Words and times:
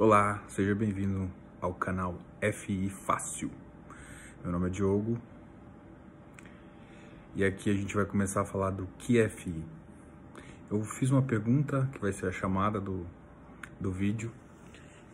Olá, 0.00 0.40
seja 0.46 0.76
bem-vindo 0.76 1.28
ao 1.60 1.74
canal 1.74 2.20
FI 2.40 2.88
Fácil. 2.88 3.50
Meu 4.44 4.52
nome 4.52 4.68
é 4.68 4.70
Diogo 4.70 5.18
e 7.34 7.44
aqui 7.44 7.68
a 7.68 7.74
gente 7.74 7.96
vai 7.96 8.04
começar 8.04 8.42
a 8.42 8.44
falar 8.44 8.70
do 8.70 8.86
que 8.96 9.18
é 9.18 9.28
FI. 9.28 9.64
Eu 10.70 10.84
fiz 10.84 11.10
uma 11.10 11.22
pergunta 11.22 11.88
que 11.92 12.00
vai 12.00 12.12
ser 12.12 12.28
a 12.28 12.30
chamada 12.30 12.80
do, 12.80 13.04
do 13.80 13.90
vídeo, 13.90 14.30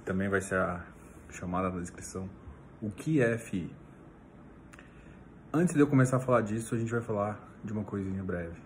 também 0.05 0.29
vai 0.29 0.43
ser 0.43 0.57
a 0.57 0.85
chamada 1.30 1.71
da 1.71 1.80
descrição. 1.80 2.29
O 2.82 2.91
que 2.91 3.23
é 3.23 3.39
FI? 3.39 3.75
Antes 5.51 5.75
de 5.75 5.80
eu 5.80 5.87
começar 5.87 6.19
a 6.19 6.21
falar 6.21 6.43
disso, 6.43 6.75
a 6.75 6.79
gente 6.79 6.91
vai 6.91 7.01
falar 7.01 7.41
de 7.64 7.73
uma 7.73 7.85
coisinha 7.85 8.23
breve. 8.23 8.61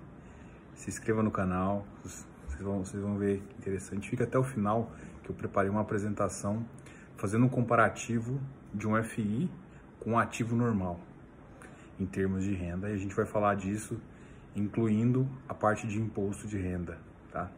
Se 0.75 0.91
inscreva 0.91 1.23
no 1.23 1.31
canal, 1.31 1.87
vocês 2.03 2.61
vão, 2.61 2.85
vocês 2.85 3.01
vão 3.01 3.17
ver 3.17 3.41
interessante. 3.57 4.11
Fica 4.11 4.25
até 4.25 4.37
o 4.37 4.43
final 4.43 4.91
que 5.29 5.33
eu 5.33 5.37
preparei 5.37 5.71
uma 5.71 5.83
apresentação 5.83 6.65
fazendo 7.17 7.45
um 7.45 7.49
comparativo 7.51 8.41
de 8.73 8.89
um 8.89 9.03
FI 9.03 9.51
com 10.01 10.13
um 10.13 10.19
ativo 10.19 10.57
normal 10.57 10.99
em 12.01 12.07
termos 12.07 12.45
de 12.45 12.55
renda 12.55 12.89
e 12.89 12.95
a 12.95 12.97
gente 12.97 13.15
vai 13.15 13.27
falar 13.27 13.55
disso 13.55 14.01
incluindo 14.57 15.29
a 15.47 15.53
parte 15.53 15.87
de 15.87 16.01
imposto 16.01 16.49
de 16.49 16.57
renda, 16.57 16.99
tá? 17.31 17.51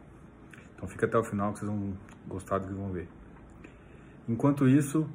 Então 0.75 0.87
fica 0.87 1.05
até 1.05 1.17
o 1.17 1.23
final 1.23 1.53
que 1.53 1.59
vocês 1.59 1.71
vão 1.71 1.97
gostar 2.27 2.59
do 2.59 2.67
que 2.67 2.73
vão 2.73 2.91
ver. 2.91 3.07
Enquanto 4.27 4.67
isso, 4.67 5.09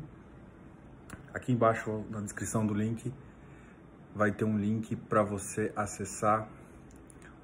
aqui 1.34 1.52
embaixo 1.52 2.04
na 2.10 2.20
descrição 2.20 2.66
do 2.66 2.73
link 2.73 3.12
vai 4.15 4.32
ter 4.32 4.45
um 4.45 4.59
link 4.59 4.96
para 4.96 5.23
você 5.23 5.70
acessar 5.77 6.48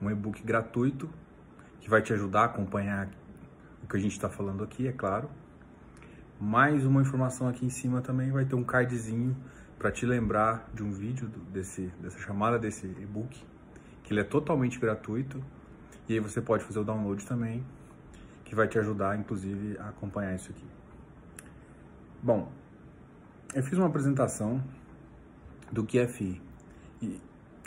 um 0.00 0.10
e-book 0.10 0.42
gratuito 0.42 1.10
que 1.80 1.90
vai 1.90 2.00
te 2.00 2.12
ajudar 2.14 2.42
a 2.42 2.44
acompanhar 2.46 3.10
o 3.82 3.86
que 3.86 3.96
a 3.96 4.00
gente 4.00 4.12
está 4.12 4.28
falando 4.28 4.62
aqui, 4.62 4.86
é 4.86 4.92
claro. 4.92 5.28
Mais 6.40 6.84
uma 6.84 7.00
informação 7.00 7.48
aqui 7.48 7.64
em 7.66 7.70
cima 7.70 8.00
também 8.00 8.30
vai 8.30 8.44
ter 8.44 8.54
um 8.54 8.64
cardzinho 8.64 9.36
para 9.78 9.90
te 9.90 10.06
lembrar 10.06 10.68
de 10.72 10.82
um 10.82 10.92
vídeo 10.92 11.28
desse, 11.52 11.86
dessa 12.00 12.18
chamada 12.18 12.58
desse 12.58 12.86
e-book, 12.86 13.44
que 14.02 14.12
ele 14.12 14.20
é 14.20 14.24
totalmente 14.24 14.78
gratuito 14.78 15.42
e 16.08 16.14
aí 16.14 16.20
você 16.20 16.40
pode 16.40 16.64
fazer 16.64 16.80
o 16.80 16.84
download 16.84 17.24
também, 17.26 17.64
que 18.44 18.54
vai 18.54 18.66
te 18.66 18.78
ajudar, 18.78 19.18
inclusive, 19.18 19.78
a 19.78 19.88
acompanhar 19.88 20.34
isso 20.34 20.50
aqui. 20.50 20.66
Bom, 22.22 22.50
eu 23.54 23.62
fiz 23.62 23.78
uma 23.78 23.86
apresentação 23.86 24.62
do 25.70 25.84
que 25.84 25.98
é 25.98 26.06
FI. 26.06 26.40
E 27.00 27.20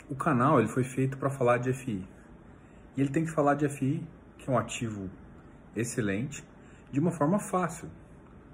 o 0.08 0.14
canal 0.14 0.58
ele 0.58 0.68
foi 0.68 0.84
feito 0.84 1.16
para 1.16 1.28
falar 1.28 1.58
de 1.58 1.72
FI. 1.72 2.06
E 2.96 3.00
ele 3.00 3.10
tem 3.10 3.24
que 3.24 3.30
falar 3.30 3.54
de 3.54 3.68
FI, 3.68 4.06
que 4.38 4.48
é 4.48 4.52
um 4.52 4.58
ativo 4.58 5.10
excelente, 5.76 6.44
de 6.90 6.98
uma 6.98 7.10
forma 7.10 7.38
fácil, 7.38 7.88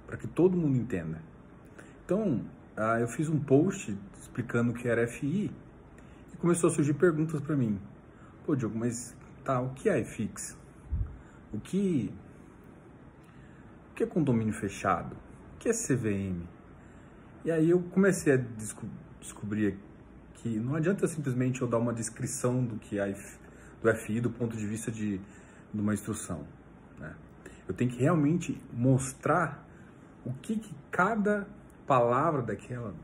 para 0.06 0.16
que 0.16 0.26
todo 0.26 0.56
mundo 0.56 0.76
entenda. 0.76 1.22
Então, 2.04 2.44
ah, 2.76 2.98
eu 3.00 3.08
fiz 3.08 3.28
um 3.28 3.38
post 3.38 3.96
explicando 4.20 4.72
o 4.72 4.74
que 4.74 4.88
era 4.88 5.06
FI 5.06 5.50
e 6.32 6.36
começou 6.36 6.70
a 6.70 6.72
surgir 6.72 6.94
perguntas 6.94 7.40
para 7.40 7.56
mim. 7.56 7.78
Pô, 8.44 8.56
Diogo, 8.56 8.78
mas 8.78 9.16
tá, 9.44 9.60
o 9.60 9.70
que 9.74 9.88
é 9.88 10.00
IFIX? 10.00 10.56
O 11.52 11.60
que, 11.60 12.12
o 13.90 13.94
que 13.94 14.02
é 14.02 14.06
condomínio 14.06 14.52
fechado? 14.52 15.14
O 15.54 15.58
que 15.58 15.68
é 15.68 15.72
CVM? 15.72 16.42
E 17.44 17.50
aí 17.50 17.70
eu 17.70 17.80
comecei 17.90 18.32
a 18.32 18.36
desco 18.36 18.86
descobrir 19.20 19.78
que 20.34 20.58
não 20.58 20.74
adianta 20.74 21.06
simplesmente 21.06 21.60
eu 21.62 21.68
dar 21.68 21.78
uma 21.78 21.92
descrição 21.92 22.64
do 22.64 22.76
que 22.76 22.98
é 22.98 23.14
do 23.80 23.94
FI 23.94 24.20
do 24.20 24.30
ponto 24.30 24.56
de 24.56 24.66
vista 24.66 24.90
de, 24.90 25.18
de 25.72 25.80
uma 25.80 25.94
instrução. 25.94 26.44
Né? 27.02 27.14
Eu 27.68 27.74
tenho 27.74 27.90
que 27.90 28.00
realmente 28.00 28.58
mostrar 28.72 29.66
o 30.24 30.32
que, 30.32 30.56
que 30.56 30.74
cada 30.90 31.46
palavra 31.86 32.42
daquela 32.42 32.94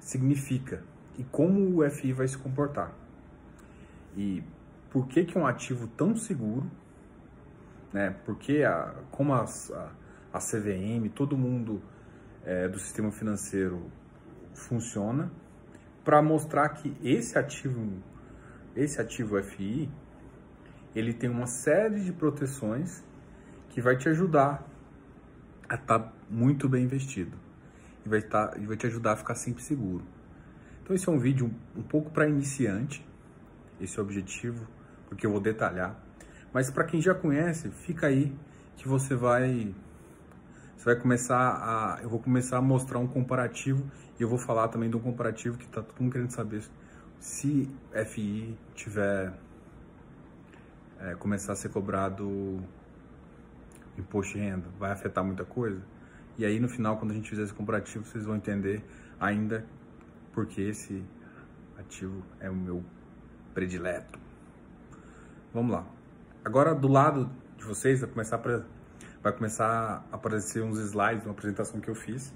significa 0.00 0.82
e 1.16 1.24
como 1.24 1.80
o 1.80 1.90
FI 1.90 2.12
vai 2.12 2.28
se 2.28 2.36
comportar. 2.36 2.92
E 4.16 4.42
por 4.90 5.06
que, 5.06 5.24
que 5.24 5.38
um 5.38 5.46
ativo 5.46 5.86
tão 5.88 6.16
seguro, 6.16 6.70
né? 7.92 8.14
Porque 8.24 8.62
a, 8.62 8.94
como 9.10 9.32
a, 9.32 9.44
a, 10.32 10.38
CVM, 10.38 11.08
todo 11.14 11.36
mundo 11.36 11.82
é, 12.44 12.68
do 12.68 12.78
sistema 12.78 13.10
financeiro 13.10 13.90
funciona, 14.54 15.30
para 16.04 16.20
mostrar 16.22 16.68
que 16.70 16.96
esse 17.02 17.38
ativo 17.38 18.02
esse 18.74 19.00
ativo 19.00 19.42
FI, 19.42 19.88
ele 20.98 21.12
tem 21.12 21.28
uma 21.28 21.46
série 21.46 22.00
de 22.00 22.10
proteções 22.10 23.04
que 23.68 23.82
vai 23.82 23.98
te 23.98 24.08
ajudar 24.08 24.66
a 25.68 25.74
estar 25.74 25.98
tá 25.98 26.12
muito 26.30 26.70
bem 26.70 26.84
investido 26.84 27.36
e 28.04 28.08
vai, 28.08 28.20
estar, 28.20 28.48
tá, 28.48 28.58
e 28.58 28.64
vai 28.64 28.78
te 28.78 28.86
ajudar 28.86 29.12
a 29.12 29.16
ficar 29.16 29.34
sempre 29.34 29.62
seguro. 29.62 30.02
Então 30.82 30.96
esse 30.96 31.06
é 31.06 31.12
um 31.12 31.18
vídeo 31.18 31.50
um, 31.76 31.80
um 31.80 31.82
pouco 31.82 32.10
para 32.10 32.26
iniciante, 32.26 33.06
esse 33.78 33.98
é 33.98 34.00
o 34.00 34.04
objetivo, 34.06 34.66
porque 35.06 35.26
eu 35.26 35.30
vou 35.30 35.40
detalhar. 35.40 36.00
Mas 36.50 36.70
para 36.70 36.84
quem 36.84 36.98
já 37.02 37.14
conhece, 37.14 37.68
fica 37.68 38.06
aí 38.06 38.34
que 38.78 38.88
você 38.88 39.14
vai 39.14 39.74
você 40.78 40.84
vai 40.86 40.96
começar 40.96 41.36
a 41.36 42.02
eu 42.02 42.08
vou 42.08 42.20
começar 42.20 42.56
a 42.56 42.62
mostrar 42.62 42.98
um 43.00 43.06
comparativo 43.06 43.84
e 44.18 44.22
eu 44.22 44.28
vou 44.30 44.38
falar 44.38 44.68
também 44.68 44.88
um 44.88 44.98
comparativo 44.98 45.58
que 45.58 45.66
está 45.66 45.82
todo 45.82 46.00
mundo 46.00 46.12
querendo 46.12 46.30
saber 46.30 46.62
se 47.20 47.68
FI 47.92 48.56
tiver 48.74 49.34
é, 51.00 51.14
começar 51.14 51.52
a 51.52 51.56
ser 51.56 51.70
cobrado 51.70 52.62
imposto 53.98 54.34
de 54.34 54.40
renda, 54.40 54.68
vai 54.78 54.90
afetar 54.92 55.24
muita 55.24 55.44
coisa? 55.44 55.82
E 56.38 56.44
aí 56.44 56.60
no 56.60 56.68
final, 56.68 56.98
quando 56.98 57.12
a 57.12 57.14
gente 57.14 57.28
fizer 57.30 57.42
esse 57.42 57.54
comparativo, 57.54 58.04
vocês 58.04 58.24
vão 58.24 58.36
entender 58.36 58.84
ainda 59.18 59.64
porque 60.32 60.60
esse 60.60 61.02
ativo 61.78 62.22
é 62.40 62.50
o 62.50 62.54
meu 62.54 62.84
predileto. 63.54 64.18
Vamos 65.52 65.72
lá. 65.72 65.86
Agora 66.44 66.74
do 66.74 66.88
lado 66.88 67.30
de 67.56 67.64
vocês 67.64 68.00
vai 68.00 68.10
começar 68.10 68.36
a, 68.36 68.62
vai 69.22 69.32
começar 69.32 70.06
a 70.12 70.14
aparecer 70.14 70.62
uns 70.62 70.78
slides, 70.78 71.24
uma 71.24 71.32
apresentação 71.32 71.80
que 71.80 71.88
eu 71.88 71.94
fiz, 71.94 72.34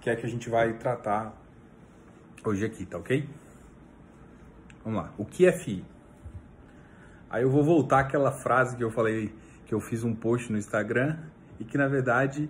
que 0.00 0.08
é 0.08 0.14
que 0.14 0.24
a 0.24 0.28
gente 0.28 0.48
vai 0.48 0.72
tratar 0.74 1.34
hoje 2.44 2.64
aqui, 2.64 2.86
tá 2.86 2.96
ok? 2.96 3.28
Vamos 4.84 5.02
lá. 5.02 5.12
O 5.18 5.24
que 5.24 5.46
é? 5.46 5.52
Aí 7.28 7.42
eu 7.42 7.50
vou 7.50 7.64
voltar 7.64 8.00
àquela 8.00 8.30
frase 8.30 8.76
que 8.76 8.84
eu 8.84 8.90
falei, 8.90 9.34
que 9.66 9.74
eu 9.74 9.80
fiz 9.80 10.04
um 10.04 10.14
post 10.14 10.50
no 10.50 10.58
Instagram 10.58 11.18
e 11.58 11.64
que 11.64 11.76
na 11.76 11.88
verdade, 11.88 12.48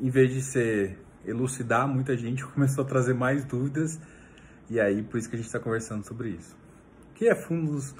em 0.00 0.10
vez 0.10 0.32
de 0.32 0.42
ser 0.42 0.98
elucidar, 1.24 1.86
muita 1.86 2.16
gente 2.16 2.44
começou 2.52 2.84
a 2.84 2.86
trazer 2.86 3.14
mais 3.14 3.44
dúvidas 3.44 4.00
e 4.68 4.80
aí 4.80 5.02
por 5.02 5.18
isso 5.18 5.28
que 5.30 5.36
a 5.36 5.38
gente 5.38 5.46
está 5.46 5.60
conversando 5.60 6.04
sobre 6.04 6.30
isso. 6.30 6.56
O 7.10 7.14
que 7.14 7.28
é 7.28 7.34
fundos? 7.34 7.94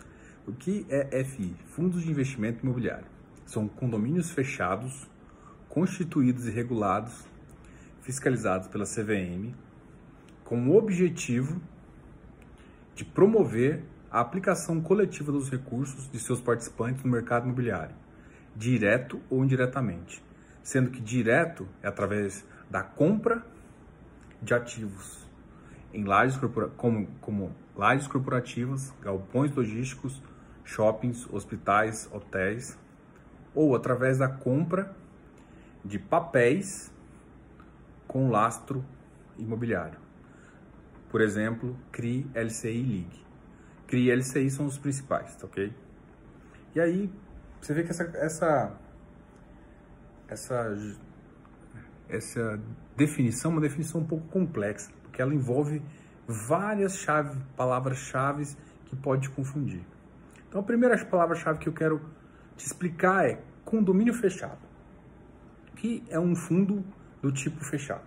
O 0.46 0.52
que 0.52 0.84
é 0.88 1.24
FI? 1.24 1.56
Fundos 1.66 2.02
de 2.02 2.10
Investimento 2.10 2.64
Imobiliário. 2.64 3.06
São 3.44 3.68
condomínios 3.68 4.30
fechados, 4.30 5.08
constituídos 5.68 6.48
e 6.48 6.50
regulados, 6.50 7.26
fiscalizados 8.02 8.66
pela 8.68 8.84
CVM, 8.84 9.54
com 10.44 10.68
o 10.68 10.76
objetivo 10.76 11.60
de 12.94 13.04
promover 13.04 13.84
a 14.10 14.20
aplicação 14.20 14.80
coletiva 14.80 15.32
dos 15.32 15.50
recursos 15.50 16.10
de 16.10 16.18
seus 16.18 16.40
participantes 16.40 17.02
no 17.02 17.10
mercado 17.10 17.44
imobiliário, 17.44 17.94
direto 18.54 19.20
ou 19.28 19.44
indiretamente, 19.44 20.22
sendo 20.62 20.90
que 20.90 21.00
direto 21.00 21.68
é 21.82 21.88
através 21.88 22.44
da 22.70 22.82
compra 22.82 23.44
de 24.40 24.54
ativos 24.54 25.26
em 25.92 26.04
lajes 26.04 26.38
como, 26.76 27.06
como 27.20 27.54
lajes 27.74 28.06
corporativas, 28.06 28.92
galpões 29.00 29.54
logísticos, 29.54 30.22
shoppings, 30.64 31.26
hospitais, 31.32 32.08
hotéis, 32.12 32.78
ou 33.54 33.74
através 33.74 34.18
da 34.18 34.28
compra 34.28 34.94
de 35.84 35.98
papéis 35.98 36.92
com 38.06 38.30
lastro 38.30 38.84
imobiliário. 39.38 39.98
Por 41.08 41.20
exemplo, 41.20 41.76
CRI, 41.92 42.26
LCI 42.34 42.68
e 42.68 42.82
LIG. 42.82 43.25
CRI 43.86 44.08
e 44.08 44.12
LCI 44.12 44.50
são 44.50 44.66
os 44.66 44.78
principais, 44.78 45.34
tá 45.36 45.46
ok? 45.46 45.72
E 46.74 46.80
aí, 46.80 47.10
você 47.60 47.72
vê 47.72 47.82
que 47.82 47.90
essa, 47.90 48.04
essa, 48.14 48.72
essa, 50.28 50.78
essa 52.08 52.60
definição 52.96 53.52
é 53.52 53.54
uma 53.54 53.60
definição 53.60 54.00
um 54.00 54.06
pouco 54.06 54.26
complexa, 54.28 54.90
porque 55.02 55.22
ela 55.22 55.34
envolve 55.34 55.82
várias 56.26 56.96
chave, 56.96 57.40
palavras-chave 57.56 58.56
que 58.86 58.96
pode 58.96 59.30
confundir. 59.30 59.84
Então, 60.48 60.60
a 60.60 60.64
primeira 60.64 61.02
palavra-chave 61.04 61.58
que 61.58 61.68
eu 61.68 61.72
quero 61.72 62.00
te 62.56 62.66
explicar 62.66 63.28
é 63.28 63.40
condomínio 63.64 64.14
fechado, 64.14 64.58
que 65.76 66.04
é 66.08 66.18
um 66.18 66.34
fundo 66.34 66.84
do 67.22 67.32
tipo 67.32 67.64
fechado. 67.64 68.04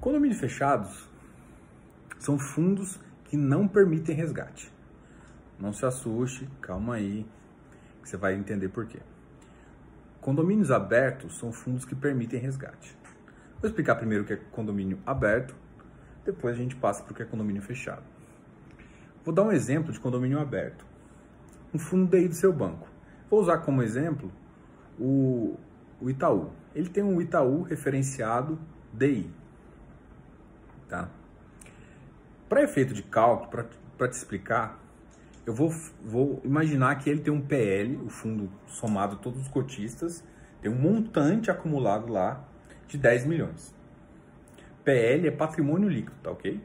Condomínios 0.00 0.38
fechados 0.38 1.08
são 2.18 2.38
fundos 2.38 3.00
que 3.36 3.42
não 3.42 3.68
permitem 3.68 4.16
resgate. 4.16 4.72
Não 5.60 5.70
se 5.70 5.84
assuste, 5.84 6.48
calma 6.62 6.94
aí, 6.94 7.26
que 8.02 8.08
você 8.08 8.16
vai 8.16 8.34
entender 8.34 8.70
por 8.70 8.86
quê. 8.86 8.98
condomínios 10.22 10.70
abertos 10.70 11.38
são 11.38 11.52
fundos 11.52 11.84
que 11.84 11.94
permitem 11.94 12.40
resgate. 12.40 12.96
Vou 13.60 13.68
explicar 13.68 13.96
primeiro 13.96 14.24
o 14.24 14.26
que 14.26 14.32
é 14.32 14.36
condomínio 14.36 14.98
aberto, 15.04 15.54
depois 16.24 16.54
a 16.54 16.58
gente 16.58 16.74
passa 16.76 17.02
para 17.02 17.12
o 17.12 17.14
que 17.14 17.22
é 17.22 17.26
condomínio 17.26 17.60
fechado. 17.60 18.02
Vou 19.22 19.34
dar 19.34 19.42
um 19.42 19.52
exemplo 19.52 19.92
de 19.92 20.00
condomínio 20.00 20.40
aberto. 20.40 20.86
Um 21.74 21.78
fundo 21.78 22.10
DI 22.10 22.28
do 22.28 22.34
seu 22.34 22.52
banco. 22.52 22.88
Vou 23.30 23.40
usar 23.40 23.58
como 23.58 23.82
exemplo 23.82 24.32
o, 24.98 25.58
o 26.00 26.08
Itaú. 26.08 26.50
Ele 26.74 26.88
tem 26.88 27.04
um 27.04 27.20
Itaú 27.20 27.62
referenciado 27.62 28.58
DI. 28.94 29.30
Tá? 30.88 31.10
Para 32.48 32.62
efeito 32.62 32.94
de 32.94 33.02
cálculo, 33.02 33.50
para 33.96 34.08
te 34.08 34.12
explicar, 34.12 34.78
eu 35.44 35.54
vou, 35.54 35.70
vou 36.04 36.40
imaginar 36.44 36.96
que 36.96 37.08
ele 37.08 37.20
tem 37.20 37.32
um 37.32 37.40
PL, 37.40 37.96
o 37.96 38.08
fundo 38.08 38.50
somado 38.66 39.16
todos 39.16 39.42
os 39.42 39.48
cotistas, 39.48 40.24
tem 40.60 40.70
um 40.70 40.74
montante 40.74 41.50
acumulado 41.50 42.12
lá 42.12 42.44
de 42.88 42.98
10 42.98 43.26
milhões. 43.26 43.74
PL 44.84 45.26
é 45.28 45.30
patrimônio 45.30 45.88
líquido, 45.88 46.16
tá 46.22 46.30
ok? 46.30 46.60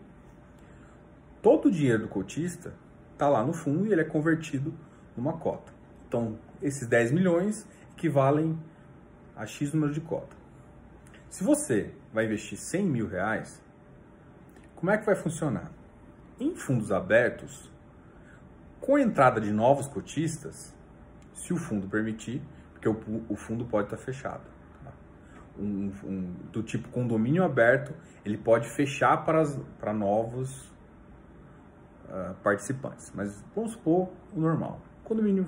Todo 1.41 1.67
o 1.67 1.71
dinheiro 1.71 2.03
do 2.03 2.07
cotista 2.07 2.73
está 3.13 3.27
lá 3.27 3.43
no 3.43 3.53
fundo 3.53 3.87
e 3.87 3.91
ele 3.91 4.01
é 4.01 4.05
convertido 4.05 4.73
numa 5.15 5.33
cota. 5.33 5.71
Então, 6.07 6.37
esses 6.61 6.87
10 6.87 7.11
milhões 7.11 7.67
equivalem 7.95 8.57
a 9.35 9.45
X 9.45 9.73
número 9.73 9.93
de 9.93 10.01
cota. 10.01 10.35
Se 11.29 11.43
você 11.43 11.91
vai 12.13 12.25
investir 12.25 12.57
100 12.57 12.85
mil 12.85 13.07
reais, 13.07 13.60
como 14.81 14.91
é 14.91 14.97
que 14.97 15.05
vai 15.05 15.13
funcionar? 15.13 15.71
Em 16.39 16.55
fundos 16.55 16.91
abertos, 16.91 17.71
com 18.79 18.95
a 18.95 19.01
entrada 19.01 19.39
de 19.39 19.51
novos 19.51 19.87
cotistas, 19.87 20.75
se 21.35 21.53
o 21.53 21.57
fundo 21.57 21.87
permitir, 21.87 22.41
porque 22.73 22.89
o, 22.89 23.23
o 23.29 23.35
fundo 23.35 23.63
pode 23.63 23.85
estar 23.85 23.97
fechado. 23.97 24.41
Tá? 24.83 24.91
Um, 25.59 25.91
um, 26.03 26.33
do 26.51 26.63
tipo 26.63 26.89
condomínio 26.89 27.43
aberto, 27.43 27.93
ele 28.25 28.39
pode 28.39 28.67
fechar 28.69 29.23
para, 29.23 29.41
as, 29.41 29.55
para 29.79 29.93
novos 29.93 30.65
uh, 32.09 32.33
participantes. 32.41 33.11
Mas 33.13 33.39
vamos 33.55 33.73
supor 33.73 34.09
o 34.33 34.39
normal. 34.39 34.81
Condomínio 35.03 35.45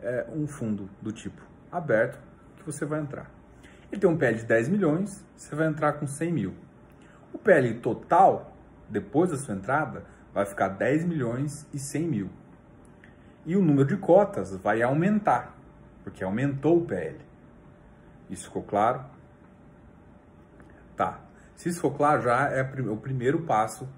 é 0.00 0.26
um 0.34 0.48
fundo 0.48 0.90
do 1.00 1.12
tipo 1.12 1.40
aberto 1.70 2.18
que 2.56 2.66
você 2.66 2.84
vai 2.84 3.00
entrar. 3.00 3.30
Ele 3.92 4.00
tem 4.00 4.10
um 4.10 4.18
PL 4.18 4.36
de 4.36 4.46
10 4.46 4.68
milhões, 4.68 5.24
você 5.36 5.54
vai 5.54 5.68
entrar 5.68 5.92
com 5.92 6.08
100 6.08 6.32
mil. 6.32 6.61
O 7.32 7.38
PL 7.38 7.74
total, 7.80 8.52
depois 8.88 9.30
da 9.30 9.36
sua 9.36 9.54
entrada, 9.54 10.04
vai 10.32 10.46
ficar 10.46 10.68
10 10.68 11.04
milhões 11.04 11.66
e 11.72 11.78
100 11.78 12.02
mil. 12.08 12.30
E 13.44 13.56
o 13.56 13.62
número 13.62 13.88
de 13.88 13.96
cotas 13.96 14.54
vai 14.56 14.82
aumentar, 14.82 15.56
porque 16.04 16.22
aumentou 16.22 16.78
o 16.78 16.84
PL. 16.84 17.18
Isso 18.30 18.44
ficou 18.44 18.62
claro? 18.62 19.04
Tá. 20.96 21.20
Se 21.56 21.68
isso 21.68 21.80
for 21.80 21.94
claro, 21.96 22.22
já 22.22 22.48
é 22.50 22.62
o 22.62 22.96
primeiro 22.96 23.42
passo 23.42 23.88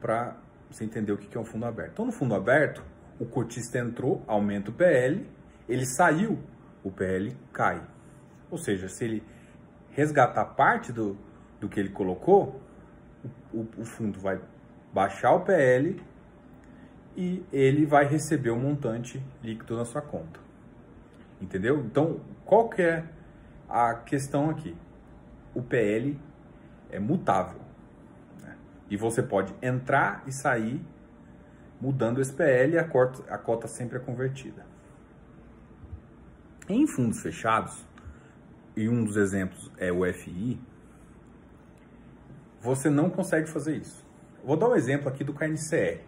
para 0.00 0.36
você 0.70 0.84
entender 0.84 1.12
o 1.12 1.16
que 1.16 1.36
é 1.36 1.40
um 1.40 1.44
fundo 1.44 1.64
aberto. 1.64 1.92
Então, 1.92 2.06
no 2.06 2.12
fundo 2.12 2.34
aberto, 2.34 2.82
o 3.18 3.24
cotista 3.24 3.78
entrou, 3.78 4.22
aumenta 4.26 4.70
o 4.70 4.74
PL, 4.74 5.26
ele 5.68 5.86
saiu, 5.86 6.38
o 6.82 6.90
PL 6.90 7.36
cai. 7.52 7.82
Ou 8.50 8.58
seja, 8.58 8.88
se 8.88 9.04
ele 9.04 9.22
resgatar 9.90 10.44
parte 10.44 10.92
do, 10.92 11.16
do 11.60 11.68
que 11.68 11.80
ele 11.80 11.88
colocou, 11.88 12.60
o, 13.52 13.66
o 13.78 13.84
fundo 13.84 14.18
vai 14.18 14.40
baixar 14.92 15.32
o 15.32 15.40
PL 15.40 16.00
e 17.16 17.44
ele 17.52 17.86
vai 17.86 18.06
receber 18.06 18.50
o 18.50 18.56
montante 18.56 19.22
líquido 19.42 19.76
na 19.76 19.84
sua 19.84 20.02
conta. 20.02 20.40
Entendeu? 21.40 21.80
Então, 21.80 22.20
qual 22.44 22.68
que 22.68 22.82
é 22.82 23.04
a 23.68 23.94
questão 23.94 24.50
aqui? 24.50 24.76
O 25.54 25.62
PL 25.62 26.18
é 26.90 26.98
mutável. 26.98 27.60
Né? 28.40 28.56
E 28.90 28.96
você 28.96 29.22
pode 29.22 29.54
entrar 29.62 30.22
e 30.26 30.32
sair 30.32 30.80
mudando 31.80 32.20
esse 32.20 32.32
PL 32.32 32.74
e 32.74 32.78
a 32.78 32.82
a 32.82 33.38
cota 33.38 33.68
sempre 33.68 33.96
é 33.96 34.00
convertida. 34.00 34.64
Em 36.68 36.86
fundos 36.86 37.20
fechados, 37.20 37.86
e 38.76 38.88
um 38.88 39.04
dos 39.04 39.16
exemplos 39.16 39.70
é 39.78 39.90
o 39.90 40.04
FI, 40.12 40.60
você 42.66 42.90
não 42.90 43.08
consegue 43.08 43.48
fazer 43.48 43.76
isso. 43.76 44.04
Vou 44.44 44.56
dar 44.56 44.68
um 44.68 44.74
exemplo 44.74 45.08
aqui 45.08 45.22
do 45.22 45.32
KNCR, 45.32 46.00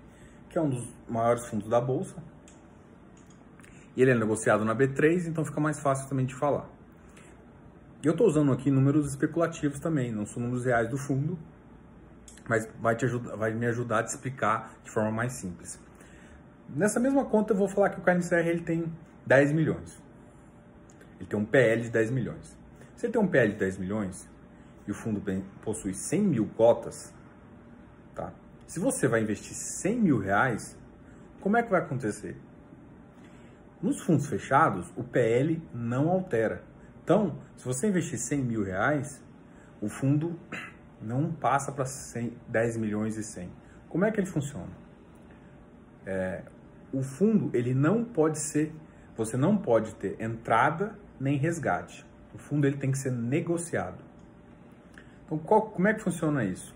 que 0.51 0.59
é 0.59 0.61
um 0.61 0.69
dos 0.69 0.87
maiores 1.09 1.47
fundos 1.47 1.69
da 1.69 1.81
bolsa. 1.81 2.17
E 3.97 4.03
ele 4.03 4.11
é 4.11 4.15
negociado 4.15 4.65
na 4.65 4.75
B3, 4.75 5.27
então 5.29 5.45
fica 5.45 5.61
mais 5.61 5.79
fácil 5.79 6.09
também 6.09 6.27
de 6.27 6.35
falar. 6.35 6.69
Eu 8.03 8.13
estou 8.13 8.27
usando 8.27 8.53
aqui 8.53 8.71
números 8.71 9.09
especulativos 9.09 9.79
também, 9.79 10.13
não 10.13 10.27
são 10.27 10.43
números 10.43 10.65
reais 10.65 10.89
do 10.89 10.97
fundo, 10.97 11.39
mas 12.49 12.69
vai, 12.81 12.95
te 12.95 13.05
ajudar, 13.05 13.37
vai 13.37 13.53
me 13.53 13.67
ajudar 13.67 14.01
a 14.01 14.03
te 14.03 14.09
explicar 14.09 14.73
de 14.85 14.91
forma 14.91 15.11
mais 15.11 15.33
simples. 15.33 15.81
Nessa 16.69 17.01
mesma 17.01 17.25
conta 17.25 17.53
eu 17.53 17.57
vou 17.57 17.69
falar 17.69 17.91
que 17.91 18.01
o 18.01 18.03
KNCR 18.03 18.47
ele 18.47 18.63
tem 18.63 18.93
10 19.27 19.53
milhões. 19.53 20.01
Ele 21.19 21.29
tem 21.29 21.39
um 21.39 21.45
PL 21.45 21.83
de 21.83 21.91
10 21.91 22.11
milhões. 22.11 22.57
Se 22.97 23.07
ele 23.07 23.13
tem 23.13 23.23
um 23.23 23.27
PL 23.27 23.53
de 23.53 23.59
10 23.59 23.79
milhões 23.79 24.29
e 24.88 24.90
o 24.90 24.94
fundo 24.94 25.23
possui 25.62 25.94
100 25.94 26.23
mil 26.23 26.46
cotas, 26.56 27.14
Tá? 28.19 28.32
Se 28.67 28.81
você 28.81 29.06
vai 29.06 29.23
investir 29.23 29.55
100 29.55 30.00
mil 30.00 30.19
reais, 30.19 30.76
como 31.40 31.56
é 31.56 31.62
que 31.62 31.70
vai 31.70 31.81
acontecer? 31.81 32.37
Nos 33.81 34.00
fundos 34.00 34.26
fechados, 34.26 34.93
o 34.96 35.05
PL 35.05 35.62
não 35.73 36.08
altera. 36.08 36.64
Então, 37.05 37.38
se 37.56 37.64
você 37.64 37.87
investir 37.87 38.19
100 38.19 38.43
mil 38.43 38.64
reais, 38.64 39.23
o 39.81 39.88
fundo 39.88 40.37
não 41.00 41.31
passa 41.31 41.70
para 41.70 41.85
10 42.49 42.76
milhões 42.76 43.17
e 43.17 43.23
100. 43.23 43.49
Como 43.88 44.05
é 44.05 44.11
que 44.11 44.19
ele 44.19 44.26
funciona? 44.26 44.73
É, 46.05 46.43
o 46.93 47.02
fundo 47.02 47.50
ele 47.55 47.73
não 47.73 48.05
pode 48.05 48.40
ser, 48.40 48.75
você 49.17 49.37
não 49.37 49.56
pode 49.56 49.94
ter 49.94 50.20
entrada 50.20 50.99
nem 51.20 51.38
resgate. 51.38 52.05
O 52.35 52.38
fundo 52.38 52.67
ele 52.67 52.79
tem 52.79 52.90
que 52.90 52.99
ser 52.99 53.12
negociado. 53.12 54.08
Então, 55.29 55.37
qual, 55.37 55.61
como 55.61 55.87
é 55.87 55.93
que 55.93 56.01
funciona 56.01 56.43
isso? 56.43 56.75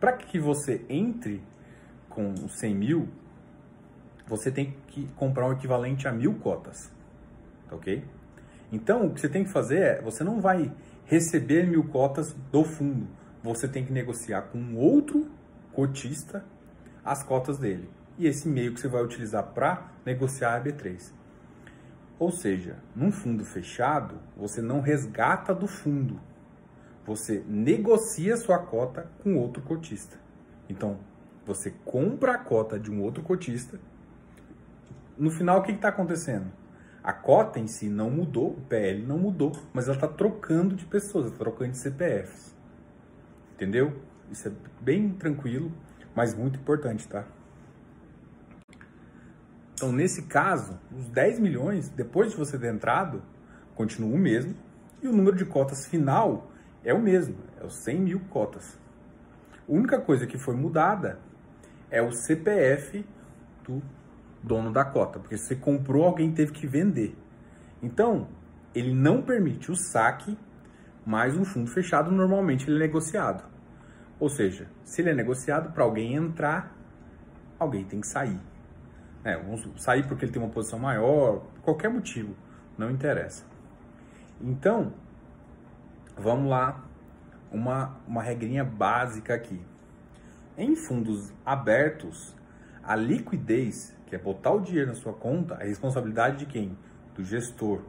Para 0.00 0.14
que 0.14 0.36
você 0.36 0.84
entre 0.88 1.40
com 2.08 2.34
100 2.48 2.74
mil, 2.74 3.08
você 4.26 4.50
tem 4.50 4.76
que 4.88 5.06
comprar 5.14 5.46
o 5.48 5.52
equivalente 5.52 6.08
a 6.08 6.12
mil 6.12 6.34
cotas, 6.34 6.90
tá 7.70 7.76
ok? 7.76 8.04
Então, 8.72 9.06
o 9.06 9.14
que 9.14 9.20
você 9.20 9.28
tem 9.28 9.44
que 9.44 9.50
fazer 9.50 9.78
é, 9.78 10.02
você 10.02 10.24
não 10.24 10.40
vai 10.40 10.72
receber 11.04 11.68
mil 11.68 11.84
cotas 11.84 12.34
do 12.50 12.64
fundo, 12.64 13.06
você 13.40 13.68
tem 13.68 13.84
que 13.84 13.92
negociar 13.92 14.42
com 14.42 14.74
outro 14.74 15.30
cotista 15.72 16.44
as 17.04 17.22
cotas 17.22 17.58
dele. 17.58 17.88
E 18.18 18.26
esse 18.26 18.48
meio 18.48 18.74
que 18.74 18.80
você 18.80 18.88
vai 18.88 19.04
utilizar 19.04 19.44
para 19.52 19.92
negociar 20.04 20.56
a 20.56 20.60
B3. 20.60 21.12
Ou 22.18 22.32
seja, 22.32 22.76
num 22.96 23.12
fundo 23.12 23.44
fechado, 23.44 24.16
você 24.36 24.60
não 24.60 24.80
resgata 24.80 25.54
do 25.54 25.68
fundo, 25.68 26.18
você 27.04 27.44
negocia 27.46 28.36
sua 28.36 28.58
cota 28.58 29.10
com 29.22 29.36
outro 29.36 29.62
cotista. 29.62 30.16
Então, 30.68 30.98
você 31.44 31.70
compra 31.84 32.34
a 32.34 32.38
cota 32.38 32.78
de 32.78 32.90
um 32.90 33.02
outro 33.02 33.22
cotista. 33.22 33.78
No 35.16 35.30
final, 35.30 35.60
o 35.60 35.62
que 35.62 35.72
está 35.72 35.88
acontecendo? 35.88 36.50
A 37.02 37.12
cota 37.12 37.60
em 37.60 37.66
si 37.66 37.88
não 37.88 38.10
mudou, 38.10 38.52
o 38.52 38.60
PL 38.62 39.04
não 39.04 39.18
mudou, 39.18 39.52
mas 39.74 39.84
ela 39.86 39.96
está 39.96 40.08
trocando 40.08 40.74
de 40.74 40.86
pessoas, 40.86 41.26
está 41.26 41.38
trocando 41.38 41.72
de 41.72 41.78
CPFs. 41.78 42.56
Entendeu? 43.54 44.00
Isso 44.30 44.48
é 44.48 44.52
bem 44.80 45.10
tranquilo, 45.10 45.70
mas 46.14 46.34
muito 46.34 46.58
importante, 46.58 47.06
tá? 47.06 47.26
Então, 49.74 49.92
nesse 49.92 50.22
caso, 50.22 50.78
os 50.96 51.08
10 51.08 51.40
milhões, 51.40 51.90
depois 51.90 52.30
de 52.30 52.38
você 52.38 52.58
ter 52.58 52.72
entrado, 52.72 53.22
continua 53.74 54.14
o 54.14 54.18
mesmo, 54.18 54.54
e 55.02 55.06
o 55.06 55.12
número 55.12 55.36
de 55.36 55.44
cotas 55.44 55.86
final 55.86 56.50
é 56.84 56.92
o 56.92 57.00
mesmo, 57.00 57.36
é 57.60 57.64
os 57.64 57.82
100 57.82 58.00
mil 58.00 58.20
cotas. 58.30 58.78
A 59.68 59.72
única 59.72 60.00
coisa 60.00 60.26
que 60.26 60.36
foi 60.38 60.54
mudada 60.54 61.18
é 61.90 62.02
o 62.02 62.12
CPF 62.12 63.04
do 63.64 63.82
dono 64.42 64.70
da 64.72 64.84
cota, 64.84 65.18
porque 65.18 65.38
se 65.38 65.46
você 65.46 65.56
comprou, 65.56 66.04
alguém 66.04 66.32
teve 66.32 66.52
que 66.52 66.66
vender. 66.66 67.16
Então, 67.82 68.28
ele 68.74 68.92
não 68.92 69.22
permite 69.22 69.70
o 69.70 69.76
saque, 69.76 70.36
mas 71.06 71.36
um 71.36 71.44
fundo 71.44 71.70
fechado 71.70 72.10
normalmente 72.10 72.68
ele 72.68 72.76
é 72.76 72.80
negociado. 72.80 73.44
Ou 74.20 74.28
seja, 74.28 74.68
se 74.84 75.00
ele 75.00 75.10
é 75.10 75.14
negociado 75.14 75.72
para 75.72 75.84
alguém 75.84 76.14
entrar, 76.14 76.76
alguém 77.58 77.84
tem 77.84 78.00
que 78.00 78.06
sair. 78.06 78.38
É, 79.24 79.40
sair 79.76 80.06
porque 80.06 80.26
ele 80.26 80.32
tem 80.32 80.42
uma 80.42 80.50
posição 80.50 80.78
maior, 80.78 81.46
qualquer 81.62 81.88
motivo, 81.88 82.36
não 82.76 82.90
interessa. 82.90 83.44
Então, 84.40 84.92
Vamos 86.16 86.48
lá, 86.48 86.84
uma, 87.50 87.96
uma 88.06 88.22
regrinha 88.22 88.64
básica 88.64 89.34
aqui. 89.34 89.60
Em 90.56 90.76
fundos 90.76 91.32
abertos, 91.44 92.34
a 92.82 92.94
liquidez, 92.94 93.96
que 94.06 94.14
é 94.14 94.18
botar 94.18 94.52
o 94.52 94.60
dinheiro 94.60 94.88
na 94.88 94.94
sua 94.94 95.12
conta, 95.12 95.54
é 95.54 95.66
responsabilidade 95.66 96.38
de 96.38 96.46
quem? 96.46 96.78
Do 97.14 97.24
gestor. 97.24 97.82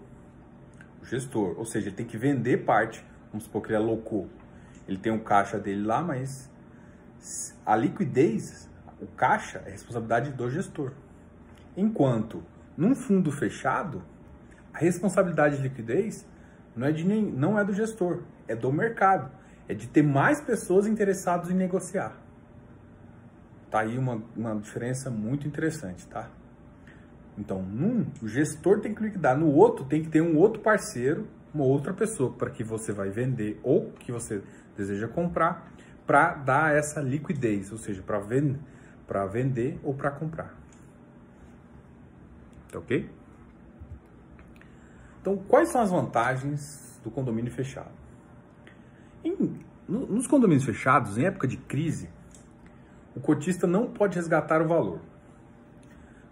O 1.02 1.06
gestor. 1.06 1.56
Ou 1.58 1.66
seja, 1.66 1.90
ele 1.90 1.96
tem 1.96 2.06
que 2.06 2.18
vender 2.18 2.66
parte. 2.66 3.06
Vamos 3.32 3.44
supor 3.44 3.62
que 3.62 3.70
ele 3.70 3.78
alocou. 3.78 4.28
Ele 4.88 4.98
tem 4.98 5.12
o 5.12 5.20
caixa 5.24 5.60
dele 5.60 5.84
lá, 5.84 6.02
mas 6.02 6.50
a 7.66 7.76
liquidez, 7.76 8.70
o 9.02 9.08
caixa, 9.08 9.64
é 9.66 9.72
responsabilidade 9.72 10.32
do 10.32 10.50
gestor. 10.50 10.94
Enquanto 11.76 12.44
num 12.78 12.94
fundo 12.94 13.32
fechado, 13.32 14.04
a 14.74 14.80
responsabilidade 14.80 15.58
de 15.58 15.64
liquidez 15.64 16.26
não 16.76 16.88
é, 16.88 16.92
de 16.92 17.06
nem, 17.06 17.24
não 17.24 17.58
é 17.58 17.64
do 17.64 17.74
gestor, 17.74 18.24
é 18.48 18.56
do 18.56 18.72
mercado. 18.72 19.32
É 19.68 19.74
de 19.74 19.88
ter 19.88 20.04
mais 20.04 20.42
pessoas 20.42 20.86
interessadas 20.86 21.50
em 21.50 21.56
negociar. 21.56 22.16
Tá 23.72 23.80
aí 23.80 23.98
uma, 23.98 24.22
uma 24.36 24.56
diferença 24.56 25.10
muito 25.10 25.48
interessante, 25.48 26.06
tá? 26.08 26.30
Então, 27.38 27.62
num, 27.62 28.06
o 28.22 28.28
gestor 28.28 28.80
tem 28.80 28.94
que 28.94 29.02
liquidar, 29.02 29.38
no 29.38 29.52
outro 29.52 29.86
tem 29.86 30.04
que 30.04 30.10
ter 30.10 30.22
um 30.22 30.38
outro 30.38 30.62
parceiro, 30.62 31.28
uma 31.54 31.64
outra 31.64 31.94
pessoa 31.94 32.32
para 32.32 32.50
que 32.50 32.64
você 32.64 32.92
vai 32.92 33.10
vender 33.10 33.60
ou 33.64 33.92
que 33.92 34.12
você 34.12 34.42
deseja 34.78 35.08
comprar, 35.08 35.72
para 36.06 36.36
dar 36.36 36.76
essa 36.76 37.02
liquidez, 37.02 37.72
ou 37.72 37.78
seja, 37.78 38.04
para 38.04 38.20
vend 38.20 38.60
vender 39.32 39.80
ou 39.84 39.94
para 39.94 40.12
comprar. 40.12 40.54
Tá 42.72 42.80
ok? 42.80 43.10
Então, 45.26 45.38
quais 45.38 45.70
são 45.70 45.82
as 45.82 45.90
vantagens 45.90 47.02
do 47.04 47.10
condomínio 47.10 47.52
fechado? 47.52 47.90
Em, 49.24 49.60
no, 49.90 50.06
nos 50.06 50.28
condomínios 50.28 50.64
fechados, 50.64 51.18
em 51.18 51.26
época 51.26 51.48
de 51.48 51.58
crise, 51.58 52.08
o 53.16 53.20
cotista 53.20 53.66
não 53.66 53.88
pode 53.88 54.18
resgatar 54.18 54.62
o 54.62 54.68
valor. 54.68 55.00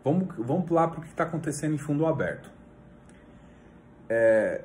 Vamos, 0.03 0.27
vamos 0.38 0.65
pular 0.65 0.89
para 0.89 1.00
o 1.00 1.01
que 1.01 1.07
está 1.07 1.23
acontecendo 1.23 1.73
em 1.73 1.77
fundo 1.79 2.05
aberto. 2.05 2.51
É, 4.07 4.63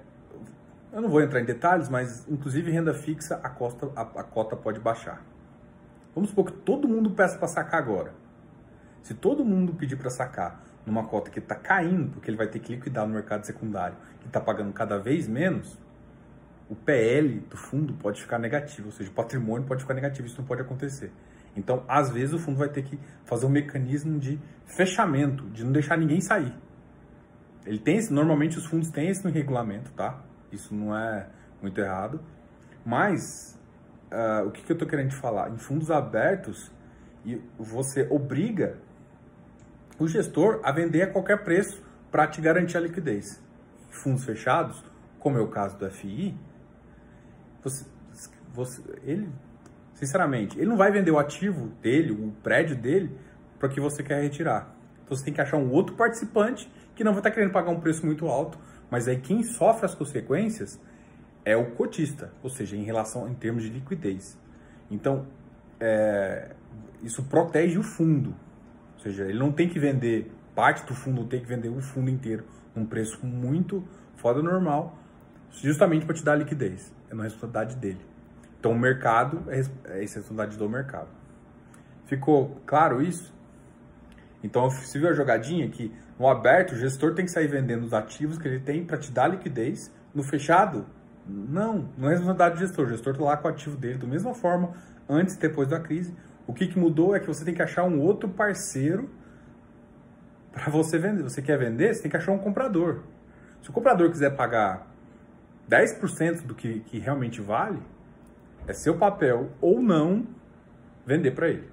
eu 0.93 1.01
não 1.01 1.09
vou 1.09 1.23
entrar 1.23 1.41
em 1.41 1.47
detalhes, 1.47 1.89
mas 1.89 2.29
inclusive 2.29 2.71
renda 2.71 2.93
fixa, 2.93 3.41
a, 3.43 3.49
costa, 3.49 3.91
a, 3.97 4.03
a 4.03 4.25
cota 4.25 4.55
pode 4.55 4.79
baixar. 4.79 5.25
Vamos 6.15 6.29
supor 6.29 6.45
que 6.45 6.53
todo 6.53 6.87
mundo 6.87 7.13
peça 7.13 7.39
para 7.39 7.49
sacar 7.49 7.81
agora. 7.81 8.13
Se 9.03 9.15
todo 9.15 9.43
mundo 9.43 9.73
pedir 9.73 9.97
para 9.97 10.11
sacar 10.11 10.63
numa 10.85 11.05
cota 11.05 11.31
que 11.31 11.39
está 11.39 11.55
caindo, 11.55 12.11
porque 12.11 12.31
ele 12.31 12.37
vai 12.37 12.47
ter 12.47 12.59
que 12.59 12.75
liquidar 12.75 13.07
no 13.07 13.15
mercado 13.15 13.45
secundário, 13.45 13.97
está 14.29 14.41
pagando 14.41 14.73
cada 14.73 14.99
vez 14.99 15.27
menos, 15.27 15.79
o 16.69 16.77
PL 16.77 17.41
do 17.41 17.57
fundo 17.57 17.95
pode 17.95 18.21
ficar 18.21 18.39
negativo, 18.39 18.89
ou 18.89 18.93
seja, 18.93 19.11
o 19.11 19.15
patrimônio 19.15 19.67
pode 19.67 19.83
ficar 19.83 19.95
negativo, 19.95 20.27
isso 20.27 20.39
não 20.39 20.47
pode 20.47 20.61
acontecer. 20.61 21.11
Então, 21.57 21.83
às 21.89 22.11
vezes, 22.11 22.35
o 22.35 22.39
fundo 22.39 22.59
vai 22.59 22.69
ter 22.69 22.83
que 22.83 22.99
fazer 23.25 23.47
um 23.47 23.49
mecanismo 23.49 24.19
de 24.19 24.39
fechamento, 24.67 25.45
de 25.51 25.65
não 25.65 25.73
deixar 25.73 25.97
ninguém 25.97 26.21
sair. 26.21 26.55
Ele 27.67 27.79
tem 27.79 27.97
esse, 27.97 28.13
normalmente 28.13 28.59
os 28.59 28.67
fundos 28.67 28.91
têm 28.91 29.09
esse 29.09 29.25
no 29.25 29.31
regulamento, 29.31 29.91
tá? 29.93 30.23
Isso 30.53 30.75
não 30.75 30.97
é 30.97 31.29
muito 31.61 31.81
errado. 31.81 32.21
Mas, 32.85 33.59
uh, 34.13 34.47
o 34.47 34.51
que, 34.51 34.63
que 34.63 34.71
eu 34.71 34.75
estou 34.75 34.89
querendo 34.89 35.11
te 35.11 35.17
falar? 35.17 35.51
Em 35.51 35.59
fundos 35.59 35.91
abertos, 35.91 36.71
você 37.59 38.07
obriga 38.09 38.79
o 39.99 40.07
gestor 40.07 40.61
a 40.63 40.71
vender 40.71 41.03
a 41.03 41.07
qualquer 41.13 41.43
preço 41.43 41.83
para 42.11 42.27
te 42.27 42.41
garantir 42.41 42.77
a 42.77 42.81
liquidez. 42.81 43.43
Fundos 43.99 44.25
fechados, 44.25 44.83
como 45.19 45.39
é 45.39 45.41
o 45.41 45.49
caso 45.49 45.77
do 45.79 45.91
FI, 45.91 46.35
você, 47.63 47.85
você, 48.55 48.83
ele 49.03 49.29
Sinceramente, 49.99 50.57
ele 50.57 50.69
não 50.69 50.77
vai 50.77 50.93
vender 50.93 51.11
o 51.11 51.19
ativo 51.19 51.73
dele, 51.83 52.13
o 52.13 52.31
prédio 52.41 52.77
dele, 52.77 53.11
para 53.59 53.69
que 53.69 53.81
você 53.81 54.01
quer 54.01 54.23
retirar. 54.23 54.73
Então 55.05 55.17
você 55.17 55.25
tem 55.25 55.35
que 55.35 55.41
achar 55.41 55.57
um 55.57 55.73
outro 55.73 55.97
participante 55.97 56.71
que 56.95 57.03
não 57.03 57.11
vai 57.11 57.19
estar 57.19 57.31
tá 57.31 57.35
querendo 57.35 57.51
pagar 57.51 57.73
um 57.73 57.81
preço 57.81 58.07
muito 58.07 58.29
alto, 58.29 58.57
mas 58.89 59.09
aí 59.09 59.19
quem 59.19 59.43
sofre 59.43 59.87
as 59.87 59.97
consequências 59.97 60.81
é 61.45 61.57
o 61.57 61.73
cotista, 61.73 62.33
ou 62.45 62.49
seja, 62.49 62.77
em 62.77 62.85
relação 62.85 63.29
em 63.29 63.35
termos 63.35 63.65
de 63.65 63.71
liquidez. 63.71 64.39
Então, 64.89 65.27
é, 65.81 66.53
isso 67.03 67.25
protege 67.25 67.77
o 67.77 67.83
fundo, 67.83 68.37
ou 68.95 69.01
seja, 69.01 69.25
ele 69.25 69.39
não 69.41 69.51
tem 69.51 69.69
que 69.69 69.81
vender 69.81 70.31
parte 70.55 70.87
do 70.87 70.95
fundo, 70.95 71.25
tem 71.25 71.41
que 71.41 71.47
vender 71.47 71.71
o 71.71 71.81
fundo 71.81 72.09
inteiro 72.09 72.45
num 72.79 72.87
preço 72.87 73.25
muito 73.27 73.85
fora 74.17 74.37
do 74.37 74.43
normal, 74.43 74.99
justamente 75.51 76.07
para 76.07 76.15
te 76.15 76.25
dar 76.25 76.37
liquidez. 76.37 76.93
É 77.11 77.15
uma 77.15 77.25
responsabilidade 77.25 77.77
dele. 77.77 78.01
Então, 78.59 78.73
o 78.73 78.79
mercado 78.79 79.43
é, 79.49 79.61
é 79.97 80.01
responsabilidade 80.01 80.57
do 80.57 80.69
mercado. 80.69 81.09
Ficou 82.07 82.61
claro 82.67 83.03
isso? 83.03 83.33
Então, 84.43 84.71
você 84.71 84.99
viu 84.99 85.09
a 85.09 85.13
jogadinha 85.13 85.69
que 85.69 85.93
no 86.19 86.29
aberto 86.29 86.73
o 86.73 86.77
gestor 86.77 87.15
tem 87.15 87.25
que 87.25 87.31
sair 87.31 87.49
vendendo 87.49 87.85
os 87.85 87.93
ativos 87.93 88.39
que 88.39 88.47
ele 88.47 88.61
tem 88.61 88.85
para 88.85 88.97
te 88.97 89.11
dar 89.11 89.29
liquidez. 89.29 89.93
No 90.15 90.23
fechado, 90.23 90.87
não, 91.27 91.89
não 91.97 92.09
é 92.09 92.13
responsabilidade 92.13 92.55
do 92.57 92.61
gestor. 92.61 92.87
O 92.87 92.89
gestor 92.89 93.13
está 93.13 93.25
lá 93.25 93.37
com 93.37 93.49
o 93.49 93.51
ativo 93.51 93.77
dele 93.77 93.99
da 93.99 94.07
mesma 94.07 94.35
forma, 94.35 94.73
antes 95.09 95.35
e 95.35 95.39
depois 95.39 95.69
da 95.69 95.79
crise. 95.79 96.15
O 96.47 96.53
que, 96.53 96.67
que 96.67 96.79
mudou 96.79 97.15
é 97.15 97.21
que 97.21 97.27
você 97.27 97.45
tem 97.45 97.55
que 97.55 97.63
achar 97.63 97.85
um 97.85 98.01
outro 98.01 98.29
parceiro 98.29 99.11
para 100.59 100.71
você 100.71 100.99
vender. 100.99 101.23
Você 101.23 101.41
quer 101.41 101.59
vender, 101.59 101.95
você 101.95 102.03
tem 102.03 102.11
que 102.11 102.17
achar 102.17 102.33
um 102.33 102.39
comprador. 102.39 103.03
Se 103.63 103.71
o 103.71 103.73
comprador 103.73 104.11
quiser 104.11 104.37
pagar 104.37 104.87
10% 105.69 106.43
do 106.47 106.55
que, 106.55 106.81
que 106.81 106.99
realmente 106.99 107.41
vale, 107.41 107.81
é 108.67 108.73
seu 108.73 108.99
papel 108.99 109.51
ou 109.61 109.81
não 109.81 110.27
vender 111.07 111.31
para 111.31 111.49
ele. 111.49 111.71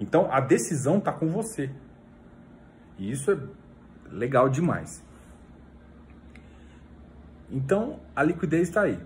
Então 0.00 0.30
a 0.30 0.40
decisão 0.40 0.98
está 0.98 1.12
com 1.12 1.28
você. 1.28 1.70
E 2.98 3.10
isso 3.10 3.30
é 3.30 3.38
legal 4.10 4.48
demais. 4.48 5.02
Então 7.50 8.00
a 8.14 8.22
liquidez 8.22 8.68
está 8.68 8.82
aí. 8.82 8.98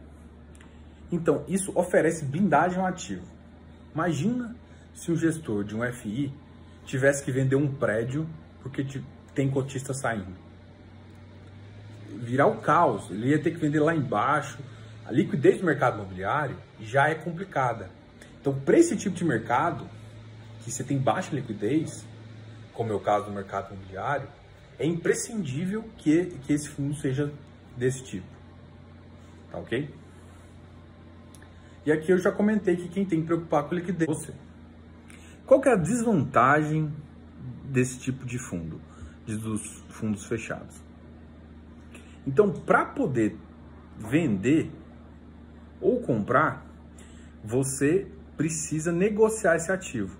Então 1.10 1.44
isso 1.46 1.72
oferece 1.78 2.25
blindagem 2.25 2.78
ao 2.78 2.86
ativo. 2.86 3.26
Imagina 3.94 4.54
se 4.94 5.12
o 5.12 5.16
gestor 5.16 5.64
de 5.64 5.76
um 5.76 5.82
FI 5.92 6.32
tivesse 6.84 7.25
que 7.25 7.30
vender 7.30 7.56
um 7.56 7.72
prédio 7.75 8.26
porque 8.68 9.00
tem 9.35 9.49
cotista 9.49 9.94
saindo. 9.94 10.37
Virar 12.18 12.46
o 12.46 12.61
caos, 12.61 13.11
ele 13.11 13.28
ia 13.28 13.40
ter 13.40 13.52
que 13.52 13.58
vender 13.58 13.80
lá 13.80 13.94
embaixo 13.94 14.58
a 15.04 15.12
liquidez 15.12 15.61
do 15.61 15.64
mercado 15.64 15.99
imobiliário 15.99 16.56
já 16.80 17.08
é 17.08 17.14
complicada. 17.14 17.88
Então, 18.40 18.52
para 18.52 18.76
esse 18.76 18.96
tipo 18.96 19.14
de 19.14 19.25
mercado, 19.25 19.88
que 20.62 20.70
você 20.70 20.82
tem 20.82 20.99
baixa 20.99 21.35
liquidez, 21.35 22.04
como 22.73 22.92
é 22.92 22.94
o 22.94 23.00
caso 23.00 23.26
do 23.26 23.32
mercado 23.32 23.73
imobiliário, 23.73 24.28
é 24.78 24.85
imprescindível 24.85 25.85
que, 25.96 26.26
que 26.44 26.52
esse 26.52 26.68
fundo 26.68 26.94
seja 26.96 27.32
desse 27.76 28.02
tipo. 28.02 28.26
Tá 29.52 29.58
ok? 29.58 29.88
E 31.85 31.92
aqui 31.92 32.11
eu 32.11 32.18
já 32.18 32.32
comentei 32.32 32.75
que 32.76 32.88
quem 32.88 33.04
tem 33.04 33.20
que 33.20 33.26
preocupar 33.26 33.62
com 33.64 33.76
liquidez 33.76 34.11
é 34.11 34.12
você. 34.12 34.32
Qual 35.46 35.61
que 35.61 35.68
é 35.68 35.73
a 35.73 35.76
desvantagem 35.76 36.92
desse 37.70 37.99
tipo 37.99 38.25
de 38.25 38.38
fundo, 38.38 38.80
dos 39.26 39.85
fundos 39.88 40.25
fechados? 40.26 40.82
Então, 42.26 42.52
para 42.52 42.85
poder 42.85 43.37
vender 43.99 44.70
ou 45.80 46.00
comprar, 46.00 46.66
você 47.44 48.11
precisa 48.37 48.92
negociar 48.92 49.56
esse 49.56 49.70
ativo. 49.70 50.18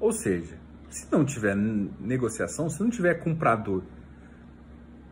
Ou 0.00 0.12
seja, 0.12 0.58
se 0.90 1.10
não 1.10 1.24
tiver 1.24 1.56
negociação, 1.56 2.68
se 2.68 2.82
não 2.82 2.90
tiver 2.90 3.14
comprador 3.14 3.82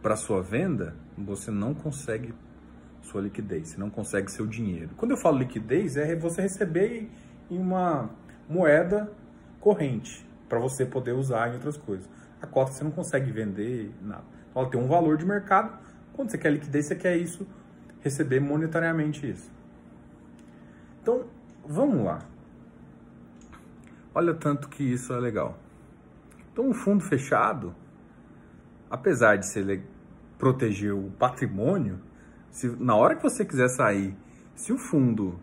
para 0.03 0.17
sua 0.17 0.43
venda, 0.43 0.97
você 1.17 1.51
não 1.51 1.75
consegue 1.75 2.35
sua 3.03 3.21
liquidez, 3.21 3.69
você 3.69 3.79
não 3.79 3.89
consegue 3.89 4.31
seu 4.31 4.47
dinheiro. 4.47 4.91
Quando 4.97 5.13
eu 5.13 5.17
falo 5.17 5.39
liquidez, 5.39 5.97
é 5.97 6.15
você 6.17 6.43
receber 6.43 7.09
em 7.51 7.59
uma 7.59 8.11
moeda 8.49 9.11
corrente 9.61 10.29
para 10.51 10.59
você 10.59 10.85
poder 10.85 11.13
usar 11.13 11.49
em 11.49 11.55
outras 11.55 11.77
coisas. 11.77 12.11
A 12.43 12.47
cota 12.47 12.73
você 12.73 12.83
não 12.83 12.91
consegue 12.91 13.31
vender 13.31 13.95
nada. 14.03 14.25
Ela 14.55 14.69
tem 14.69 14.81
um 14.81 14.89
valor 14.89 15.17
de 15.17 15.25
mercado. 15.25 15.79
Quando 16.13 16.31
você 16.31 16.37
quer 16.37 16.53
liquidez, 16.53 16.87
você 16.87 16.97
quer 16.97 17.17
isso 17.17 17.47
receber 18.01 18.41
monetariamente 18.41 19.31
isso. 19.31 19.51
Então, 21.01 21.27
vamos 21.65 22.05
lá. 22.05 22.19
Olha 24.13 24.35
tanto 24.35 24.69
que 24.69 24.83
isso 24.83 25.13
é 25.13 25.21
legal. 25.21 25.57
Então, 26.53 26.69
um 26.69 26.75
fundo 26.75 27.05
fechado, 27.05 27.73
apesar 28.91 29.37
de 29.37 29.47
ser 29.47 29.85
proteger 30.37 30.93
o 30.93 31.13
patrimônio, 31.13 32.01
se 32.51 32.69
na 32.83 32.97
hora 32.97 33.15
que 33.15 33.23
você 33.23 33.45
quiser 33.45 33.69
sair, 33.69 34.17
se 34.57 34.73
o 34.73 34.79
fundo 34.79 35.39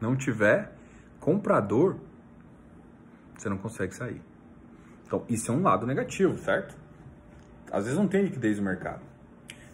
não 0.00 0.16
tiver 0.16 0.72
comprador, 1.20 1.96
você 3.36 3.48
não 3.48 3.58
consegue 3.58 3.94
sair. 3.94 4.22
Então, 5.06 5.24
isso 5.28 5.52
é 5.52 5.54
um 5.54 5.62
lado 5.62 5.86
negativo, 5.86 6.36
certo? 6.38 6.76
Às 7.70 7.84
vezes 7.84 7.98
não 7.98 8.08
tem 8.08 8.22
liquidez 8.22 8.58
no 8.58 8.64
mercado. 8.64 9.02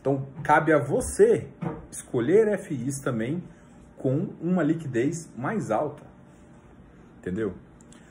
Então, 0.00 0.26
cabe 0.42 0.72
a 0.72 0.78
você 0.78 1.48
escolher 1.90 2.58
FIs 2.58 3.00
também 3.00 3.42
com 3.96 4.34
uma 4.40 4.62
liquidez 4.62 5.30
mais 5.36 5.70
alta. 5.70 6.02
Entendeu? 7.18 7.54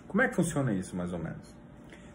Como 0.08 0.22
é 0.22 0.27
que 0.27 0.36
funciona 0.36 0.74
isso, 0.74 0.96
mais 0.96 1.12
ou 1.12 1.20
menos? 1.20 1.55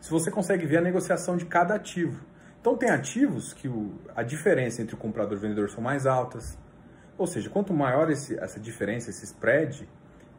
Se 0.00 0.10
você 0.10 0.30
consegue 0.30 0.66
ver 0.66 0.78
a 0.78 0.80
negociação 0.80 1.36
de 1.36 1.44
cada 1.44 1.74
ativo. 1.74 2.24
Então 2.60 2.76
tem 2.76 2.90
ativos 2.90 3.52
que 3.52 3.68
o, 3.68 3.94
a 4.14 4.22
diferença 4.22 4.82
entre 4.82 4.94
o 4.94 4.98
comprador 4.98 5.34
e 5.34 5.36
o 5.36 5.40
vendedor 5.40 5.68
são 5.68 5.82
mais 5.82 6.06
altas. 6.06 6.58
Ou 7.18 7.26
seja, 7.26 7.50
quanto 7.50 7.72
maior 7.72 8.10
esse, 8.10 8.38
essa 8.38 8.58
diferença, 8.58 9.10
esse 9.10 9.24
spread, 9.24 9.88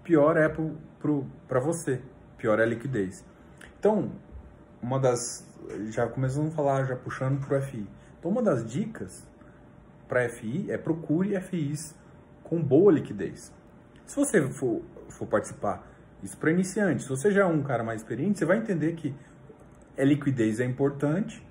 pior 0.04 0.36
é 0.36 0.50
para 0.50 1.60
você, 1.60 2.02
pior 2.38 2.60
é 2.60 2.64
a 2.64 2.66
liquidez. 2.66 3.26
Então, 3.80 4.12
uma 4.82 5.00
das. 5.00 5.46
Já 5.90 6.08
começamos 6.08 6.54
a 6.54 6.56
falar, 6.56 6.86
já 6.86 6.96
puxando 6.96 7.46
para 7.46 7.58
o 7.58 7.62
FI. 7.62 7.88
Então, 8.20 8.32
uma 8.32 8.42
das 8.42 8.66
dicas 8.66 9.28
para 10.08 10.28
FI 10.30 10.72
é 10.72 10.78
procure 10.78 11.40
FIs 11.42 11.96
com 12.44 12.62
boa 12.62 12.92
liquidez. 12.92 13.54
Se 14.06 14.16
você 14.16 14.42
for, 14.50 14.82
for 15.10 15.28
participar, 15.28 15.86
isso 16.24 16.38
para 16.38 16.52
iniciante, 16.52 17.04
se 17.04 17.10
você 17.10 17.32
já 17.32 17.42
é 17.42 17.46
um 17.46 17.62
cara 17.62 17.84
mais 17.84 18.02
experiente, 18.02 18.40
você 18.40 18.46
vai 18.46 18.58
entender 18.58 18.94
que 18.96 19.14
a 19.98 20.04
liquidez 20.04 20.60
é 20.60 20.66
importante, 20.66 21.46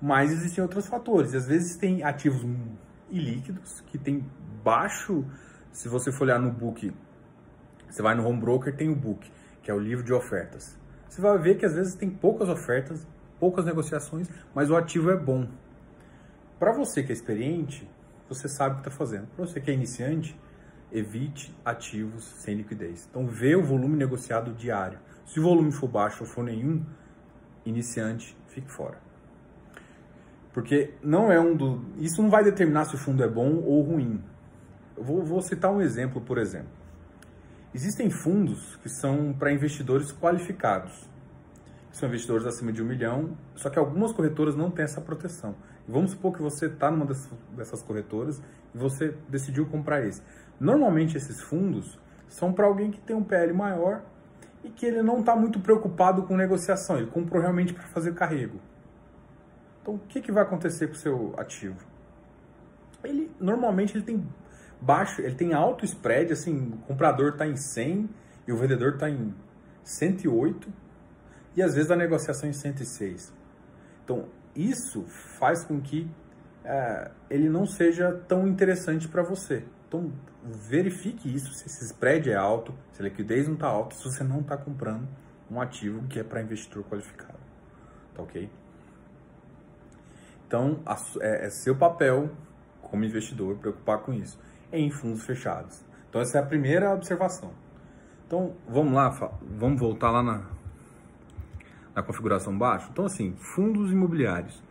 mas 0.00 0.32
existem 0.32 0.62
outros 0.62 0.86
fatores. 0.86 1.34
Às 1.34 1.46
vezes 1.46 1.76
tem 1.76 2.02
ativos 2.02 2.42
ilíquidos 3.10 3.82
que 3.82 3.98
tem 3.98 4.24
baixo, 4.64 5.24
se 5.70 5.88
você 5.88 6.10
for 6.10 6.24
olhar 6.24 6.40
no 6.40 6.50
book, 6.50 6.92
você 7.88 8.02
vai 8.02 8.14
no 8.14 8.26
home 8.26 8.40
broker, 8.40 8.74
tem 8.74 8.88
o 8.88 8.96
book, 8.96 9.30
que 9.68 9.72
é 9.72 9.74
o 9.74 9.78
livro 9.78 10.02
de 10.02 10.14
ofertas. 10.14 10.78
Você 11.06 11.20
vai 11.20 11.36
ver 11.36 11.58
que 11.58 11.66
às 11.66 11.74
vezes 11.74 11.94
tem 11.94 12.08
poucas 12.08 12.48
ofertas, 12.48 13.06
poucas 13.38 13.66
negociações, 13.66 14.26
mas 14.54 14.70
o 14.70 14.76
ativo 14.76 15.10
é 15.10 15.14
bom. 15.14 15.46
Para 16.58 16.72
você 16.72 17.02
que 17.02 17.12
é 17.12 17.12
experiente, 17.12 17.86
você 18.30 18.48
sabe 18.48 18.70
o 18.70 18.74
que 18.76 18.88
está 18.88 18.90
fazendo. 18.90 19.26
Para 19.36 19.44
você 19.44 19.60
que 19.60 19.70
é 19.70 19.74
iniciante, 19.74 20.34
evite 20.90 21.54
ativos 21.62 22.24
sem 22.24 22.54
liquidez. 22.54 23.06
Então, 23.10 23.26
vê 23.26 23.56
o 23.56 23.62
volume 23.62 23.94
negociado 23.94 24.54
diário. 24.54 24.98
Se 25.26 25.38
o 25.38 25.42
volume 25.42 25.70
for 25.70 25.86
baixo 25.86 26.24
ou 26.24 26.26
for 26.26 26.42
nenhum, 26.42 26.82
iniciante, 27.66 28.34
fique 28.46 28.72
fora. 28.72 28.96
Porque 30.50 30.94
não 31.02 31.30
é 31.30 31.38
um 31.38 31.54
do. 31.54 31.84
Isso 31.98 32.22
não 32.22 32.30
vai 32.30 32.42
determinar 32.42 32.86
se 32.86 32.94
o 32.94 32.98
fundo 32.98 33.22
é 33.22 33.28
bom 33.28 33.56
ou 33.56 33.82
ruim. 33.82 34.18
Eu 34.96 35.04
vou, 35.04 35.22
vou 35.22 35.42
citar 35.42 35.70
um 35.70 35.82
exemplo, 35.82 36.22
por 36.22 36.38
exemplo. 36.38 36.77
Existem 37.74 38.08
fundos 38.08 38.76
que 38.76 38.88
são 38.88 39.34
para 39.34 39.52
investidores 39.52 40.10
qualificados. 40.10 41.06
São 41.92 42.08
investidores 42.08 42.46
acima 42.46 42.72
de 42.72 42.82
um 42.82 42.86
milhão, 42.86 43.36
só 43.54 43.68
que 43.68 43.78
algumas 43.78 44.12
corretoras 44.12 44.56
não 44.56 44.70
têm 44.70 44.84
essa 44.84 45.00
proteção. 45.00 45.54
vamos 45.86 46.12
supor 46.12 46.34
que 46.34 46.40
você 46.40 46.66
está 46.66 46.90
numa 46.90 47.06
dessas 47.54 47.82
corretoras 47.82 48.40
e 48.74 48.78
você 48.78 49.14
decidiu 49.28 49.66
comprar 49.66 50.06
esse. 50.06 50.22
Normalmente 50.58 51.16
esses 51.16 51.40
fundos 51.42 51.98
são 52.28 52.52
para 52.52 52.66
alguém 52.66 52.90
que 52.90 53.00
tem 53.00 53.14
um 53.14 53.24
PL 53.24 53.52
maior 53.52 54.02
e 54.64 54.70
que 54.70 54.86
ele 54.86 55.02
não 55.02 55.20
está 55.20 55.36
muito 55.36 55.60
preocupado 55.60 56.22
com 56.22 56.36
negociação, 56.36 56.96
ele 56.96 57.10
comprou 57.10 57.40
realmente 57.40 57.74
para 57.74 57.84
fazer 57.88 58.14
carrego. 58.14 58.58
Então 59.82 59.94
o 59.94 59.98
que, 59.98 60.20
que 60.20 60.32
vai 60.32 60.42
acontecer 60.42 60.86
com 60.86 60.94
o 60.94 60.96
seu 60.96 61.34
ativo? 61.36 61.78
Ele 63.04 63.30
normalmente 63.38 63.96
ele 63.96 64.04
tem 64.04 64.26
baixo, 64.80 65.20
ele 65.20 65.34
tem 65.34 65.52
alto 65.52 65.84
spread, 65.84 66.32
assim, 66.32 66.72
o 66.72 66.78
comprador 66.86 67.32
está 67.32 67.46
em 67.46 67.56
100 67.56 68.08
e 68.46 68.52
o 68.52 68.56
vendedor 68.56 68.94
está 68.94 69.10
em 69.10 69.34
108 69.82 70.72
e 71.56 71.62
às 71.62 71.74
vezes 71.74 71.90
a 71.90 71.96
negociação 71.96 72.48
em 72.48 72.52
106. 72.52 73.32
Então 74.04 74.28
isso 74.54 75.04
faz 75.38 75.64
com 75.64 75.80
que 75.80 76.10
é, 76.64 77.10
ele 77.30 77.48
não 77.48 77.66
seja 77.66 78.12
tão 78.28 78.46
interessante 78.46 79.08
para 79.08 79.22
você. 79.22 79.64
Então, 79.86 80.12
verifique 80.44 81.34
isso, 81.34 81.52
se 81.54 81.66
esse 81.66 81.84
spread 81.86 82.30
é 82.30 82.34
alto, 82.34 82.74
se 82.92 83.00
a 83.00 83.04
liquidez 83.04 83.46
não 83.46 83.54
está 83.54 83.68
alta, 83.68 83.96
se 83.96 84.04
você 84.04 84.22
não 84.22 84.40
está 84.40 84.56
comprando 84.56 85.08
um 85.50 85.60
ativo 85.60 86.06
que 86.08 86.18
é 86.18 86.22
para 86.22 86.42
investidor 86.42 86.84
qualificado. 86.84 87.38
Tá 88.14 88.22
ok? 88.22 88.50
Então, 90.46 90.82
é, 91.20 91.46
é 91.46 91.50
seu 91.50 91.76
papel 91.76 92.30
como 92.82 93.04
investidor 93.04 93.56
preocupar 93.56 94.00
com 94.00 94.12
isso 94.12 94.38
em 94.72 94.90
fundos 94.90 95.24
fechados. 95.24 95.84
Então, 96.08 96.20
essa 96.20 96.38
é 96.38 96.40
a 96.40 96.46
primeira 96.46 96.92
observação. 96.92 97.52
Então, 98.26 98.54
vamos 98.68 98.92
lá, 98.92 99.08
vamos 99.58 99.80
voltar 99.80 100.10
lá 100.10 100.22
na, 100.22 100.42
na 101.94 102.02
configuração 102.02 102.56
baixo. 102.56 102.88
Então, 102.92 103.06
assim, 103.06 103.34
fundos 103.36 103.90
imobiliários 103.90 104.62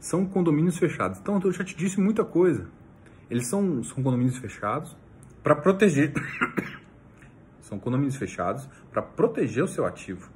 são 0.00 0.26
condomínios 0.26 0.78
fechados. 0.78 1.18
Então, 1.18 1.40
eu 1.42 1.52
já 1.52 1.64
te 1.64 1.76
disse 1.76 2.00
muita 2.00 2.24
coisa. 2.24 2.68
Eles 3.30 3.46
são, 3.46 3.82
são 3.84 4.02
condomínios 4.02 4.36
fechados 4.36 4.96
para 5.42 5.54
proteger. 5.54 6.12
são 7.60 7.78
condomínios 7.78 8.16
fechados 8.16 8.68
para 8.90 9.02
proteger 9.02 9.64
o 9.64 9.68
seu 9.68 9.86
ativo. 9.86 10.30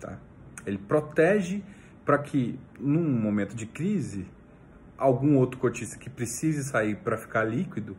Tá? 0.00 0.18
Ele 0.66 0.78
protege 0.78 1.62
para 2.04 2.18
que, 2.18 2.58
num 2.78 3.08
momento 3.20 3.54
de 3.54 3.66
crise, 3.66 4.26
algum 5.02 5.36
outro 5.36 5.58
cotista 5.58 5.98
que 5.98 6.08
precise 6.08 6.62
sair 6.62 6.96
para 6.96 7.16
ficar 7.16 7.44
líquido 7.44 7.96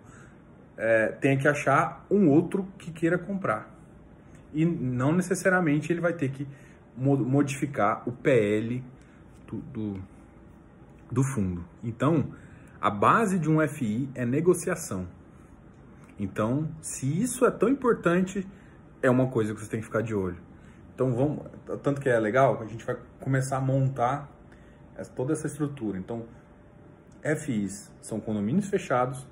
é, 0.78 1.08
tenha 1.08 1.38
que 1.38 1.48
achar 1.48 2.06
um 2.10 2.30
outro 2.30 2.66
que 2.78 2.92
queira 2.92 3.18
comprar. 3.18 3.70
E 4.54 4.66
não 4.66 5.12
necessariamente 5.12 5.92
ele 5.92 6.02
vai 6.02 6.14
ter 6.14 6.32
que 6.32 6.48
modificar 6.96 8.08
o 8.08 8.12
PL 8.12 8.84
do, 9.48 9.58
do, 9.58 10.04
do 11.12 11.24
fundo. 11.24 11.66
Então, 11.84 12.34
a 12.80 12.90
base 12.90 13.40
de 13.40 13.50
um 13.50 13.68
FI 13.68 14.10
é 14.14 14.26
negociação. 14.26 15.08
Então, 16.20 16.70
se 16.82 17.22
isso 17.22 17.46
é 17.46 17.52
tão 17.52 17.68
importante, 17.68 18.48
é 19.02 19.10
uma 19.10 19.28
coisa 19.28 19.54
que 19.54 19.60
você 19.60 19.70
tem 19.70 19.80
que 19.80 19.86
ficar 19.86 20.02
de 20.02 20.14
olho. 20.14 20.38
Então, 20.94 21.12
vamos, 21.14 21.44
tanto 21.82 22.00
que 22.00 22.08
é 22.08 22.20
legal, 22.20 22.62
a 22.62 22.66
gente 22.66 22.86
vai 22.86 22.96
começar 23.20 23.58
a 23.58 23.62
montar 23.62 24.30
toda 25.16 25.34
essa 25.34 25.48
estrutura. 25.48 25.98
Então, 25.98 26.26
FIs 27.24 27.92
são 28.02 28.20
condomínios 28.20 28.68
fechados, 28.68 29.26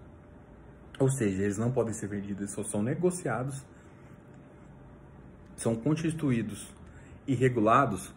ou 0.99 1.09
seja, 1.09 1.43
eles 1.43 1.57
não 1.57 1.71
podem 1.71 1.93
ser 1.93 2.07
vendidos, 2.07 2.51
só 2.51 2.63
são 2.63 2.81
negociados, 2.81 3.65
são 5.57 5.75
constituídos 5.75 6.67
e 7.27 7.35
regulados 7.35 8.13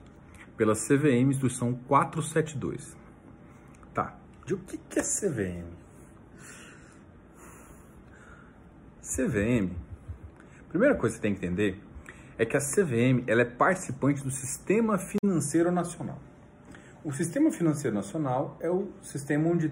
pelas 0.57 0.87
CVMs 0.87 1.39
do 1.39 1.51
São 1.51 1.75
472. 1.75 2.97
Tá. 3.93 4.17
De 4.47 4.55
o 4.55 4.59
que, 4.59 4.79
é 4.99 5.03
CVM? 5.03 5.67
CVM, 9.03 9.75
primeira 10.69 10.95
coisa 10.95 11.17
que 11.17 11.21
você 11.21 11.29
tem 11.29 11.35
que 11.35 11.45
entender 11.45 11.81
é 12.39 12.45
que 12.45 12.57
a 12.57 12.61
CVM 12.61 13.25
ela 13.27 13.43
é 13.43 13.45
participante 13.45 14.23
do 14.23 14.31
Sistema 14.31 14.99
Financeiro 14.99 15.71
Nacional. 15.71 16.19
O 17.05 17.13
Sistema 17.13 17.53
Financeiro 17.53 17.95
Nacional 17.95 18.57
é 18.61 18.71
o 18.71 18.89
sistema 19.03 19.51
onde 19.51 19.71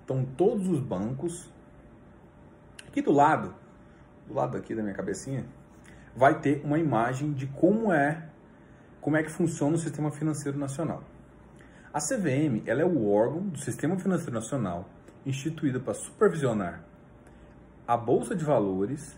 estão 0.00 0.24
todos 0.24 0.66
os 0.68 0.80
bancos. 0.80 1.52
Aqui 2.88 3.02
do 3.02 3.12
lado, 3.12 3.54
do 4.26 4.32
lado 4.32 4.56
aqui 4.56 4.74
da 4.74 4.82
minha 4.82 4.94
cabecinha, 4.94 5.44
vai 6.16 6.40
ter 6.40 6.62
uma 6.64 6.78
imagem 6.78 7.34
de 7.34 7.46
como 7.46 7.92
é, 7.92 8.26
como 9.02 9.18
é 9.18 9.22
que 9.22 9.30
funciona 9.30 9.76
o 9.76 9.78
Sistema 9.78 10.10
Financeiro 10.10 10.58
Nacional. 10.58 11.04
A 11.92 12.00
CVM 12.00 12.62
ela 12.64 12.80
é 12.80 12.86
o 12.86 13.06
órgão 13.06 13.42
do 13.48 13.58
Sistema 13.58 13.98
Financeiro 13.98 14.32
Nacional 14.32 14.88
instituído 15.26 15.78
para 15.78 15.92
supervisionar 15.92 16.82
a 17.86 17.98
Bolsa 17.98 18.34
de 18.34 18.44
Valores, 18.44 19.14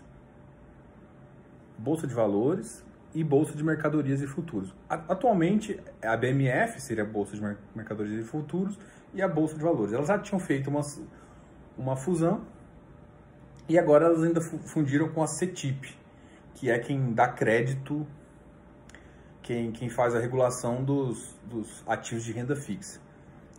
Bolsa 1.77 2.05
de 2.05 2.13
Valores 2.13 2.84
e 3.15 3.23
Bolsa 3.23 3.55
de 3.55 3.63
Mercadorias 3.63 4.21
e 4.21 4.27
Futuros. 4.27 4.75
Atualmente, 4.89 5.79
a 6.03 6.15
BMF 6.17 6.81
seria 6.81 7.03
a 7.03 7.07
Bolsa 7.07 7.35
de 7.35 7.41
Mercadorias 7.73 8.19
e 8.19 8.23
Futuros 8.23 8.77
e 9.13 9.21
a 9.21 9.27
Bolsa 9.27 9.55
de 9.55 9.63
Valores. 9.63 9.93
Elas 9.93 10.07
já 10.07 10.19
tinham 10.19 10.39
feito 10.39 10.69
uma, 10.69 10.81
uma 11.77 11.95
fusão 11.95 12.41
e 13.69 13.79
agora 13.79 14.05
elas 14.05 14.21
ainda 14.21 14.41
fundiram 14.41 15.09
com 15.09 15.23
a 15.23 15.27
CETIP, 15.27 15.95
que 16.53 16.69
é 16.69 16.77
quem 16.77 17.13
dá 17.13 17.27
crédito 17.27 18.05
quem, 19.45 19.71
quem 19.71 19.89
faz 19.89 20.15
a 20.15 20.19
regulação 20.19 20.83
dos, 20.83 21.35
dos 21.43 21.83
ativos 21.87 22.25
de 22.25 22.31
renda 22.31 22.55
fixa. 22.55 22.99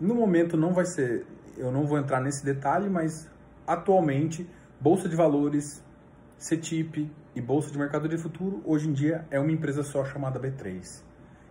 No 0.01 0.17
momento 0.17 0.57
não 0.57 0.75
vai 0.75 0.85
ser, 0.85 1.25
eu 1.57 1.71
não 1.71 1.87
vou 1.87 1.97
entrar 1.97 2.21
nesse 2.21 2.45
detalhe, 2.45 2.91
mas 2.91 3.31
atualmente 3.65 4.47
Bolsa 4.81 5.09
de 5.09 5.15
Valores, 5.15 5.83
CETIP 6.37 7.11
e 7.37 7.41
Bolsa 7.43 7.71
de 7.71 7.79
Mercadoria 7.79 8.19
Futuro, 8.19 8.63
hoje 8.65 8.89
em 8.89 8.95
dia 8.95 9.27
é 9.31 9.39
uma 9.39 9.53
empresa 9.53 9.83
só 9.83 10.03
chamada 10.07 10.41
B3. 10.41 11.03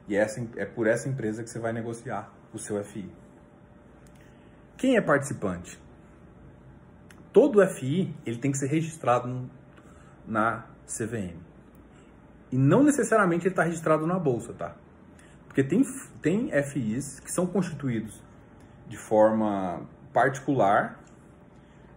E 0.07 0.15
essa, 0.15 0.45
é 0.57 0.65
por 0.65 0.87
essa 0.87 1.07
empresa 1.07 1.43
que 1.43 1.49
você 1.49 1.59
vai 1.59 1.71
negociar 1.71 2.33
o 2.51 2.57
seu 2.57 2.83
FI. 2.83 3.07
Quem 4.75 4.97
é 4.97 5.01
participante? 5.01 5.79
Todo 7.31 7.65
FI 7.67 8.15
ele 8.25 8.39
tem 8.39 8.51
que 8.51 8.57
ser 8.57 8.65
registrado 8.65 9.47
na 10.27 10.65
CVM. 10.87 11.37
E 12.51 12.57
não 12.57 12.83
necessariamente 12.83 13.45
ele 13.45 13.53
está 13.53 13.63
registrado 13.63 14.07
na 14.07 14.17
bolsa, 14.17 14.53
tá? 14.53 14.75
Porque 15.45 15.63
tem, 15.63 15.83
tem 16.19 16.49
FIs 16.63 17.19
que 17.19 17.31
são 17.31 17.45
constituídos 17.45 18.23
de 18.87 18.97
forma 18.97 19.87
particular, 20.11 20.99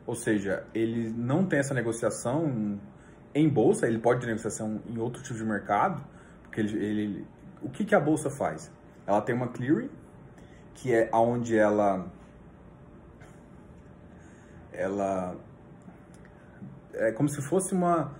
ou 0.06 0.14
seja, 0.14 0.66
ele 0.74 1.08
não 1.10 1.46
tem 1.46 1.58
essa 1.58 1.72
negociação 1.72 2.78
em 3.40 3.48
bolsa, 3.48 3.86
ele 3.86 3.98
pode 3.98 4.20
ter 4.20 4.26
negociação 4.26 4.80
em 4.86 4.98
outro 4.98 5.22
tipo 5.22 5.38
de 5.38 5.44
mercado, 5.44 6.02
porque 6.42 6.60
ele, 6.60 6.84
ele 6.84 7.26
o 7.62 7.68
que, 7.68 7.84
que 7.84 7.94
a 7.94 8.00
bolsa 8.00 8.30
faz? 8.30 8.70
Ela 9.06 9.20
tem 9.20 9.34
uma 9.34 9.48
clearing, 9.48 9.90
que 10.74 10.94
é 10.94 11.10
onde 11.12 11.56
ela 11.56 12.06
ela 14.72 15.36
é 16.94 17.10
como 17.12 17.28
se 17.28 17.42
fosse 17.42 17.74
uma 17.74 18.12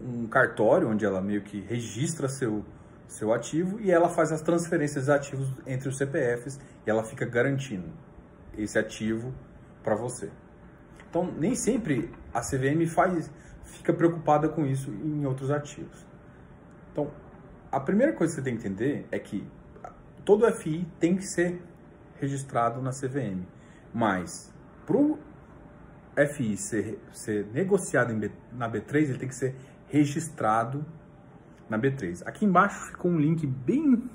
um 0.00 0.26
cartório 0.26 0.88
onde 0.90 1.04
ela 1.04 1.20
meio 1.20 1.42
que 1.42 1.60
registra 1.60 2.28
seu 2.28 2.64
seu 3.08 3.32
ativo 3.32 3.80
e 3.80 3.90
ela 3.90 4.08
faz 4.08 4.32
as 4.32 4.42
transferências 4.42 5.04
de 5.04 5.12
ativos 5.12 5.48
entre 5.66 5.88
os 5.88 5.96
CPFs 5.96 6.58
e 6.86 6.90
ela 6.90 7.04
fica 7.04 7.24
garantindo 7.24 7.88
esse 8.58 8.78
ativo 8.78 9.32
para 9.82 9.94
você. 9.94 10.30
Então, 11.08 11.32
nem 11.38 11.54
sempre 11.54 12.10
a 12.34 12.40
CVM 12.40 12.86
faz, 12.86 13.30
fica 13.66 13.92
preocupada 13.92 14.48
com 14.48 14.64
isso 14.64 14.90
em 14.90 15.26
outros 15.26 15.50
ativos. 15.50 16.06
Então, 16.92 17.10
a 17.70 17.80
primeira 17.80 18.12
coisa 18.12 18.32
que 18.34 18.40
você 18.40 18.44
tem 18.44 18.56
que 18.56 18.66
entender 18.66 19.06
é 19.10 19.18
que 19.18 19.46
todo 20.24 20.50
FI 20.50 20.86
tem 20.98 21.16
que 21.16 21.26
ser 21.26 21.60
registrado 22.18 22.80
na 22.80 22.90
CVM, 22.90 23.46
mas 23.92 24.52
para 24.86 24.96
o 24.96 25.18
FI 26.34 26.56
ser, 26.56 26.98
ser 27.12 27.46
negociado 27.52 28.14
B, 28.14 28.30
na 28.52 28.70
B3, 28.70 29.10
ele 29.10 29.18
tem 29.18 29.28
que 29.28 29.34
ser 29.34 29.54
registrado 29.88 30.84
na 31.68 31.78
B3. 31.78 32.22
Aqui 32.24 32.44
embaixo 32.44 32.92
ficou 32.92 33.10
um 33.10 33.18
link 33.18 33.46
bem, 33.46 34.08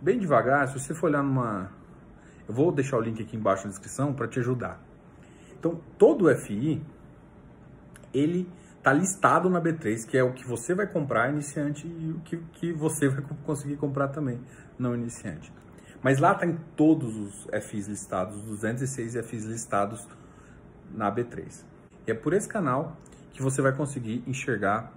bem 0.00 0.18
devagar, 0.18 0.66
se 0.68 0.78
você 0.78 0.94
for 0.94 1.06
olhar 1.06 1.22
numa... 1.22 1.70
Eu 2.48 2.54
vou 2.54 2.72
deixar 2.72 2.96
o 2.96 3.00
link 3.00 3.22
aqui 3.22 3.36
embaixo 3.36 3.64
na 3.64 3.70
descrição 3.70 4.14
para 4.14 4.26
te 4.26 4.40
ajudar. 4.40 4.82
Então, 5.58 5.80
todo 5.98 6.34
FI, 6.34 6.82
ele 8.12 8.48
está 8.88 8.92
listado 8.92 9.50
na 9.50 9.60
B3, 9.60 10.06
que 10.06 10.16
é 10.16 10.22
o 10.22 10.32
que 10.32 10.46
você 10.46 10.74
vai 10.74 10.86
comprar 10.86 11.30
iniciante 11.30 11.86
e 11.86 12.10
o 12.10 12.20
que, 12.20 12.38
que 12.54 12.72
você 12.72 13.08
vai 13.08 13.22
conseguir 13.44 13.76
comprar 13.76 14.08
também, 14.08 14.40
não 14.78 14.94
iniciante. 14.94 15.52
Mas 16.02 16.18
lá 16.18 16.34
tem 16.34 16.54
tá 16.54 16.62
todos 16.74 17.16
os 17.16 17.46
FIs 17.66 17.86
listados, 17.86 18.40
206 18.42 19.14
FIs 19.26 19.44
listados 19.44 20.08
na 20.90 21.14
B3. 21.14 21.64
E 22.06 22.10
é 22.10 22.14
por 22.14 22.32
esse 22.32 22.48
canal 22.48 22.96
que 23.32 23.42
você 23.42 23.60
vai 23.60 23.72
conseguir 23.72 24.22
enxergar 24.26 24.92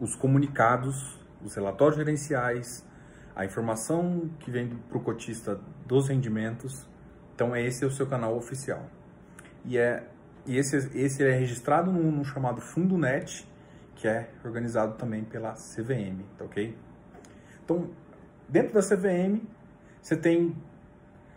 os 0.00 0.14
comunicados, 0.14 1.18
os 1.42 1.54
relatórios 1.54 1.96
gerenciais, 1.96 2.86
a 3.36 3.44
informação 3.44 4.30
que 4.40 4.50
vem 4.50 4.68
para 4.88 4.96
o 4.96 5.00
cotista 5.00 5.60
dos 5.84 6.08
rendimentos. 6.08 6.88
Então, 7.34 7.54
esse 7.54 7.84
é 7.84 7.86
o 7.86 7.90
seu 7.90 8.06
canal 8.06 8.36
oficial 8.36 8.88
e, 9.64 9.76
é, 9.76 10.06
e 10.46 10.58
esse, 10.58 10.76
esse 10.94 11.22
é 11.22 11.32
registrado 11.32 11.90
num, 11.90 12.22
chamado 12.24 12.60
Fundo 12.60 12.98
Net, 12.98 13.48
que 13.96 14.06
é 14.06 14.28
organizado 14.44 14.94
também 14.96 15.24
pela 15.24 15.52
CVM, 15.52 16.22
tá 16.36 16.44
ok? 16.44 16.76
Então, 17.64 17.88
dentro 18.48 18.74
da 18.74 18.80
CVM, 18.80 19.40
você 20.02 20.16
tem, 20.16 20.54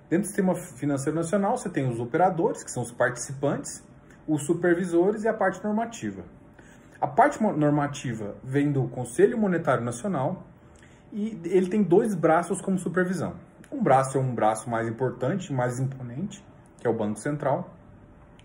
dentro 0.09 0.23
do 0.23 0.27
Sistema 0.27 0.55
Financeiro 0.55 1.15
Nacional, 1.15 1.57
você 1.57 1.69
tem 1.69 1.89
os 1.89 1.99
operadores, 1.99 2.63
que 2.63 2.71
são 2.71 2.83
os 2.83 2.91
participantes, 2.91 3.81
os 4.27 4.43
supervisores 4.43 5.23
e 5.23 5.27
a 5.27 5.33
parte 5.33 5.63
normativa. 5.63 6.23
A 6.99 7.07
parte 7.07 7.41
normativa 7.41 8.35
vem 8.43 8.71
do 8.71 8.87
Conselho 8.89 9.37
Monetário 9.37 9.83
Nacional 9.83 10.43
e 11.13 11.39
ele 11.45 11.69
tem 11.69 11.81
dois 11.81 12.13
braços 12.13 12.59
como 12.59 12.77
supervisão. 12.77 13.35
Um 13.71 13.81
braço 13.81 14.17
é 14.17 14.21
um 14.21 14.33
braço 14.33 14.69
mais 14.69 14.87
importante, 14.87 15.53
mais 15.53 15.79
imponente, 15.79 16.43
que 16.79 16.87
é 16.87 16.89
o 16.89 16.93
Banco 16.93 17.19
Central, 17.19 17.76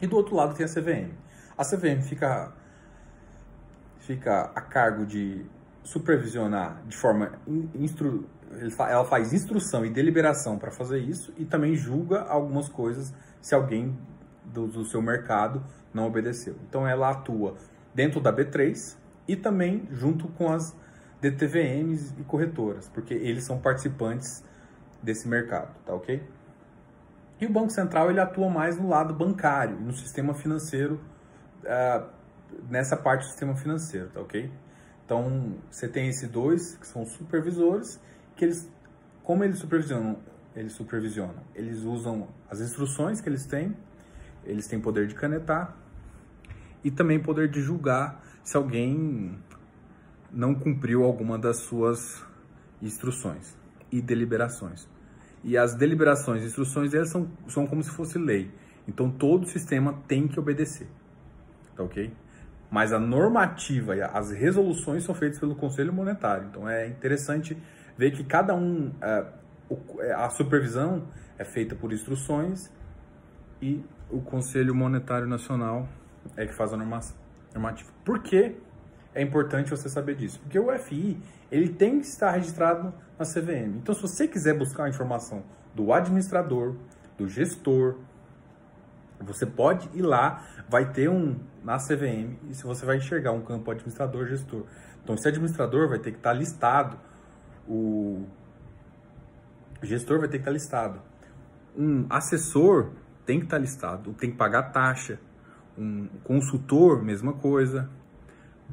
e 0.02 0.06
do 0.06 0.16
outro 0.16 0.34
lado 0.34 0.54
tem 0.54 0.66
a 0.66 0.68
CVM. 0.68 1.12
A 1.56 1.64
CVM 1.64 2.02
fica, 2.02 2.52
fica 4.00 4.50
a 4.54 4.60
cargo 4.60 5.06
de 5.06 5.46
supervisionar 5.84 6.82
de 6.86 6.96
forma 6.96 7.32
instru, 7.74 8.26
ela 8.78 9.04
faz 9.04 9.32
instrução 9.32 9.86
e 9.86 9.90
deliberação 9.90 10.58
para 10.58 10.70
fazer 10.70 10.98
isso 10.98 11.32
e 11.38 11.44
também 11.44 11.74
julga 11.74 12.22
algumas 12.22 12.68
coisas 12.68 13.14
se 13.40 13.54
alguém 13.54 13.96
do, 14.44 14.66
do, 14.66 14.84
seu 14.84 15.00
mercado 15.00 15.64
não 15.94 16.06
obedeceu. 16.06 16.56
Então 16.68 16.86
ela 16.86 17.10
atua 17.10 17.56
dentro 17.94 18.20
da 18.20 18.32
B3 18.32 18.96
e 19.26 19.36
também 19.36 19.88
junto 19.90 20.28
com 20.28 20.52
as 20.52 20.76
DTVMs 21.20 22.14
e 22.18 22.24
corretoras, 22.24 22.88
porque 22.88 23.14
eles 23.14 23.44
são 23.44 23.58
participantes 23.58 24.44
desse 25.02 25.28
mercado, 25.28 25.72
tá 25.84 25.94
ok? 25.94 26.22
E 27.42 27.46
o 27.46 27.50
Banco 27.50 27.70
Central 27.70 28.09
ele 28.09 28.20
atua 28.20 28.48
mais 28.48 28.78
no 28.78 28.88
lado 28.88 29.12
bancário, 29.12 29.74
no 29.74 29.92
sistema 29.92 30.33
financeiro, 30.33 31.00
uh, 31.64 32.09
nessa 32.70 32.96
parte 32.96 33.22
do 33.22 33.31
sistema 33.31 33.57
financeiro, 33.57 34.11
tá 34.11 34.20
ok? 34.20 34.48
Então, 35.05 35.57
você 35.68 35.88
tem 35.88 36.07
esses 36.07 36.31
dois, 36.31 36.76
que 36.76 36.87
são 36.87 37.05
supervisores, 37.05 38.00
que 38.37 38.44
eles, 38.44 38.70
como 39.24 39.42
eles 39.42 39.59
supervisionam, 39.59 40.20
eles 40.55 40.72
supervisionam, 40.74 41.42
eles 41.52 41.83
usam 41.83 42.28
as 42.48 42.61
instruções 42.61 43.20
que 43.20 43.28
eles 43.28 43.44
têm, 43.44 43.76
eles 44.44 44.68
têm 44.68 44.81
poder 44.81 45.09
de 45.09 45.16
canetar 45.16 45.76
e 46.85 46.92
também 46.92 47.20
poder 47.20 47.50
de 47.50 47.61
julgar 47.61 48.22
se 48.44 48.57
alguém 48.57 49.37
não 50.31 50.55
cumpriu 50.55 51.02
alguma 51.02 51.37
das 51.37 51.57
suas 51.57 52.24
instruções 52.81 53.57
e 53.90 54.00
deliberações. 54.00 54.91
E 55.44 55.57
as 55.57 55.74
deliberações 55.74 56.44
instruções 56.44 56.90
delas 56.90 57.11
são, 57.11 57.28
são 57.48 57.66
como 57.66 57.83
se 57.83 57.90
fosse 57.90 58.18
lei. 58.18 58.50
Então 58.87 59.11
todo 59.11 59.46
sistema 59.46 59.98
tem 60.07 60.28
que 60.28 60.38
obedecer. 60.38 60.87
Tá 61.76 61.83
ok? 61.83 62.12
Mas 62.70 62.92
a 62.92 62.98
normativa 62.98 63.96
e 63.96 64.02
as 64.02 64.31
resoluções 64.31 65.05
são 65.05 65.14
feitas 65.14 65.38
pelo 65.38 65.55
Conselho 65.55 65.92
Monetário. 65.92 66.46
Então 66.48 66.68
é 66.68 66.87
interessante 66.87 67.57
ver 67.96 68.12
que 68.12 68.24
cada 68.24 68.55
um. 68.55 68.92
É, 69.00 69.26
é, 70.00 70.12
a 70.12 70.28
supervisão 70.31 71.07
é 71.38 71.44
feita 71.44 71.74
por 71.74 71.92
instruções 71.92 72.70
e 73.61 73.83
o 74.11 74.20
Conselho 74.20 74.74
Monetário 74.74 75.26
Nacional 75.26 75.88
é 76.37 76.46
que 76.46 76.52
faz 76.52 76.72
a 76.72 76.76
normativa. 76.76 77.90
Por 78.05 78.22
que 78.22 78.57
é 79.14 79.22
importante 79.22 79.70
você 79.70 79.88
saber 79.88 80.16
disso? 80.16 80.40
Porque 80.40 80.59
o 80.59 80.72
FI 80.78 81.18
ele 81.50 81.68
tem 81.68 82.00
que 82.00 82.07
estar 82.07 82.31
registrado 82.31 82.92
na 83.22 83.26
CVM. 83.26 83.78
Então, 83.78 83.94
se 83.94 84.02
você 84.02 84.26
quiser 84.26 84.58
buscar 84.58 84.85
a 84.85 84.88
informação 84.88 85.44
do 85.74 85.92
administrador, 85.92 86.74
do 87.16 87.28
gestor, 87.28 87.96
você 89.20 89.46
pode 89.46 89.88
ir 89.94 90.02
lá, 90.02 90.44
vai 90.68 90.92
ter 90.92 91.08
um 91.08 91.38
na 91.62 91.78
CVM 91.78 92.37
e 92.50 92.54
se 92.54 92.64
você 92.64 92.85
vai 92.85 92.96
enxergar 92.96 93.30
um 93.30 93.42
campo 93.42 93.70
administrador, 93.70 94.26
gestor. 94.26 94.64
Então, 95.02 95.14
esse 95.14 95.28
administrador 95.28 95.88
vai 95.88 95.98
ter 95.98 96.11
que 96.11 96.18
estar 96.18 96.32
listado, 96.32 96.98
o 97.68 98.26
gestor 99.82 100.18
vai 100.18 100.28
ter 100.28 100.38
que 100.38 100.42
estar 100.42 100.50
listado, 100.50 101.00
um 101.76 102.06
assessor 102.11 102.90
tem 103.24 103.38
que 103.38 103.46
estar 103.46 103.58
listado, 103.58 104.12
tem 104.14 104.30
que 104.30 104.37
pagar 104.37 104.72
taxa, 104.72 105.20
um 105.78 106.08
consultor, 106.24 107.02
mesma 107.02 107.32
coisa, 107.32 107.88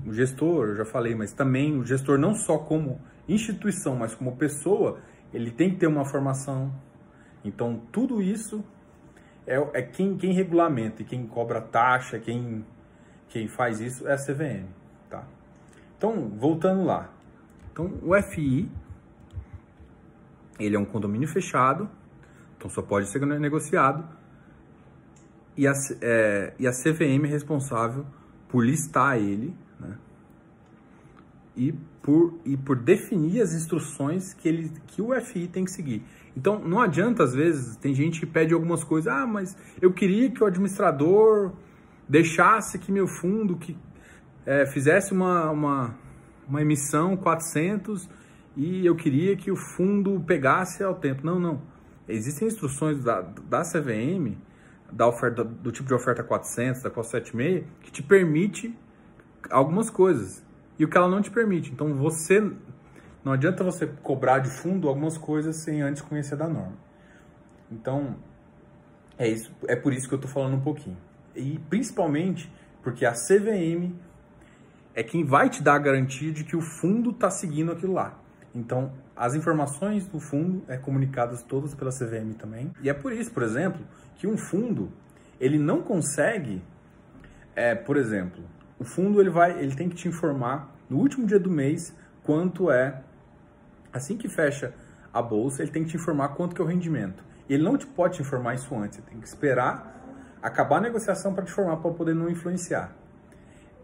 o 0.05 0.13
gestor, 0.13 0.69
eu 0.69 0.75
já 0.77 0.85
falei, 0.85 1.13
mas 1.13 1.31
também 1.31 1.77
o 1.77 1.85
gestor 1.85 2.17
não 2.17 2.33
só 2.33 2.57
como 2.57 2.99
instituição, 3.29 3.95
mas 3.95 4.15
como 4.15 4.35
pessoa, 4.35 4.99
ele 5.33 5.51
tem 5.51 5.69
que 5.71 5.77
ter 5.77 5.87
uma 5.87 6.05
formação. 6.05 6.73
Então, 7.43 7.81
tudo 7.91 8.21
isso 8.21 8.63
é, 9.45 9.55
é 9.73 9.81
quem, 9.81 10.17
quem 10.17 10.33
regulamenta 10.33 11.01
e 11.01 11.05
quem 11.05 11.25
cobra 11.27 11.61
taxa, 11.61 12.19
quem, 12.19 12.65
quem 13.29 13.47
faz 13.47 13.79
isso 13.79 14.07
é 14.07 14.13
a 14.13 14.17
CVM, 14.17 14.67
tá? 15.09 15.23
Então, 15.97 16.29
voltando 16.29 16.83
lá. 16.83 17.09
Então, 17.71 17.99
o 18.01 18.19
FI, 18.21 18.69
ele 20.59 20.75
é 20.75 20.79
um 20.79 20.85
condomínio 20.85 21.27
fechado, 21.27 21.89
então 22.57 22.69
só 22.69 22.81
pode 22.81 23.09
ser 23.09 23.25
negociado, 23.25 24.07
e 25.55 25.67
a, 25.67 25.73
é, 26.01 26.53
e 26.59 26.67
a 26.67 26.71
CVM 26.71 27.25
é 27.25 27.27
responsável 27.27 28.05
por 28.47 28.65
listar 28.65 29.17
ele 29.17 29.53
né? 29.79 29.97
E 31.59 31.73
por, 32.01 32.39
e 32.45 32.55
por 32.55 32.77
definir 32.77 33.41
as 33.41 33.53
instruções 33.53 34.33
que, 34.33 34.47
ele, 34.47 34.71
que 34.87 35.01
o 35.01 35.13
FI 35.19 35.49
tem 35.49 35.65
que 35.65 35.71
seguir. 35.71 36.01
Então, 36.35 36.57
não 36.57 36.79
adianta, 36.79 37.21
às 37.21 37.33
vezes, 37.33 37.75
tem 37.75 37.93
gente 37.93 38.21
que 38.21 38.25
pede 38.25 38.53
algumas 38.53 38.81
coisas, 38.81 39.11
ah, 39.11 39.27
mas 39.27 39.57
eu 39.81 39.91
queria 39.91 40.31
que 40.31 40.41
o 40.41 40.47
administrador 40.47 41.51
deixasse 42.07 42.79
que 42.79 42.91
meu 42.91 43.07
fundo 43.07 43.57
que 43.57 43.77
é, 44.45 44.65
fizesse 44.65 45.11
uma, 45.11 45.51
uma, 45.51 45.95
uma 46.47 46.61
emissão 46.61 47.17
400 47.17 48.09
e 48.55 48.85
eu 48.85 48.95
queria 48.95 49.35
que 49.35 49.51
o 49.51 49.55
fundo 49.55 50.19
pegasse 50.25 50.83
ao 50.83 50.95
tempo. 50.95 51.25
Não, 51.25 51.39
não. 51.39 51.61
Existem 52.07 52.47
instruções 52.47 53.03
da, 53.03 53.21
da 53.21 53.61
CVM, 53.61 54.37
da 54.91 55.07
oferta, 55.07 55.43
do 55.43 55.71
tipo 55.71 55.87
de 55.87 55.93
oferta 55.93 56.23
400, 56.23 56.81
da 56.81 56.89
476, 56.89 57.65
que 57.81 57.91
te 57.91 58.01
permite 58.01 58.75
algumas 59.49 59.89
coisas 59.89 60.43
e 60.79 60.85
o 60.85 60.87
que 60.87 60.97
ela 60.97 61.09
não 61.09 61.21
te 61.21 61.29
permite. 61.29 61.71
Então 61.71 61.93
você 61.95 62.39
não 63.23 63.33
adianta 63.33 63.63
você 63.63 63.85
cobrar 63.85 64.39
de 64.39 64.49
fundo 64.49 64.87
algumas 64.87 65.17
coisas 65.17 65.57
sem 65.57 65.81
antes 65.81 66.01
conhecer 66.01 66.37
da 66.37 66.47
norma. 66.47 66.77
Então 67.69 68.15
é 69.17 69.27
isso, 69.27 69.53
é 69.67 69.75
por 69.75 69.93
isso 69.93 70.07
que 70.07 70.13
eu 70.13 70.17
estou 70.17 70.31
falando 70.31 70.55
um 70.55 70.61
pouquinho. 70.61 70.97
E 71.35 71.59
principalmente 71.69 72.51
porque 72.81 73.05
a 73.05 73.11
CVM 73.11 73.93
é 74.95 75.03
quem 75.03 75.23
vai 75.23 75.49
te 75.49 75.61
dar 75.61 75.75
a 75.75 75.79
garantia 75.79 76.31
de 76.31 76.43
que 76.43 76.55
o 76.55 76.61
fundo 76.61 77.11
está 77.11 77.29
seguindo 77.29 77.71
aquilo 77.71 77.93
lá. 77.93 78.17
Então, 78.53 78.91
as 79.15 79.35
informações 79.35 80.07
do 80.07 80.19
fundo 80.19 80.63
é 80.67 80.77
comunicadas 80.77 81.43
todas 81.43 81.75
pela 81.75 81.91
CVM 81.91 82.33
também. 82.37 82.71
E 82.81 82.89
é 82.89 82.93
por 82.93 83.13
isso, 83.13 83.31
por 83.31 83.43
exemplo, 83.43 83.81
que 84.15 84.25
um 84.25 84.37
fundo 84.37 84.91
ele 85.39 85.59
não 85.59 85.81
consegue, 85.81 86.61
é, 87.55 87.75
por 87.75 87.95
exemplo, 87.95 88.43
o 88.79 88.83
fundo 88.83 89.19
ele 89.19 89.29
vai, 89.29 89.59
ele 89.59 89.75
tem 89.75 89.89
que 89.89 89.95
te 89.95 90.07
informar 90.07 90.73
no 90.89 90.97
último 90.97 91.27
dia 91.27 91.39
do 91.39 91.51
mês 91.51 91.93
quanto 92.23 92.71
é, 92.71 93.01
assim 93.91 94.17
que 94.17 94.29
fecha 94.29 94.73
a 95.13 95.21
bolsa, 95.21 95.61
ele 95.61 95.71
tem 95.71 95.83
que 95.83 95.89
te 95.89 95.97
informar 95.97 96.29
quanto 96.29 96.55
que 96.55 96.61
é 96.61 96.63
o 96.63 96.67
rendimento. 96.67 97.23
Ele 97.49 97.63
não 97.63 97.77
te 97.77 97.85
pode 97.85 98.15
te 98.15 98.21
informar 98.21 98.55
isso 98.55 98.73
antes, 98.75 98.97
você 98.97 99.03
tem 99.03 99.19
que 99.19 99.27
esperar 99.27 99.97
acabar 100.41 100.77
a 100.77 100.81
negociação 100.81 101.33
para 101.33 101.43
te 101.43 101.51
informar 101.51 101.77
para 101.77 101.91
poder 101.91 102.15
não 102.15 102.29
influenciar. 102.29 102.95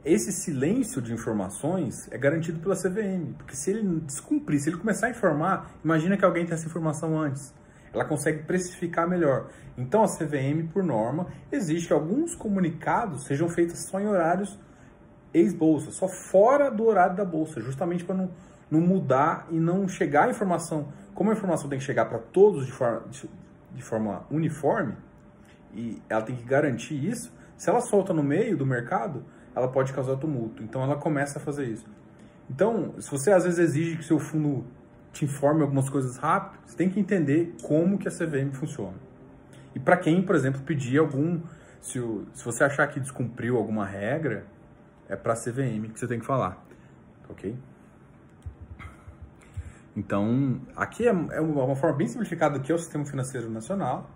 Esse 0.03 0.31
silêncio 0.31 1.01
de 1.01 1.11
informações 1.11 2.07
é 2.11 2.17
garantido 2.17 2.59
pela 2.59 2.75
CVM, 2.75 3.33
porque 3.37 3.55
se 3.55 3.71
ele 3.71 3.99
descumprir, 4.01 4.61
se 4.61 4.69
ele 4.69 4.77
começar 4.77 5.07
a 5.07 5.09
informar, 5.09 5.71
imagina 5.83 6.15
que 6.15 6.23
alguém 6.23 6.45
tem 6.45 6.53
essa 6.53 6.67
informação 6.67 7.19
antes. 7.19 7.53
Ela 7.91 8.05
consegue 8.05 8.43
precificar 8.43 9.09
melhor. 9.09 9.49
Então 9.77 10.03
a 10.03 10.07
CVM, 10.07 10.67
por 10.71 10.83
norma, 10.83 11.27
exige 11.51 11.87
que 11.87 11.93
alguns 11.93 12.35
comunicados 12.35 13.25
sejam 13.25 13.49
feitos 13.49 13.79
só 13.79 13.99
em 13.99 14.07
horários 14.07 14.59
ex-bolsa, 15.35 15.91
só 15.91 16.07
fora 16.07 16.69
do 16.71 16.85
horário 16.85 17.15
da 17.15 17.25
bolsa, 17.25 17.59
justamente 17.61 18.03
para 18.05 18.15
não, 18.15 18.29
não 18.71 18.79
mudar 18.79 19.47
e 19.51 19.59
não 19.59 19.87
chegar 19.87 20.27
a 20.27 20.29
informação. 20.29 20.87
Como 21.13 21.29
a 21.29 21.33
informação 21.33 21.69
tem 21.69 21.77
que 21.77 21.85
chegar 21.85 22.05
para 22.05 22.19
todos 22.19 22.65
de 22.65 22.71
forma, 22.71 23.03
de, 23.09 23.29
de 23.73 23.83
forma 23.83 24.25
uniforme, 24.31 24.95
e 25.73 26.01
ela 26.09 26.21
tem 26.21 26.35
que 26.35 26.43
garantir 26.43 26.95
isso, 26.95 27.33
se 27.57 27.69
ela 27.69 27.81
solta 27.81 28.13
no 28.13 28.23
meio 28.23 28.57
do 28.57 28.65
mercado, 28.65 29.23
ela 29.53 29.67
pode 29.67 29.93
causar 29.93 30.15
tumulto. 30.17 30.63
Então 30.63 30.81
ela 30.81 30.95
começa 30.95 31.39
a 31.39 31.41
fazer 31.41 31.65
isso. 31.65 31.85
Então, 32.49 32.93
se 32.99 33.09
você 33.09 33.31
às 33.31 33.43
vezes 33.43 33.59
exige 33.59 33.97
que 33.97 34.03
seu 34.03 34.19
fundo 34.19 34.65
te 35.11 35.25
informe 35.25 35.61
algumas 35.61 35.89
coisas 35.89 36.17
rápido, 36.17 36.59
você 36.65 36.75
tem 36.75 36.89
que 36.89 36.99
entender 36.99 37.55
como 37.63 37.97
que 37.97 38.07
a 38.07 38.11
CVM 38.11 38.51
funciona. 38.53 38.97
E 39.73 39.79
para 39.79 39.97
quem, 39.97 40.21
por 40.21 40.35
exemplo, 40.35 40.61
pedir 40.61 40.99
algum, 40.99 41.41
se, 41.81 41.99
se 42.33 42.45
você 42.45 42.63
achar 42.63 42.87
que 42.87 42.99
descumpriu 42.99 43.57
alguma 43.57 43.85
regra, 43.85 44.45
é 45.09 45.15
para 45.15 45.33
a 45.33 45.35
CVM 45.35 45.91
que 45.93 45.99
você 45.99 46.07
tem 46.07 46.19
que 46.19 46.25
falar, 46.25 46.63
ok? 47.29 47.57
Então, 49.95 50.59
aqui 50.75 51.07
é, 51.07 51.11
é 51.11 51.39
uma 51.39 51.75
forma 51.75 51.97
bem 51.97 52.07
simplificada 52.07 52.59
que 52.59 52.71
é 52.71 52.75
o 52.75 52.77
Sistema 52.77 53.05
Financeiro 53.05 53.49
Nacional, 53.49 54.09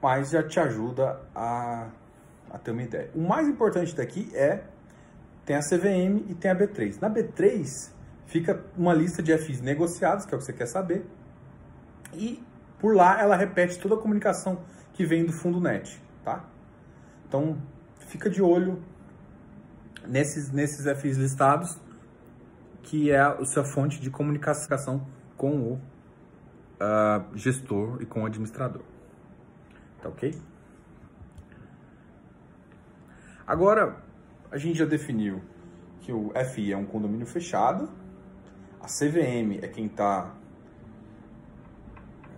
mas 0.00 0.30
já 0.30 0.42
te 0.42 0.60
ajuda 0.60 1.20
a, 1.34 1.88
a 2.50 2.58
ter 2.58 2.70
uma 2.70 2.82
ideia. 2.82 3.10
O 3.14 3.26
mais 3.26 3.48
importante 3.48 3.94
daqui 3.96 4.30
é, 4.34 4.62
tem 5.44 5.56
a 5.56 5.60
CVM 5.60 6.30
e 6.30 6.34
tem 6.34 6.50
a 6.50 6.54
B3. 6.54 7.00
Na 7.00 7.10
B3, 7.10 7.90
fica 8.26 8.64
uma 8.76 8.94
lista 8.94 9.20
de 9.20 9.36
FIs 9.36 9.60
negociados, 9.60 10.24
que 10.24 10.32
é 10.32 10.36
o 10.36 10.38
que 10.38 10.46
você 10.46 10.52
quer 10.52 10.66
saber, 10.66 11.04
e 12.14 12.40
por 12.78 12.94
lá 12.94 13.20
ela 13.20 13.34
repete 13.36 13.78
toda 13.80 13.96
a 13.96 13.98
comunicação 13.98 14.60
que 14.92 15.04
vem 15.04 15.24
do 15.24 15.32
fundo 15.32 15.60
net, 15.60 16.00
tá? 16.24 16.44
Então, 17.26 17.60
fica 17.98 18.30
de 18.30 18.40
olho 18.40 18.80
nesses, 20.08 20.50
nesses 20.50 20.86
FIs 21.00 21.16
listados, 21.16 21.78
que 22.82 23.10
é 23.10 23.20
a 23.20 23.44
sua 23.44 23.64
fonte 23.64 24.00
de 24.00 24.10
comunicação 24.10 25.06
com 25.36 25.56
o 25.56 25.72
uh, 25.74 27.36
gestor 27.36 28.00
e 28.00 28.06
com 28.06 28.22
o 28.22 28.26
administrador. 28.26 28.82
Tá 30.00 30.08
ok? 30.08 30.34
Agora, 33.46 34.02
a 34.50 34.58
gente 34.58 34.78
já 34.78 34.84
definiu 34.84 35.42
que 36.00 36.12
o 36.12 36.32
FI 36.52 36.72
é 36.72 36.76
um 36.76 36.86
condomínio 36.86 37.26
fechado, 37.26 37.88
a 38.80 38.86
CVM 38.86 39.58
é 39.62 39.68
quem 39.68 39.86
está 39.86 40.34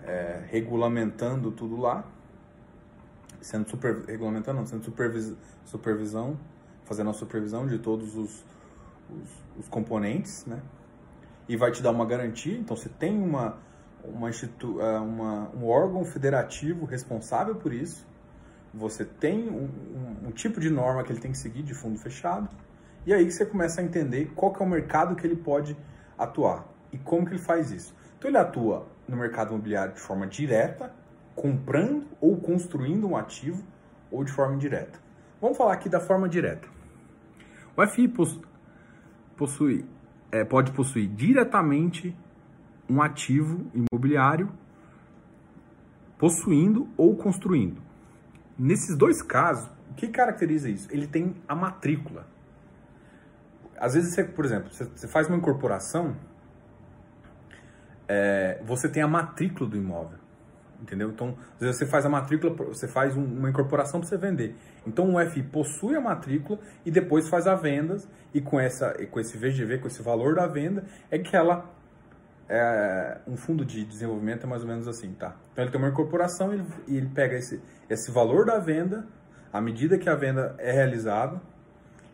é, 0.05 0.43
regulamentando 0.49 1.51
tudo 1.51 1.77
lá, 1.77 2.05
sendo 3.41 3.69
super, 3.69 4.05
regulamentando, 4.07 4.59
não, 4.59 4.67
sendo 4.67 4.85
supervis, 4.85 5.35
supervisão, 5.65 6.39
fazendo 6.88 7.11
a 7.11 7.12
supervisão 7.12 7.66
de 7.66 7.79
todos 7.79 8.16
os, 8.16 8.44
os, 9.11 9.29
os 9.59 9.68
componentes, 9.68 10.46
né? 10.46 10.61
E 11.46 11.57
vai 11.57 11.70
te 11.70 11.83
dar 11.83 11.90
uma 11.90 12.05
garantia, 12.05 12.59
então 12.59 12.77
você 12.77 12.88
tem 12.88 13.16
uma, 13.22 13.59
uma, 14.03 14.31
é, 14.31 14.98
uma, 14.98 15.51
um 15.55 15.66
órgão 15.66 16.05
federativo 16.05 16.85
responsável 16.87 17.55
por 17.55 17.72
isso, 17.72 18.07
você 18.72 19.05
tem 19.05 19.48
um, 19.48 19.64
um, 19.64 20.29
um, 20.29 20.31
tipo 20.31 20.61
de 20.61 20.68
norma 20.68 21.03
que 21.03 21.12
ele 21.12 21.20
tem 21.20 21.33
que 21.33 21.38
seguir 21.38 21.62
de 21.62 21.74
fundo 21.74 21.98
fechado, 21.98 22.48
e 23.07 23.14
aí 23.14 23.31
você 23.31 23.46
começa 23.46 23.81
a 23.81 23.85
entender 23.85 24.33
qual 24.35 24.53
que 24.53 24.62
é 24.62 24.66
o 24.66 24.68
mercado 24.68 25.14
que 25.14 25.27
ele 25.27 25.37
pode 25.37 25.77
atuar 26.18 26.66
e 26.92 26.98
como 26.98 27.24
que 27.24 27.33
ele 27.33 27.42
faz 27.42 27.70
isso. 27.70 27.94
Então 28.18 28.31
ele 28.31 28.38
atua 28.38 28.87
no 29.07 29.16
mercado 29.16 29.51
imobiliário 29.51 29.94
de 29.94 30.01
forma 30.01 30.27
direta, 30.27 30.92
comprando 31.35 32.07
ou 32.20 32.37
construindo 32.37 33.09
um 33.09 33.16
ativo, 33.16 33.64
ou 34.11 34.24
de 34.24 34.33
forma 34.33 34.55
indireta. 34.55 34.98
Vamos 35.40 35.57
falar 35.57 35.72
aqui 35.74 35.88
da 35.88 36.01
forma 36.01 36.29
direta. 36.29 36.78
O 37.79 37.87
FI 37.87 38.12
possui, 39.37 39.87
é, 40.33 40.45
pode 40.45 40.73
possuir 40.73 41.09
diretamente 41.09 42.12
um 42.91 43.01
ativo 43.01 43.71
imobiliário 43.73 44.53
possuindo 46.19 46.88
ou 46.97 47.17
construindo. 47.17 47.81
Nesses 48.59 48.97
dois 48.97 49.23
casos, 49.23 49.71
o 49.93 49.95
que 49.95 50.09
caracteriza 50.09 50.69
isso? 50.69 50.88
Ele 50.91 51.07
tem 51.07 51.37
a 51.47 51.55
matrícula. 51.55 52.27
Às 53.77 53.95
vezes, 53.95 54.12
você, 54.12 54.25
por 54.25 54.45
exemplo, 54.45 54.71
você 54.73 55.07
faz 55.07 55.29
uma 55.29 55.37
incorporação, 55.37 56.17
é, 58.09 58.61
você 58.64 58.88
tem 58.88 59.05
a 59.05 59.09
matrícula 59.09 59.71
do 59.71 59.77
imóvel. 59.77 60.18
Entendeu? 60.81 61.11
Então, 61.11 61.37
às 61.55 61.61
vezes 61.61 61.77
você 61.77 61.87
faz 61.87 62.07
a 62.07 62.09
matrícula, 62.09 62.55
você 62.55 62.87
faz 62.87 63.17
uma 63.17 63.51
incorporação 63.51 64.01
para 64.01 64.09
você 64.09 64.17
vender. 64.17 64.55
Então, 64.87 65.14
o 65.14 65.31
FI 65.31 65.43
possui 65.43 65.97
a 65.97 66.01
matrícula 66.01 66.59
e 66.87 66.91
depois 66.91 67.29
faz 67.29 67.47
a 67.47 67.55
venda 67.55 67.97
e 68.33 68.41
com, 68.41 68.61
essa, 68.61 68.95
com 69.11 69.19
esse 69.19 69.37
VGV, 69.37 69.79
com 69.79 69.88
esse 69.88 70.03
valor 70.03 70.37
da 70.37 70.47
venda, 70.47 70.85
é 71.11 71.19
que 71.19 71.35
ela 71.35 71.69
é, 72.49 73.19
um 73.27 73.37
fundo 73.37 73.64
de 73.64 73.85
desenvolvimento 73.85 74.45
é 74.45 74.47
mais 74.47 74.62
ou 74.62 74.69
menos 74.69 74.88
assim, 74.88 75.12
tá? 75.12 75.37
Então 75.53 75.64
ele 75.64 75.71
tem 75.71 75.81
uma 75.81 75.91
incorporação 75.91 76.53
e 76.53 76.55
ele, 76.55 76.67
ele, 76.88 77.09
pega 77.09 77.37
esse, 77.37 77.61
esse 77.91 78.11
valor 78.11 78.47
da 78.47 78.59
venda, 78.59 79.07
à 79.53 79.61
medida 79.61 79.99
que 79.99 80.09
a 80.09 80.14
venda 80.14 80.55
é 80.59 80.73
realizada, 80.73 81.41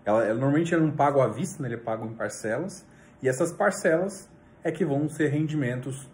ela, 0.05 0.24
ela 0.24 0.35
normalmente 0.35 0.74
ele 0.74 0.83
não 0.83 0.90
paga 0.90 1.22
à 1.22 1.29
vista, 1.29 1.62
né? 1.62 1.68
ele 1.68 1.77
paga 1.77 2.05
em 2.05 2.12
parcelas, 2.14 2.85
e 3.22 3.29
essas 3.29 3.53
parcelas 3.53 4.29
é 4.62 4.72
que 4.72 4.85
vão 4.85 5.09
ser 5.09 5.29
rendimentos 5.29 6.09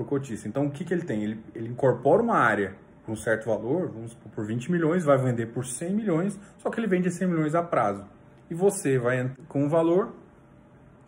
para 0.00 0.04
o 0.04 0.06
cotista. 0.06 0.48
Então 0.48 0.66
o 0.66 0.70
que, 0.70 0.84
que 0.84 0.94
ele 0.94 1.02
tem? 1.02 1.22
Ele, 1.22 1.40
ele 1.54 1.68
incorpora 1.68 2.22
uma 2.22 2.36
área 2.36 2.74
com 3.04 3.12
um 3.12 3.16
certo 3.16 3.46
valor, 3.46 3.88
vamos 3.88 4.12
supor, 4.12 4.32
por 4.32 4.46
20 4.46 4.70
milhões, 4.70 5.04
vai 5.04 5.18
vender 5.18 5.46
por 5.46 5.66
100 5.66 5.94
milhões, 5.94 6.38
só 6.58 6.70
que 6.70 6.80
ele 6.80 6.86
vende 6.86 7.10
100 7.10 7.28
milhões 7.28 7.54
a 7.54 7.62
prazo. 7.62 8.04
E 8.50 8.54
você 8.54 8.98
vai 8.98 9.30
com 9.48 9.66
o 9.66 9.68
valor 9.68 10.14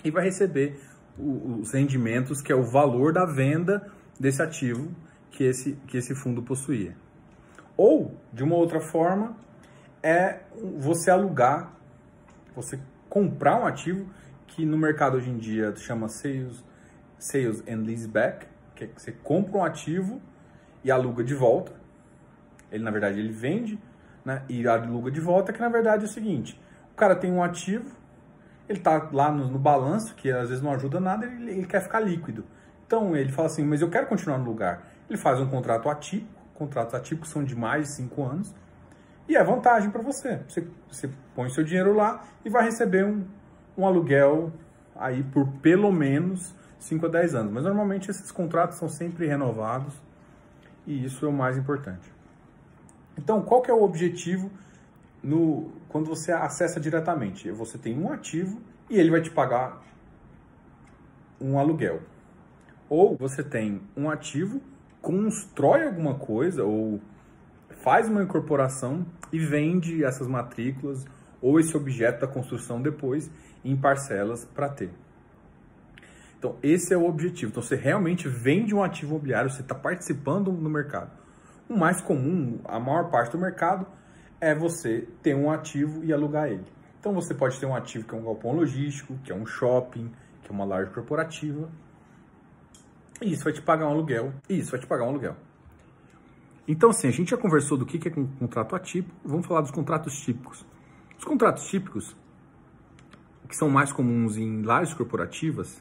e 0.04 0.10
vai 0.10 0.24
receber 0.24 0.78
os 1.18 1.72
rendimentos, 1.72 2.40
que 2.40 2.52
é 2.52 2.54
o 2.54 2.62
valor 2.62 3.12
da 3.12 3.24
venda 3.24 3.90
desse 4.18 4.42
ativo 4.42 4.90
que 5.30 5.44
esse, 5.44 5.72
que 5.86 5.96
esse 5.96 6.14
fundo 6.14 6.42
possuía. 6.42 6.96
Ou, 7.76 8.16
de 8.32 8.42
uma 8.42 8.56
outra 8.56 8.80
forma, 8.80 9.36
é 10.02 10.40
você 10.80 11.10
alugar, 11.10 11.72
você 12.54 12.78
comprar 13.08 13.60
um 13.60 13.66
ativo 13.66 14.06
que 14.46 14.64
no 14.64 14.76
mercado 14.76 15.16
hoje 15.16 15.30
em 15.30 15.38
dia 15.38 15.74
chama 15.76 16.08
sales, 16.08 16.64
sales 17.18 17.62
and 17.68 17.84
leaseback, 17.84 18.46
que, 18.86 18.92
é 18.92 18.94
que 18.94 19.02
você 19.02 19.12
compra 19.12 19.58
um 19.58 19.64
ativo 19.64 20.20
e 20.82 20.90
aluga 20.90 21.22
de 21.22 21.34
volta. 21.34 21.72
Ele, 22.70 22.82
na 22.82 22.90
verdade, 22.90 23.18
ele 23.18 23.32
vende 23.32 23.78
né, 24.24 24.42
e 24.48 24.66
aluga 24.66 25.10
de 25.10 25.20
volta, 25.20 25.52
que 25.52 25.60
na 25.60 25.68
verdade 25.68 26.04
é 26.04 26.06
o 26.06 26.10
seguinte, 26.10 26.60
o 26.92 26.96
cara 26.96 27.14
tem 27.14 27.32
um 27.32 27.42
ativo, 27.42 27.96
ele 28.68 28.78
está 28.78 29.08
lá 29.12 29.30
no, 29.30 29.48
no, 29.48 29.58
balanço, 29.58 30.14
que 30.14 30.30
às 30.30 30.48
vezes 30.48 30.62
não 30.62 30.72
ajuda 30.72 31.00
nada, 31.00 31.26
ele, 31.26 31.50
ele, 31.50 31.66
quer 31.66 31.80
ficar 31.80 32.00
líquido. 32.00 32.44
Então 32.86 33.16
ele 33.16 33.32
fala 33.32 33.46
assim, 33.46 33.64
mas 33.64 33.82
eu 33.82 33.90
quero 33.90 34.06
continuar 34.06 34.38
no 34.38 34.44
lugar. 34.44 34.86
Ele 35.08 35.18
faz 35.18 35.40
um 35.40 35.48
contrato 35.48 35.88
atípico, 35.88 36.40
contratos 36.54 36.94
atípicos 36.94 37.30
são 37.30 37.44
de 37.44 37.56
mais 37.56 37.88
de 37.88 37.94
5 37.94 38.22
anos, 38.24 38.54
e 39.28 39.36
é 39.36 39.42
vantagem 39.42 39.90
para 39.90 40.02
você. 40.02 40.40
você. 40.48 40.66
Você 40.88 41.10
põe 41.34 41.48
seu 41.50 41.64
dinheiro 41.64 41.94
lá 41.94 42.22
e 42.44 42.50
vai 42.50 42.64
receber 42.64 43.04
um, 43.04 43.24
um 43.76 43.86
aluguel 43.86 44.52
aí 44.94 45.22
por 45.22 45.46
pelo 45.60 45.90
menos 45.90 46.54
5 46.82 47.06
a 47.06 47.08
10 47.08 47.34
anos. 47.34 47.52
Mas 47.52 47.64
normalmente 47.64 48.10
esses 48.10 48.30
contratos 48.30 48.78
são 48.78 48.88
sempre 48.88 49.26
renovados 49.26 49.94
e 50.86 51.04
isso 51.04 51.24
é 51.24 51.28
o 51.28 51.32
mais 51.32 51.56
importante. 51.56 52.12
Então, 53.16 53.42
qual 53.42 53.60
que 53.62 53.70
é 53.70 53.74
o 53.74 53.82
objetivo 53.82 54.50
no, 55.22 55.70
quando 55.88 56.06
você 56.06 56.32
acessa 56.32 56.80
diretamente. 56.80 57.50
Você 57.50 57.78
tem 57.78 57.98
um 57.98 58.12
ativo 58.12 58.60
e 58.90 58.98
ele 58.98 59.10
vai 59.10 59.20
te 59.20 59.30
pagar 59.30 59.80
um 61.40 61.58
aluguel. 61.58 62.00
Ou 62.88 63.16
você 63.16 63.42
tem 63.42 63.80
um 63.96 64.10
ativo, 64.10 64.60
constrói 65.00 65.86
alguma 65.86 66.14
coisa 66.14 66.64
ou 66.64 67.00
faz 67.82 68.08
uma 68.08 68.22
incorporação 68.22 69.06
e 69.32 69.38
vende 69.38 70.04
essas 70.04 70.26
matrículas 70.26 71.04
ou 71.40 71.58
esse 71.58 71.76
objeto 71.76 72.20
da 72.20 72.26
construção 72.26 72.80
depois 72.80 73.30
em 73.64 73.76
parcelas 73.76 74.44
para 74.44 74.68
ter. 74.68 74.90
Então, 76.42 76.56
esse 76.60 76.92
é 76.92 76.96
o 76.96 77.06
objetivo. 77.06 77.52
Então, 77.52 77.62
você 77.62 77.76
realmente 77.76 78.26
vende 78.26 78.74
um 78.74 78.82
ativo 78.82 79.12
imobiliário, 79.12 79.48
você 79.48 79.62
está 79.62 79.76
participando 79.76 80.50
no 80.50 80.68
mercado. 80.68 81.12
O 81.68 81.78
mais 81.78 82.00
comum, 82.00 82.58
a 82.64 82.80
maior 82.80 83.12
parte 83.12 83.30
do 83.30 83.38
mercado, 83.38 83.86
é 84.40 84.52
você 84.52 85.06
ter 85.22 85.36
um 85.36 85.52
ativo 85.52 86.04
e 86.04 86.12
alugar 86.12 86.48
ele. 86.48 86.64
Então, 86.98 87.14
você 87.14 87.32
pode 87.32 87.60
ter 87.60 87.66
um 87.66 87.76
ativo 87.76 88.08
que 88.08 88.12
é 88.12 88.18
um 88.18 88.24
galpão 88.24 88.56
logístico, 88.56 89.16
que 89.22 89.30
é 89.30 89.34
um 89.36 89.46
shopping, 89.46 90.10
que 90.42 90.50
é 90.50 90.52
uma 90.52 90.64
loja 90.64 90.90
corporativa. 90.90 91.70
E 93.20 93.30
isso 93.30 93.44
vai 93.44 93.52
te 93.52 93.62
pagar 93.62 93.86
um 93.86 93.90
aluguel. 93.90 94.32
E 94.48 94.58
isso 94.58 94.72
vai 94.72 94.80
te 94.80 94.86
pagar 94.88 95.04
um 95.04 95.10
aluguel. 95.10 95.36
Então, 96.66 96.90
assim, 96.90 97.06
a 97.06 97.12
gente 97.12 97.30
já 97.30 97.36
conversou 97.36 97.78
do 97.78 97.86
que 97.86 98.08
é 98.08 98.20
um 98.20 98.26
contrato 98.26 98.74
atípico, 98.74 99.14
vamos 99.24 99.46
falar 99.46 99.60
dos 99.60 99.70
contratos 99.70 100.20
típicos. 100.20 100.66
Os 101.16 101.24
contratos 101.24 101.68
típicos, 101.68 102.16
que 103.48 103.56
são 103.56 103.70
mais 103.70 103.92
comuns 103.92 104.36
em 104.36 104.62
lajes 104.62 104.92
corporativas, 104.92 105.80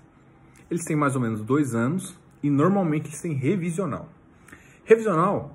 eles 0.72 0.86
têm 0.86 0.96
mais 0.96 1.16
ou 1.16 1.22
menos 1.22 1.44
dois 1.44 1.76
anos 1.76 2.18
e 2.42 2.50
normalmente 2.50 3.08
eles 3.08 3.22
têm 3.22 3.34
revisional. 3.34 4.08
Revisional, 4.86 5.54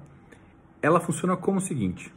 ela 0.83 1.01
funciona 1.01 1.35
como 1.37 1.57
o 1.57 1.61
seguinte. 1.61 2.15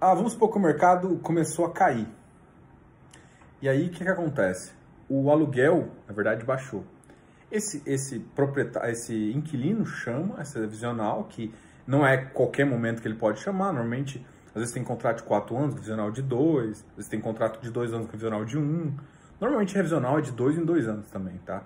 Ah, 0.00 0.14
vamos 0.14 0.32
supor 0.32 0.50
que 0.50 0.56
o 0.56 0.60
mercado 0.60 1.18
começou 1.18 1.66
a 1.66 1.72
cair. 1.72 2.06
E 3.60 3.68
aí, 3.68 3.88
o 3.88 3.90
que, 3.90 4.04
que 4.04 4.08
acontece? 4.08 4.72
O 5.08 5.30
aluguel, 5.30 5.90
na 6.06 6.14
verdade, 6.14 6.44
baixou. 6.44 6.84
Esse, 7.50 7.82
esse 7.84 8.20
proprietário, 8.20 8.92
esse 8.92 9.32
inquilino 9.32 9.84
chama 9.84 10.40
essa 10.40 10.60
revisional, 10.60 11.24
que 11.24 11.52
não 11.84 12.06
é 12.06 12.16
qualquer 12.16 12.64
momento 12.64 13.02
que 13.02 13.08
ele 13.08 13.16
pode 13.16 13.40
chamar, 13.40 13.72
normalmente, 13.72 14.24
às 14.54 14.60
vezes 14.60 14.72
tem 14.72 14.84
contrato 14.84 15.18
de 15.18 15.24
4 15.24 15.56
anos, 15.56 15.74
revisional 15.74 16.12
de 16.12 16.22
2, 16.22 16.70
às 16.70 16.96
vezes 16.96 17.10
tem 17.10 17.20
contrato 17.20 17.60
de 17.60 17.70
2 17.70 17.92
anos, 17.92 18.06
revisional 18.06 18.44
de 18.44 18.56
1. 18.56 18.62
Um. 18.62 18.96
Normalmente 19.40 19.74
revisional 19.74 20.18
é 20.18 20.22
de 20.22 20.32
2 20.32 20.58
em 20.58 20.64
2 20.64 20.86
anos 20.86 21.10
também, 21.10 21.38
tá? 21.38 21.62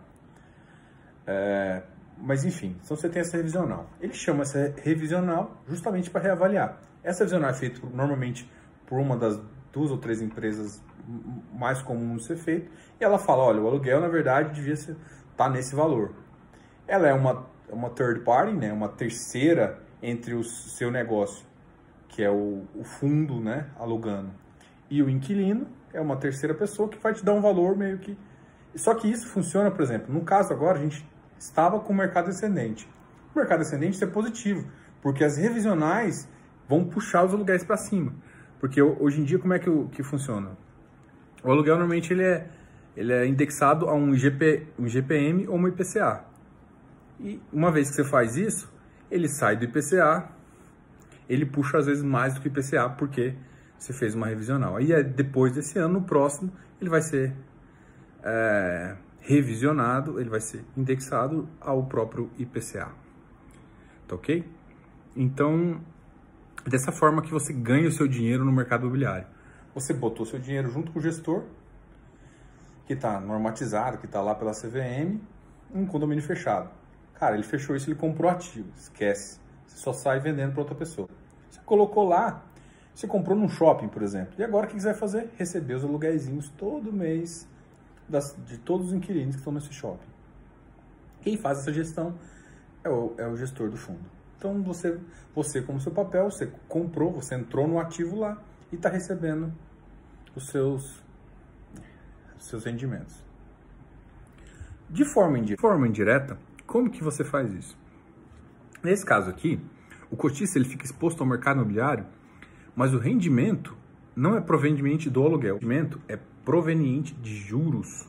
É, 1.27 1.83
mas 2.19 2.45
enfim, 2.45 2.77
então 2.83 2.97
você 2.97 3.09
tem 3.09 3.21
essa 3.21 3.37
revisional. 3.37 3.91
Ele 4.01 4.13
chama 4.13 4.43
essa 4.43 4.73
revisional 4.83 5.61
justamente 5.67 6.11
para 6.11 6.23
reavaliar. 6.23 6.81
Essa 7.03 7.21
revisional 7.21 7.51
é 7.51 7.55
feita 7.55 7.81
normalmente 7.93 8.49
por 8.87 9.01
uma 9.01 9.17
das 9.17 9.41
duas 9.73 9.91
ou 9.91 9.99
três 9.99 10.23
empresas 10.23 10.81
mais 11.53 11.83
comuns 11.83 12.27
ser 12.27 12.37
feito, 12.37 12.71
e 12.99 13.05
ela 13.05 13.19
fala, 13.19 13.43
olha, 13.43 13.61
o 13.61 13.67
aluguel 13.67 14.01
na 14.01 14.09
verdade 14.09 14.55
devia 14.55 14.77
ser 14.77 14.97
tá 15.37 15.49
nesse 15.49 15.75
valor. 15.75 16.15
Ela 16.87 17.09
é 17.09 17.13
uma, 17.13 17.47
uma 17.69 17.91
third 17.91 18.21
party, 18.21 18.53
né, 18.53 18.73
uma 18.73 18.89
terceira 18.89 19.81
entre 20.03 20.35
o 20.35 20.45
seu 20.45 20.91
negócio, 20.91 21.45
que 22.09 22.23
é 22.23 22.31
o, 22.31 22.65
o 22.75 22.85
fundo, 22.85 23.41
né, 23.41 23.69
alugando, 23.79 24.31
e 24.89 25.03
o 25.03 25.11
inquilino 25.11 25.67
é 25.94 26.00
uma 26.00 26.16
terceira 26.16 26.54
pessoa 26.54 26.88
que 26.88 26.98
vai 26.98 27.14
te 27.14 27.24
dar 27.24 27.33
um 27.33 27.40
valor 27.40 27.76
meio 27.76 27.98
que. 27.98 28.18
Só 28.74 28.94
que 28.94 29.11
isso 29.11 29.28
funciona, 29.28 29.70
por 29.70 29.83
exemplo, 29.83 30.12
no 30.12 30.22
caso 30.22 30.52
agora 30.52 30.78
a 30.78 30.83
gente 30.83 31.09
estava 31.38 31.78
com 31.78 31.92
o 31.92 31.96
mercado 31.96 32.28
ascendente. 32.28 32.87
O 33.35 33.38
mercado 33.38 33.61
ascendente 33.61 34.02
é 34.02 34.07
positivo, 34.07 34.68
porque 35.00 35.24
as 35.24 35.37
revisionais 35.37 36.28
vão 36.68 36.85
puxar 36.85 37.24
os 37.24 37.33
aluguéis 37.33 37.64
para 37.64 37.76
cima. 37.76 38.12
Porque 38.59 38.83
hoje 38.83 39.20
em 39.20 39.24
dia 39.24 39.38
como 39.38 39.54
é 39.54 39.59
que, 39.59 39.70
que 39.92 40.02
funciona? 40.02 40.50
O 41.42 41.50
aluguel 41.50 41.76
normalmente 41.76 42.12
ele 42.12 42.24
é 42.24 42.48
ele 42.96 43.12
é 43.12 43.26
indexado 43.26 43.88
a 43.88 43.94
um, 43.94 44.14
IGP, 44.14 44.68
um 44.78 44.87
GPM 44.87 45.48
ou 45.48 45.57
uma 45.57 45.68
IPCA. 45.68 46.24
E 47.18 47.40
uma 47.52 47.70
vez 47.72 47.90
que 47.90 47.96
você 47.96 48.04
faz 48.04 48.37
isso, 48.37 48.72
ele 49.11 49.28
sai 49.28 49.57
do 49.57 49.64
IPCA, 49.64 50.28
ele 51.28 51.44
puxa 51.44 51.78
às 51.78 51.87
vezes 51.87 52.04
mais 52.04 52.35
do 52.35 52.40
que 52.40 52.48
o 52.48 52.50
IPCA, 52.50 52.88
porque 52.90 53.35
você 53.85 53.92
fez 53.92 54.14
uma 54.14 54.27
revisional. 54.27 54.77
Aí 54.77 54.92
é 54.92 55.03
depois 55.03 55.53
desse 55.53 55.79
ano, 55.79 56.01
no 56.01 56.03
próximo, 56.03 56.51
ele 56.81 56.88
vai 56.88 57.03
ser 57.03 57.35
é, 58.23 58.97
revisionado, 59.20 60.18
ele 60.18 60.31
vai 60.31 60.40
ser 60.40 60.64
indexado 60.77 61.49
ao 61.61 61.85
próprio 61.85 62.31
IPCA. 62.38 62.90
Tá 64.09 64.14
ok? 64.14 64.44
Então, 65.14 65.81
dessa 66.66 66.90
forma 66.90 67.23
que 67.23 67.31
você 67.31 67.53
ganha 67.53 67.88
o 67.88 67.92
seu 67.92 68.09
dinheiro 68.09 68.44
no 68.44 68.53
mercado 68.53 68.83
imobiliário. 68.83 69.27
Você 69.75 69.92
botou 69.92 70.25
seu 70.25 70.38
dinheiro 70.38 70.70
junto 70.70 70.92
com 70.92 70.99
o 70.99 71.03
gestor, 71.03 71.44
que 72.87 72.94
está 72.94 73.20
normatizado, 73.20 73.99
que 73.99 74.07
está 74.07 74.20
lá 74.20 74.35
pela 74.35 74.53
CVM, 74.53 75.20
um 75.75 75.87
condomínio 75.87 76.23
fechado. 76.23 76.70
Cara, 77.14 77.35
ele 77.35 77.44
fechou 77.44 77.75
isso, 77.77 77.88
ele 77.88 77.99
comprou 77.99 78.31
ativo, 78.31 78.68
esquece. 78.77 79.38
Você 79.66 79.79
só 79.79 79.92
sai 79.92 80.20
vendendo 80.20 80.53
para 80.53 80.61
outra 80.61 80.75
pessoa. 80.75 81.09
Você 81.51 81.61
colocou 81.64 82.07
lá, 82.07 82.44
você 82.94 83.07
comprou 83.07 83.37
num 83.37 83.48
shopping, 83.48 83.88
por 83.88 84.02
exemplo. 84.02 84.35
E 84.38 84.44
agora 84.44 84.66
o 84.66 84.68
que 84.68 84.80
você 84.80 84.87
vai 84.87 84.94
fazer? 84.94 85.30
Receber 85.37 85.74
os 85.74 85.85
aluguéis 85.85 86.28
todo 86.57 86.92
mês 86.92 87.48
das, 88.09 88.37
de 88.46 88.59
todos 88.59 88.88
os 88.88 88.92
inquilinos 88.92 89.35
que 89.35 89.40
estão 89.40 89.52
nesse 89.52 89.72
shopping. 89.72 90.07
Quem 91.20 91.37
faz 91.37 91.59
essa 91.61 91.72
gestão 91.72 92.14
é 92.85 92.88
o, 92.88 93.14
é 93.18 93.26
o 93.26 93.37
gestor 93.37 93.68
do 93.68 93.76
fundo. 93.76 94.04
Então 94.38 94.62
você, 94.62 95.00
você 95.35 95.62
como 95.62 95.80
seu 95.80 95.90
papel, 95.90 96.30
você 96.30 96.52
comprou, 96.68 97.11
você 97.12 97.35
entrou 97.35 97.66
no 97.66 97.80
ativo 97.80 98.16
lá 98.16 98.40
e 98.70 98.76
está 98.76 98.88
recebendo 98.88 99.52
os 100.37 100.48
seus 100.48 101.02
seus 102.38 102.64
rendimentos. 102.64 103.24
De 104.90 105.04
forma, 105.04 105.38
indireta, 105.38 105.57
de 105.57 105.61
forma 105.62 105.88
indireta, 105.88 106.38
como 106.66 106.90
que 106.90 107.02
você 107.02 107.24
faz 107.24 107.52
isso? 107.52 107.76
Nesse 108.83 109.04
caso 109.04 109.30
aqui, 109.30 109.59
o 110.11 110.16
cotista 110.16 110.59
ele 110.59 110.68
fica 110.68 110.85
exposto 110.85 111.22
ao 111.22 111.26
mercado 111.26 111.57
imobiliário, 111.57 112.04
mas 112.75 112.93
o 112.93 112.99
rendimento 112.99 113.77
não 114.15 114.37
é 114.37 114.41
proveniente 114.41 115.11
do 115.11 115.23
aluguel, 115.23 115.57
o 115.57 115.59
rendimento 115.59 116.01
é 116.09 116.19
proveniente 116.45 117.15
de 117.15 117.37
juros. 117.37 118.07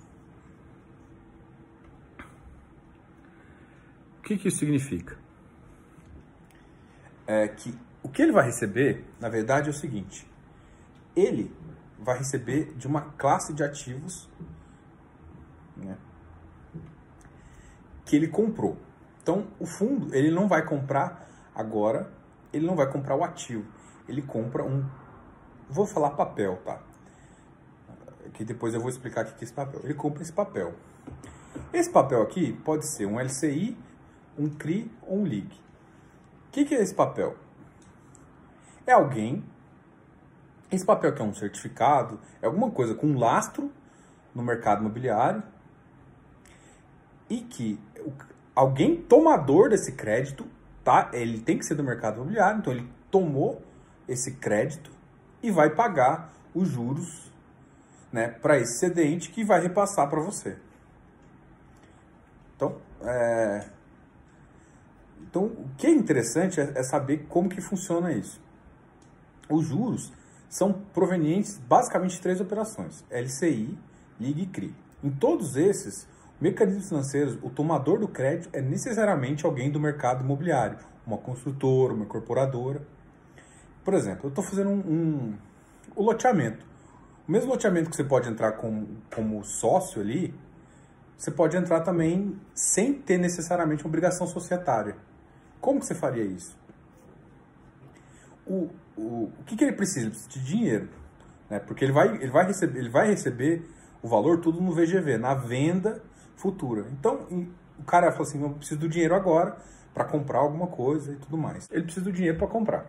O 4.20 4.22
que, 4.24 4.38
que 4.38 4.48
isso 4.48 4.58
significa? 4.58 5.18
É 7.28 7.48
que 7.48 7.74
o 8.04 8.10
que 8.10 8.22
ele 8.22 8.32
vai 8.32 8.46
receber, 8.46 9.04
na 9.20 9.30
verdade, 9.30 9.68
é 9.68 9.72
o 9.72 9.74
seguinte: 9.74 10.28
ele 11.16 11.52
vai 12.00 12.18
receber 12.18 12.74
de 12.76 12.88
uma 12.88 13.02
classe 13.02 13.54
de 13.54 13.64
ativos 13.64 14.30
né, 15.76 15.98
que 18.06 18.16
ele 18.16 18.28
comprou. 18.28 18.78
Então, 19.22 19.48
o 19.60 19.66
fundo, 19.66 20.14
ele 20.14 20.30
não 20.30 20.48
vai 20.48 20.64
comprar 20.64 21.28
agora, 21.56 22.12
ele 22.54 22.66
não 22.66 22.76
vai 22.76 22.92
comprar 22.92 23.16
o 23.16 23.24
ativo, 23.24 23.66
ele 24.08 24.22
compra 24.22 24.64
um, 24.64 24.86
vou 25.70 25.86
falar 25.86 26.12
papel, 26.12 26.62
tá? 26.64 26.80
Que 28.34 28.44
depois 28.44 28.74
eu 28.74 28.80
vou 28.80 28.90
explicar 28.90 29.26
o 29.26 29.28
que 29.28 29.34
é 29.42 29.44
esse 29.44 29.54
papel. 29.54 29.82
Ele 29.84 29.94
compra 29.94 30.22
esse 30.22 30.34
papel. 30.34 30.74
Esse 31.72 31.90
papel 31.90 32.22
aqui 32.22 32.54
pode 32.64 32.86
ser 32.86 33.06
um 33.06 33.20
LCI, 33.20 33.78
um 34.38 34.50
CRI 34.50 34.92
ou 35.02 35.20
um 35.20 35.24
LIG. 35.26 35.54
O 35.54 36.52
que, 36.52 36.66
que 36.66 36.76
é 36.76 36.82
esse 36.82 36.94
papel? 36.94 37.36
É 38.86 38.94
alguém 38.94 39.44
esse 40.72 40.86
papel 40.86 41.14
que 41.14 41.22
é 41.22 41.26
um 41.26 41.34
certificado, 41.34 42.20
é 42.42 42.46
alguma 42.46 42.72
coisa 42.72 42.94
com 42.94 43.18
lastro 43.18 43.72
no 44.34 44.44
mercado 44.44 44.82
imobiliário 44.82 45.44
e 47.30 47.38
que 47.38 47.80
alguém 48.54 48.96
tomador 48.96 49.70
desse 49.70 49.94
crédito, 49.94 50.46
tá? 50.84 51.10
Ele 51.14 51.40
tem 51.40 51.58
que 51.58 51.66
ser 51.66 51.76
do 51.76 51.84
mercado 51.84 52.16
imobiliário, 52.16 52.60
então 52.60 52.74
ele 52.74 52.88
tomou 53.10 53.62
esse 54.08 54.34
crédito 54.34 54.92
e 55.42 55.52
vai 55.52 55.70
pagar 55.70 56.34
os 56.54 56.70
juros, 56.70 57.32
né, 58.12 58.30
para 58.30 58.58
esse 58.58 58.80
cedente 58.80 59.30
que 59.30 59.44
vai 59.44 59.62
repassar 59.62 60.10
para 60.10 60.22
você. 60.22 60.58
Então, 62.56 62.78
é... 63.02 63.66
então, 65.22 65.46
o 65.46 65.70
que 65.78 65.88
é 65.88 65.92
interessante 65.92 66.60
é, 66.62 66.72
é 66.76 66.84
saber 66.84 67.26
como 67.28 67.50
que 67.50 67.60
funciona 67.62 68.14
isso. 68.14 68.42
Os 69.50 69.66
juros 69.68 70.12
são 70.50 70.74
provenientes 70.94 71.58
basicamente 71.58 72.16
de 72.16 72.22
três 72.22 72.40
operações: 72.40 73.04
LCI, 73.10 73.78
LIG 74.20 74.42
e 74.42 74.46
CRI. 74.48 74.76
Em 75.04 75.12
todos 75.12 75.56
esses 75.56 76.08
mecanismos 76.40 76.88
financeiros, 76.88 77.38
o 77.44 77.50
tomador 77.50 78.00
do 78.00 78.08
crédito 78.08 78.50
é 78.54 78.62
necessariamente 78.62 79.46
alguém 79.46 79.70
do 79.70 79.80
mercado 79.80 80.24
imobiliário, 80.24 80.78
uma 81.06 81.18
construtora, 81.18 81.94
uma 81.94 82.06
incorporadora. 82.06 82.82
Por 83.86 83.94
exemplo, 83.94 84.26
eu 84.26 84.30
estou 84.30 84.44
fazendo 84.44 84.72
um, 84.72 84.80
um, 84.80 85.38
o 85.96 86.04
loteamento. 86.04 86.66
O 87.28 87.32
mesmo 87.32 87.52
loteamento 87.52 87.92
que 87.92 87.96
você 87.96 88.04
pode 88.04 88.28
entrar 88.28 88.54
como, 88.54 88.88
como 89.14 89.44
sócio 89.44 90.02
ali, 90.02 90.34
você 91.16 91.30
pode 91.30 91.56
entrar 91.56 91.82
também 91.82 92.36
sem 92.54 92.94
ter 92.94 93.20
necessariamente 93.20 93.84
uma 93.84 93.90
obrigação 93.90 94.26
societária. 94.26 94.98
Como 95.62 95.80
que 95.80 95.86
você 95.86 95.94
faria 95.94 96.24
isso? 96.24 96.58
O, 98.46 98.70
o, 98.98 99.32
o 99.40 99.44
que, 99.46 99.56
que 99.56 99.64
ele 99.64 99.74
precisa? 99.74 100.02
Ele 100.02 100.10
precisa 100.10 100.30
de 100.30 100.44
dinheiro. 100.44 100.90
Né? 101.48 101.60
Porque 101.60 101.86
ele 101.86 101.94
vai, 101.94 102.16
ele, 102.16 102.32
vai 102.32 102.48
receber, 102.48 102.80
ele 102.80 102.90
vai 102.90 103.08
receber 103.08 103.70
o 104.02 104.08
valor 104.08 104.40
tudo 104.40 104.60
no 104.60 104.72
VGV, 104.72 105.20
na 105.20 105.36
venda 105.36 106.02
futura. 106.36 106.88
Então, 106.92 107.48
o 107.80 107.84
cara 107.84 108.12
fala 108.12 108.24
assim, 108.24 108.42
eu 108.42 108.50
preciso 108.50 108.80
do 108.80 108.90
dinheiro 108.90 109.14
agora 109.14 109.58
para 109.94 110.06
comprar 110.06 110.40
alguma 110.40 110.68
coisa 110.68 111.12
e 111.12 111.16
tudo 111.16 111.38
mais. 111.38 111.68
Ele 111.72 111.84
precisa 111.84 112.04
do 112.04 112.12
dinheiro 112.12 112.38
para 112.38 112.48
comprar. 112.48 112.86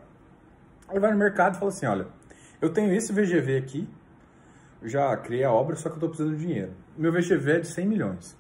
Ele 0.91 1.01
vai 1.01 1.11
no 1.11 1.18
mercado 1.18 1.57
e 1.57 1.59
fala 1.59 1.70
assim, 1.70 1.87
olha, 1.87 2.07
eu 2.61 2.72
tenho 2.72 2.93
esse 2.95 3.12
VGV 3.12 3.57
aqui, 3.59 3.89
já 4.82 5.16
criei 5.16 5.45
a 5.45 5.53
obra, 5.53 5.74
só 5.76 5.89
que 5.89 5.95
eu 5.95 5.97
estou 5.97 6.09
precisando 6.09 6.37
de 6.37 6.47
dinheiro. 6.47 6.72
Meu 6.97 7.12
VGV 7.12 7.53
é 7.53 7.61
de 7.61 7.66
100 7.68 7.87
milhões. 7.87 8.39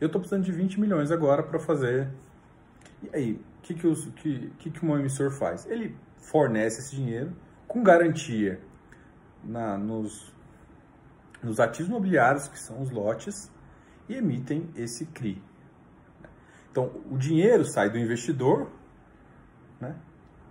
Eu 0.00 0.06
estou 0.06 0.20
precisando 0.20 0.44
de 0.44 0.52
20 0.52 0.78
milhões 0.78 1.10
agora 1.10 1.42
para 1.42 1.58
fazer. 1.58 2.08
E 3.02 3.16
aí, 3.16 3.32
o 3.32 3.62
que, 3.62 3.74
que, 3.74 4.10
que, 4.12 4.52
que, 4.58 4.70
que 4.70 4.86
um 4.86 4.98
emissor 4.98 5.30
faz? 5.30 5.66
Ele 5.66 5.96
fornece 6.18 6.80
esse 6.80 6.94
dinheiro 6.96 7.34
com 7.66 7.82
garantia 7.82 8.60
na, 9.42 9.78
nos, 9.78 10.32
nos 11.42 11.58
ativos 11.60 11.88
imobiliários, 11.88 12.48
que 12.48 12.58
são 12.58 12.82
os 12.82 12.90
lotes, 12.90 13.50
e 14.08 14.14
emitem 14.14 14.68
esse 14.76 15.06
CRI. 15.06 15.42
Então, 16.70 16.90
o 17.10 17.16
dinheiro 17.16 17.64
sai 17.64 17.88
do 17.88 17.98
investidor 17.98 18.70
né, 19.80 19.96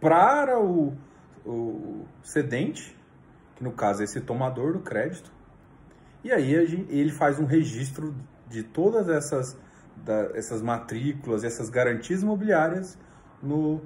para 0.02 0.60
o, 0.60 0.98
o 1.46 2.06
cedente, 2.24 2.98
que 3.56 3.64
no 3.64 3.72
caso 3.72 4.02
é 4.02 4.06
esse 4.06 4.22
tomador 4.22 4.74
do 4.74 4.80
crédito, 4.80 5.32
e 6.24 6.32
aí 6.32 6.54
ele 6.54 7.12
faz 7.12 7.40
um 7.40 7.46
registro 7.46 8.16
de 8.48 8.64
todas 8.64 9.08
essas, 9.10 9.58
da, 9.98 10.32
essas 10.34 10.62
matrículas, 10.62 11.44
essas 11.44 11.70
garantias 11.70 12.24
imobiliárias 12.24 12.98
no, 13.42 13.82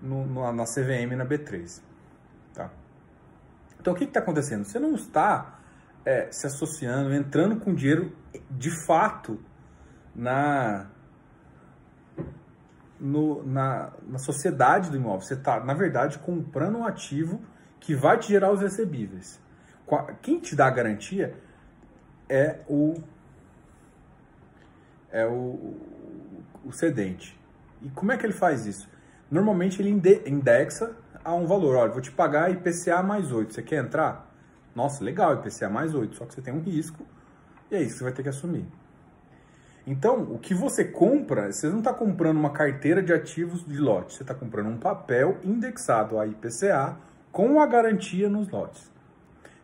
no, 0.00 0.26
no, 0.26 0.52
na 0.52 0.64
CVM 0.64 1.14
na 1.16 1.26
B3. 1.26 1.82
Tá? 2.54 2.70
Então 3.78 3.92
o 3.92 3.96
que 3.96 4.04
está 4.04 4.20
acontecendo? 4.20 4.64
Você 4.64 4.78
não 4.78 4.94
está 4.94 5.58
é, 6.04 6.30
se 6.30 6.46
associando, 6.46 7.12
entrando 7.12 7.56
com 7.56 7.74
dinheiro 7.74 8.16
de 8.50 8.70
fato 8.86 9.38
na, 10.14 10.86
no, 13.04 13.44
na, 13.44 13.92
na 14.08 14.18
sociedade 14.18 14.90
do 14.90 14.96
imóvel. 14.96 15.20
Você 15.20 15.34
está, 15.34 15.60
na 15.60 15.74
verdade, 15.74 16.18
comprando 16.18 16.78
um 16.78 16.86
ativo 16.86 17.38
que 17.78 17.94
vai 17.94 18.18
te 18.18 18.28
gerar 18.28 18.50
os 18.50 18.62
recebíveis. 18.62 19.38
Quem 20.22 20.40
te 20.40 20.56
dá 20.56 20.66
a 20.66 20.70
garantia 20.70 21.34
é 22.26 22.60
o 22.66 22.94
é 25.12 25.26
o, 25.26 25.76
o 26.64 26.72
cedente. 26.72 27.38
E 27.82 27.90
como 27.90 28.10
é 28.10 28.16
que 28.16 28.24
ele 28.24 28.32
faz 28.32 28.64
isso? 28.66 28.88
Normalmente 29.30 29.80
ele 29.80 29.90
indexa 29.90 30.96
a 31.22 31.34
um 31.34 31.46
valor. 31.46 31.76
Olha, 31.76 31.92
vou 31.92 32.00
te 32.00 32.10
pagar 32.10 32.50
IPCA 32.50 33.02
mais 33.02 33.30
8. 33.30 33.52
Você 33.52 33.62
quer 33.62 33.84
entrar? 33.84 34.34
Nossa, 34.74 35.04
legal, 35.04 35.34
IPCA 35.34 35.68
mais 35.68 35.94
8. 35.94 36.16
Só 36.16 36.24
que 36.24 36.34
você 36.34 36.40
tem 36.40 36.54
um 36.54 36.60
risco 36.60 37.06
e 37.70 37.76
é 37.76 37.82
isso 37.82 37.92
que 37.92 37.98
você 37.98 38.04
vai 38.04 38.12
ter 38.14 38.22
que 38.22 38.30
assumir. 38.30 38.66
Então, 39.86 40.22
o 40.22 40.38
que 40.38 40.54
você 40.54 40.84
compra, 40.84 41.52
você 41.52 41.68
não 41.68 41.78
está 41.78 41.92
comprando 41.92 42.38
uma 42.38 42.50
carteira 42.50 43.02
de 43.02 43.12
ativos 43.12 43.64
de 43.66 43.76
lote, 43.76 44.14
você 44.14 44.22
está 44.22 44.34
comprando 44.34 44.68
um 44.68 44.78
papel 44.78 45.38
indexado 45.44 46.18
a 46.18 46.26
IPCA 46.26 46.96
com 47.30 47.60
a 47.60 47.66
garantia 47.66 48.28
nos 48.28 48.48
lotes. 48.48 48.90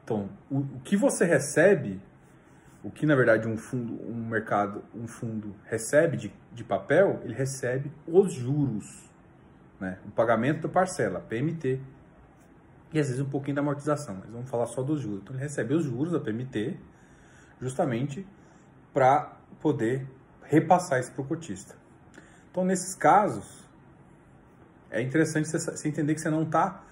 Então, 0.04 0.28
o, 0.50 0.58
o, 0.58 0.80
que 0.84 0.94
você 0.94 1.24
recebe, 1.24 2.00
o 2.82 2.90
que 2.90 3.06
na 3.06 3.14
verdade 3.14 3.48
um 3.48 3.56
fundo, 3.56 3.94
um 4.10 4.26
mercado, 4.28 4.82
um 4.94 5.06
fundo 5.06 5.54
recebe 5.64 6.18
de, 6.18 6.32
de 6.52 6.64
papel, 6.64 7.20
ele 7.24 7.32
recebe 7.32 7.90
os 8.06 8.32
juros, 8.32 9.08
né? 9.78 9.98
o 10.06 10.10
pagamento 10.10 10.62
da 10.62 10.68
parcela, 10.68 11.20
PMT, 11.20 11.80
e 12.92 12.98
às 12.98 13.06
vezes 13.06 13.22
um 13.22 13.30
pouquinho 13.30 13.54
da 13.54 13.62
amortização, 13.62 14.16
mas 14.20 14.28
vamos 14.28 14.50
falar 14.50 14.66
só 14.66 14.82
dos 14.82 15.00
juros. 15.00 15.22
Então, 15.22 15.34
ele 15.34 15.42
recebe 15.42 15.72
os 15.72 15.84
juros 15.84 16.12
da 16.12 16.20
PMT 16.20 16.76
justamente 17.60 18.26
para 18.92 19.39
poder 19.60 20.06
repassar 20.42 21.00
isso 21.00 21.12
para 21.12 21.22
o 21.22 21.24
cotista. 21.24 21.74
Então, 22.50 22.64
nesses 22.64 22.94
casos, 22.94 23.68
é 24.90 25.00
interessante 25.00 25.48
você 25.48 25.88
entender 25.88 26.14
que 26.14 26.20
você 26.20 26.30
não 26.30 26.44
tá, 26.44 26.82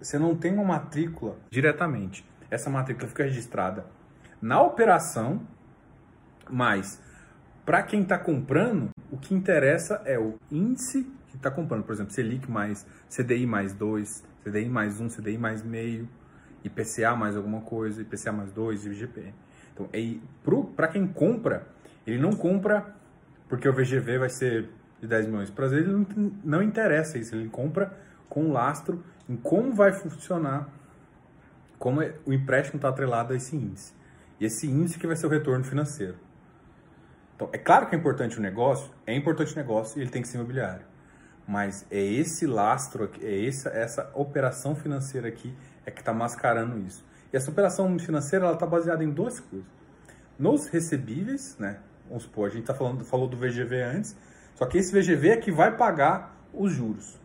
você 0.00 0.18
não 0.18 0.36
tem 0.36 0.52
uma 0.52 0.64
matrícula 0.64 1.36
diretamente 1.50 2.24
essa 2.50 2.70
matrícula 2.70 3.08
fica 3.08 3.24
registrada 3.24 3.86
na 4.40 4.62
operação, 4.62 5.40
mas 6.48 7.00
para 7.64 7.82
quem 7.82 8.02
está 8.02 8.18
comprando, 8.18 8.90
o 9.10 9.18
que 9.18 9.34
interessa 9.34 10.02
é 10.04 10.18
o 10.18 10.38
índice 10.50 11.04
que 11.28 11.36
está 11.36 11.50
comprando. 11.50 11.84
Por 11.84 11.92
exemplo, 11.92 12.12
Selic 12.12 12.50
mais 12.50 12.86
CDI 13.08 13.46
mais 13.46 13.74
2, 13.74 14.24
CDI 14.44 14.68
mais 14.68 15.00
1, 15.00 15.08
CDI 15.08 15.38
mais 15.38 15.62
meio, 15.62 16.08
IPCA 16.64 17.14
mais 17.14 17.36
alguma 17.36 17.60
coisa, 17.60 18.00
IPCA 18.00 18.32
mais 18.32 18.50
2, 18.52 18.86
IGP. 18.86 19.34
Então, 19.74 19.88
é, 19.92 20.16
para 20.74 20.88
quem 20.88 21.06
compra, 21.06 21.66
ele 22.10 22.20
não 22.20 22.32
compra 22.32 22.94
porque 23.48 23.68
o 23.68 23.72
VGV 23.72 24.18
vai 24.18 24.28
ser 24.28 24.68
de 25.00 25.06
10 25.06 25.26
milhões. 25.26 25.50
Para 25.50 25.66
ele 25.66 25.92
não, 25.92 26.06
não 26.44 26.62
interessa 26.62 27.18
isso, 27.18 27.34
ele 27.34 27.48
compra 27.48 27.92
com 28.28 28.52
lastro 28.52 29.02
em 29.28 29.36
como 29.36 29.72
vai 29.72 29.92
funcionar 29.92 30.68
como 31.78 32.02
é, 32.02 32.14
o 32.26 32.32
empréstimo 32.32 32.76
está 32.76 32.88
atrelado 32.88 33.32
a 33.32 33.36
esse 33.36 33.54
índice. 33.56 33.94
E 34.40 34.44
esse 34.44 34.66
índice 34.66 34.98
que 34.98 35.06
vai 35.06 35.16
ser 35.16 35.26
o 35.26 35.30
retorno 35.30 35.64
financeiro. 35.64 36.16
Então, 37.36 37.48
é 37.52 37.58
claro 37.58 37.86
que 37.86 37.94
é 37.94 37.98
importante 37.98 38.38
o 38.38 38.42
negócio, 38.42 38.90
é 39.06 39.14
importante 39.14 39.52
o 39.52 39.56
negócio 39.56 39.98
e 39.98 40.02
ele 40.02 40.10
tem 40.10 40.22
que 40.22 40.28
ser 40.28 40.38
imobiliário. 40.38 40.84
Mas 41.46 41.86
é 41.90 42.00
esse 42.02 42.46
lastro, 42.46 43.10
é 43.22 43.46
essa, 43.46 43.70
essa 43.70 44.10
operação 44.14 44.74
financeira 44.74 45.28
aqui 45.28 45.54
é 45.86 45.90
que 45.90 46.00
está 46.00 46.12
mascarando 46.12 46.78
isso. 46.78 47.06
E 47.32 47.36
essa 47.36 47.50
operação 47.50 47.96
financeira 47.98 48.52
está 48.52 48.66
baseada 48.66 49.04
em 49.04 49.10
duas 49.10 49.40
coisas. 49.40 49.66
Nos 50.38 50.68
recebíveis, 50.68 51.56
né? 51.58 51.78
Vamos 52.08 52.24
supor, 52.24 52.48
a 52.48 52.52
gente 52.52 52.64
tá 52.64 52.74
falando, 52.74 53.04
falou 53.04 53.28
do 53.28 53.36
VGV 53.36 53.82
antes, 53.82 54.16
só 54.54 54.66
que 54.66 54.78
esse 54.78 54.92
VGV 54.92 55.28
é 55.28 55.36
que 55.36 55.52
vai 55.52 55.76
pagar 55.76 56.34
os 56.52 56.72
juros. 56.72 57.18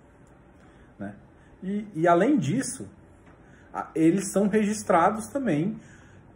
Né? 0.99 1.15
E, 1.63 1.87
e 1.95 2.07
além 2.07 2.37
disso, 2.37 2.87
eles 3.95 4.31
são 4.31 4.47
registrados 4.47 5.27
também 5.27 5.79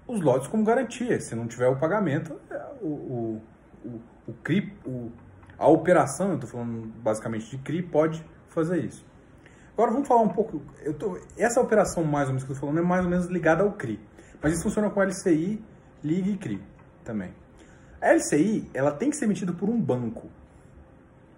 os 0.08 0.22
lotes 0.22 0.48
como 0.48 0.64
garantia. 0.64 1.20
Se 1.20 1.36
não 1.36 1.48
tiver 1.48 1.68
o 1.68 1.76
pagamento, 1.76 2.40
é, 2.50 2.66
o, 2.82 3.42
o, 3.86 4.02
o, 4.28 4.34
CRI, 4.44 4.74
o, 4.86 5.12
a 5.58 5.68
operação, 5.68 6.30
eu 6.30 6.36
estou 6.36 6.50
falando 6.50 6.88
basicamente 7.02 7.50
de 7.50 7.58
CRI, 7.58 7.84
pode 7.84 8.26
fazer 8.48 8.84
isso. 8.84 9.06
Agora 9.74 9.92
vamos 9.92 10.08
falar 10.08 10.22
um 10.22 10.30
pouco. 10.30 10.62
Eu 10.82 10.94
tô, 10.94 11.20
essa 11.38 11.62
operação, 11.62 12.04
mais 12.04 12.28
ou 12.28 12.34
menos 12.34 12.44
que 12.44 12.50
eu 12.50 12.54
estou 12.54 12.70
falando, 12.70 12.84
é 12.84 12.88
mais 12.88 13.04
ou 13.04 13.12
menos 13.12 13.28
ligada 13.28 13.64
ao 13.64 13.74
CRI. 13.74 14.00
Mas 14.42 14.54
isso 14.54 14.64
funciona 14.64 14.90
com 14.90 15.02
LCI, 15.02 15.64
LIG 16.04 16.32
e 16.32 16.38
CRI 16.38 16.62
também. 17.04 17.32
A 18.02 18.14
LCI 18.14 18.70
ela 18.74 18.92
tem 18.92 19.10
que 19.10 19.16
ser 19.16 19.26
emitida 19.26 19.54
por 19.54 19.70
um 19.70 19.80
banco. 19.80 20.30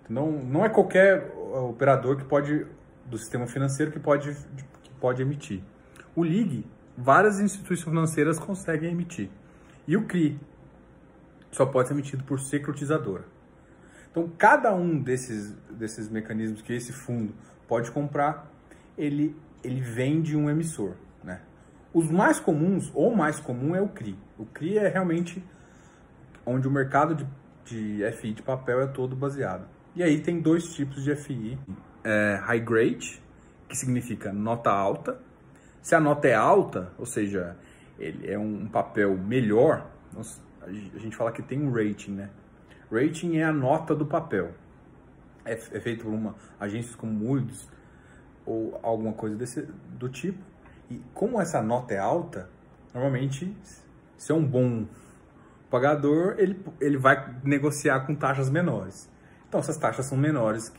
Não, 0.10 0.32
não 0.32 0.66
é 0.66 0.70
qualquer 0.70 1.32
operador 1.36 2.18
que 2.18 2.26
pode 2.26 2.66
do 3.05 3.18
sistema 3.18 3.47
financeiro 3.47 3.91
que 3.91 3.99
pode, 3.99 4.36
que 4.84 4.89
pode 4.99 5.22
emitir. 5.22 5.62
O 6.16 6.24
LIG, 6.24 6.66
várias 6.97 7.39
instituições 7.39 7.84
financeiras 7.84 8.39
conseguem 8.39 8.91
emitir. 8.91 9.30
E 9.88 9.97
o 9.97 10.05
CRI 10.05 10.39
só 11.51 11.66
pode 11.66 11.88
ser 11.88 11.93
emitido 11.93 12.24
por 12.24 12.39
securotizadora. 12.39 13.24
Então, 14.12 14.30
cada 14.38 14.74
um 14.74 14.99
desses, 14.99 15.51
desses 15.70 16.10
mecanismos 16.10 16.62
que 16.62 16.74
esse 16.74 16.91
fundo 16.91 17.34
pode 17.68 17.91
comprar, 17.91 18.51
ele, 18.97 19.36
ele 19.64 19.82
vem 19.82 20.22
de 20.22 20.36
um 20.36 20.49
emissor. 20.49 20.93
Né? 21.24 21.41
Os 21.93 22.10
mais 22.10 22.39
comuns, 22.39 22.91
ou 22.93 23.16
mais 23.16 23.39
comum, 23.39 23.76
é 23.76 23.82
o 23.82 23.88
CRI. 23.88 24.18
O 24.38 24.45
CRI 24.45 24.78
é 24.78 24.88
realmente 24.88 25.43
onde 26.49 26.67
o 26.67 26.71
mercado 26.71 27.15
de, 27.15 27.27
de 27.65 28.11
FI 28.11 28.33
de 28.33 28.41
papel 28.41 28.81
é 28.81 28.87
todo 28.87 29.15
baseado. 29.15 29.67
E 29.95 30.03
aí 30.03 30.19
tem 30.21 30.39
dois 30.41 30.73
tipos 30.73 31.03
de 31.03 31.15
FI. 31.15 31.57
É, 32.03 32.39
high 32.43 32.59
grade, 32.59 33.21
que 33.67 33.77
significa 33.77 34.31
nota 34.31 34.71
alta, 34.71 35.19
se 35.81 35.95
a 35.95 35.99
nota 35.99 36.27
é 36.27 36.35
alta, 36.35 36.91
ou 36.97 37.05
seja, 37.05 37.55
ele 37.97 38.29
é 38.29 38.37
um 38.37 38.67
papel 38.67 39.17
melhor, 39.17 39.89
a 40.61 40.99
gente 40.99 41.15
fala 41.15 41.31
que 41.31 41.41
tem 41.41 41.61
um 41.61 41.71
rating, 41.71 42.11
né? 42.11 42.29
Rating 42.91 43.37
é 43.37 43.43
a 43.43 43.53
nota 43.53 43.95
do 43.95 44.05
papel. 44.05 44.51
É, 45.45 45.53
é 45.53 45.79
feito 45.79 46.03
por 46.03 46.13
uma 46.13 46.35
agência 46.59 46.95
como 46.97 47.11
Moody's 47.11 47.67
ou 48.45 48.79
alguma 48.83 49.13
coisa 49.13 49.35
desse, 49.35 49.61
do 49.97 50.09
tipo. 50.09 50.39
E 50.89 51.01
como 51.13 51.39
essa 51.39 51.61
nota 51.61 51.93
é 51.93 51.97
alta, 51.97 52.49
normalmente, 52.93 53.55
se 54.17 54.31
é 54.31 54.35
um 54.35 54.45
bom 54.45 54.85
pagador, 55.70 56.36
ele, 56.38 56.63
ele 56.80 56.97
vai 56.97 57.36
negociar 57.43 58.01
com 58.01 58.15
taxas 58.15 58.49
menores. 58.49 59.09
Então, 59.47 59.59
essas 59.59 59.78
taxas 59.78 60.05
são 60.05 60.17
menores 60.17 60.72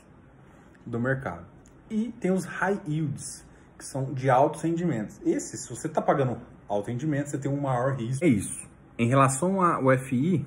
do 0.85 0.99
mercado. 0.99 1.47
E 1.89 2.13
tem 2.21 2.31
os 2.31 2.45
high 2.45 2.81
yields, 2.87 3.45
que 3.77 3.85
são 3.85 4.13
de 4.13 4.31
altos 4.31 4.63
rendimentos. 4.63 5.21
Esse, 5.25 5.57
se 5.57 5.69
você 5.69 5.87
está 5.87 6.01
pagando 6.01 6.41
alto 6.69 6.89
rendimento, 6.89 7.31
você 7.31 7.39
tem 7.39 7.51
um 7.51 7.61
maior 7.61 7.97
risco. 7.97 8.25
É 8.25 8.29
isso. 8.29 8.69
Em 8.99 9.09
relação 9.09 9.63
ao 9.63 9.97
FI, 9.99 10.47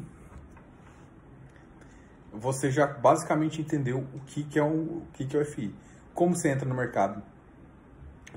você 2.31 2.71
já 2.71 2.87
basicamente 2.87 3.61
entendeu 3.61 4.07
o 4.13 4.19
que, 4.21 4.43
que, 4.43 4.57
é, 4.57 4.63
o, 4.63 4.97
o 4.97 5.07
que, 5.13 5.25
que 5.25 5.35
é 5.35 5.39
o 5.39 5.45
FI. 5.45 5.73
Como 6.13 6.35
você 6.35 6.49
entra 6.49 6.67
no 6.67 6.75
mercado? 6.75 7.21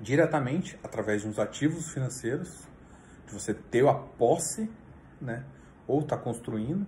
Diretamente, 0.00 0.78
através 0.82 1.22
de 1.22 1.28
uns 1.28 1.38
ativos 1.38 1.90
financeiros, 1.90 2.66
de 3.26 3.32
você 3.32 3.54
ter 3.54 3.86
a 3.86 3.94
posse, 3.94 4.70
né? 5.20 5.44
Ou 5.86 6.00
está 6.00 6.16
construindo, 6.16 6.86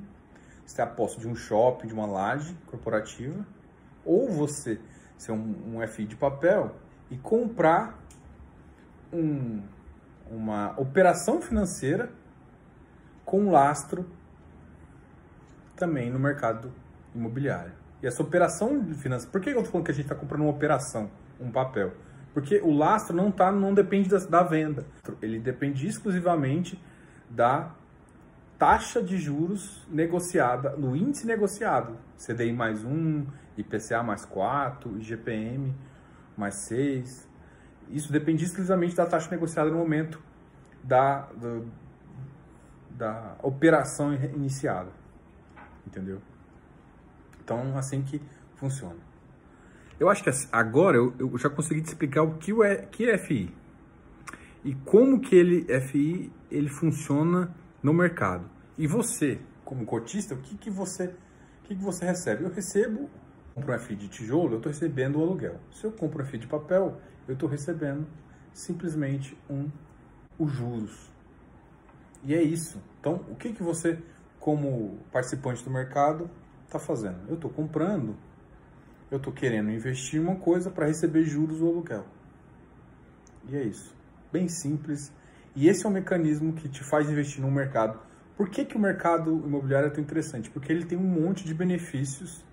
você 0.65 0.77
tem 0.77 0.85
a 0.85 0.89
posse 0.89 1.19
de 1.19 1.27
um 1.27 1.35
shopping, 1.35 1.87
de 1.87 1.95
uma 1.95 2.07
laje 2.07 2.55
corporativa, 2.67 3.47
ou 4.05 4.31
você 4.31 4.81
ser 5.17 5.33
um, 5.33 5.77
um 5.77 5.87
FI 5.87 6.05
de 6.05 6.17
papel 6.17 6.75
e 7.11 7.17
comprar 7.17 7.99
um, 9.13 9.63
uma 10.31 10.79
operação 10.79 11.41
financeira 11.41 12.11
com 13.25 13.51
lastro 13.51 14.07
também 15.77 16.11
no 16.11 16.19
mercado 16.19 16.73
imobiliário. 17.15 17.73
E 18.03 18.07
essa 18.07 18.23
operação 18.23 18.81
de 18.81 18.95
finanças, 18.95 19.29
por 19.29 19.41
que 19.41 19.51
eu 19.51 19.57
estou 19.57 19.73
falando 19.73 19.87
que 19.87 19.91
a 19.91 19.95
gente 19.95 20.05
está 20.05 20.15
comprando 20.15 20.43
uma 20.43 20.51
operação, 20.51 21.11
um 21.41 21.51
papel? 21.51 21.93
Porque 22.33 22.61
o 22.61 22.73
lastro 22.73 23.17
não 23.17 23.31
tá, 23.31 23.51
não 23.51 23.75
depende 23.75 24.09
da, 24.09 24.19
da 24.19 24.43
venda, 24.43 24.87
ele 25.21 25.39
depende 25.39 25.87
exclusivamente 25.87 26.81
da 27.29 27.75
taxa 28.59 29.01
de 29.01 29.17
juros 29.17 29.87
negociada, 29.89 30.71
no 30.77 30.97
índice 30.97 31.27
negociado, 31.27 31.97
CDI 32.17 32.53
mais 32.53 32.85
1, 32.85 33.27
IPCA 33.57 34.03
mais 34.03 34.25
4, 34.25 34.99
IGPM 34.99 35.75
mais 36.37 36.55
6. 36.67 37.29
Isso 37.91 38.13
depende 38.13 38.45
exclusivamente 38.45 38.95
da 38.97 39.07
taxa 39.07 39.31
negociada 39.31 39.71
no 39.71 39.79
momento 39.79 40.21
da, 40.83 41.21
do, 41.33 41.71
da 42.91 43.37
operação 43.43 44.13
iniciada. 44.13 44.91
Entendeu? 45.87 46.21
Então, 47.43 47.79
assim 47.79 48.03
que 48.03 48.21
funciona. 48.57 49.09
Eu 49.99 50.09
acho 50.09 50.23
que 50.23 50.31
agora 50.53 50.97
eu, 50.97 51.15
eu 51.19 51.39
já 51.39 51.49
consegui 51.49 51.81
te 51.81 51.89
explicar 51.89 52.23
o 52.23 52.35
que, 52.35 52.53
é, 52.63 52.77
que 52.77 53.09
é 53.09 53.17
FI 53.19 53.53
e 54.65 54.75
como 54.75 55.21
que 55.21 55.35
ele 55.35 55.81
FI 55.81 56.33
ele 56.51 56.69
funciona 56.69 57.55
no 57.83 57.93
mercado. 57.93 58.49
E 58.77 58.87
você, 58.87 59.41
como 59.65 59.85
cotista, 59.85 60.35
o 60.35 60.39
que, 60.39 60.57
que 60.57 60.71
você 60.71 61.07
o 61.07 61.69
que, 61.69 61.77
que 61.77 61.83
você 61.83 62.07
recebe? 62.07 62.45
Eu 62.45 62.51
recebo 62.51 63.11
compro 63.55 63.75
um 63.75 63.79
FI 63.79 63.97
de 63.97 64.09
tijolo, 64.09 64.53
eu 64.53 64.57
estou 64.57 64.73
recebendo 64.73 65.19
o 65.19 65.23
aluguel. 65.23 65.57
Se 65.73 65.85
eu 65.85 65.93
compro 65.93 66.23
um 66.23 66.27
FI 66.27 66.39
de 66.39 66.47
papel, 66.47 66.99
eu 67.27 67.35
estou 67.35 67.49
recebendo 67.49 68.07
simplesmente 68.53 69.37
um 69.51 69.69
os 70.39 70.51
juros. 70.53 71.11
E 72.25 72.35
é 72.35 72.43
isso. 72.43 72.81
Então, 73.01 73.25
o 73.29 73.35
que, 73.35 73.53
que 73.53 73.63
você, 73.63 73.99
como 74.39 74.99
participante 75.13 75.65
do 75.65 75.71
mercado, 75.71 76.31
está 76.65 76.79
fazendo? 76.79 77.29
Eu 77.29 77.35
estou 77.35 77.51
comprando, 77.51 78.17
eu 79.11 79.19
estou 79.19 79.33
querendo 79.33 79.71
investir 79.71 80.21
em 80.21 80.25
uma 80.25 80.37
coisa 80.37 80.71
para 80.71 80.87
receber 80.87 81.25
juros 81.25 81.59
do 81.59 81.69
aluguel. 81.69 82.07
E 83.49 83.57
é 83.57 83.63
isso. 83.63 83.95
Bem 84.33 84.49
simples. 84.49 85.13
E 85.59 85.69
esse 85.69 85.85
é 85.85 85.89
o 85.89 85.93
mecanismo 85.93 86.53
que 86.53 86.69
te 86.69 86.85
faz 86.85 87.11
investir 87.11 87.43
no 87.43 87.51
mercado. 87.51 87.99
Por 88.37 88.49
que, 88.49 88.65
que 88.65 88.77
o 88.77 88.79
mercado 88.79 89.43
imobiliário 89.45 89.89
é 89.89 89.91
tão 89.91 90.01
interessante? 90.01 90.49
Porque 90.49 90.71
ele 90.71 90.85
tem 90.85 90.97
um 90.97 91.03
monte 91.03 91.45
de 91.45 91.53
benefícios 91.53 92.45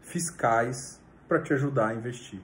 fiscais 0.00 1.02
para 1.26 1.42
te 1.42 1.52
ajudar 1.52 1.88
a 1.88 1.94
investir. 1.96 2.40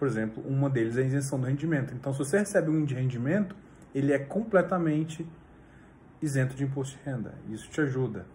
Por 0.00 0.08
exemplo, 0.08 0.42
uma 0.44 0.68
deles 0.68 0.96
é 0.96 1.02
a 1.02 1.04
isenção 1.04 1.38
do 1.38 1.46
rendimento. 1.46 1.94
Então, 1.94 2.12
se 2.12 2.18
você 2.18 2.40
recebe 2.40 2.70
um 2.70 2.84
de 2.84 2.96
rendimento, 2.96 3.54
ele 3.94 4.12
é 4.12 4.18
completamente 4.18 5.24
isento 6.20 6.56
de 6.56 6.64
imposto 6.64 6.98
de 6.98 7.04
renda. 7.08 7.32
Isso 7.48 7.70
te 7.70 7.80
ajuda. 7.80 8.26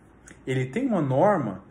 Ele 0.47 0.68
tem 0.68 0.88
uma 0.88 1.01
norma, 1.01 1.62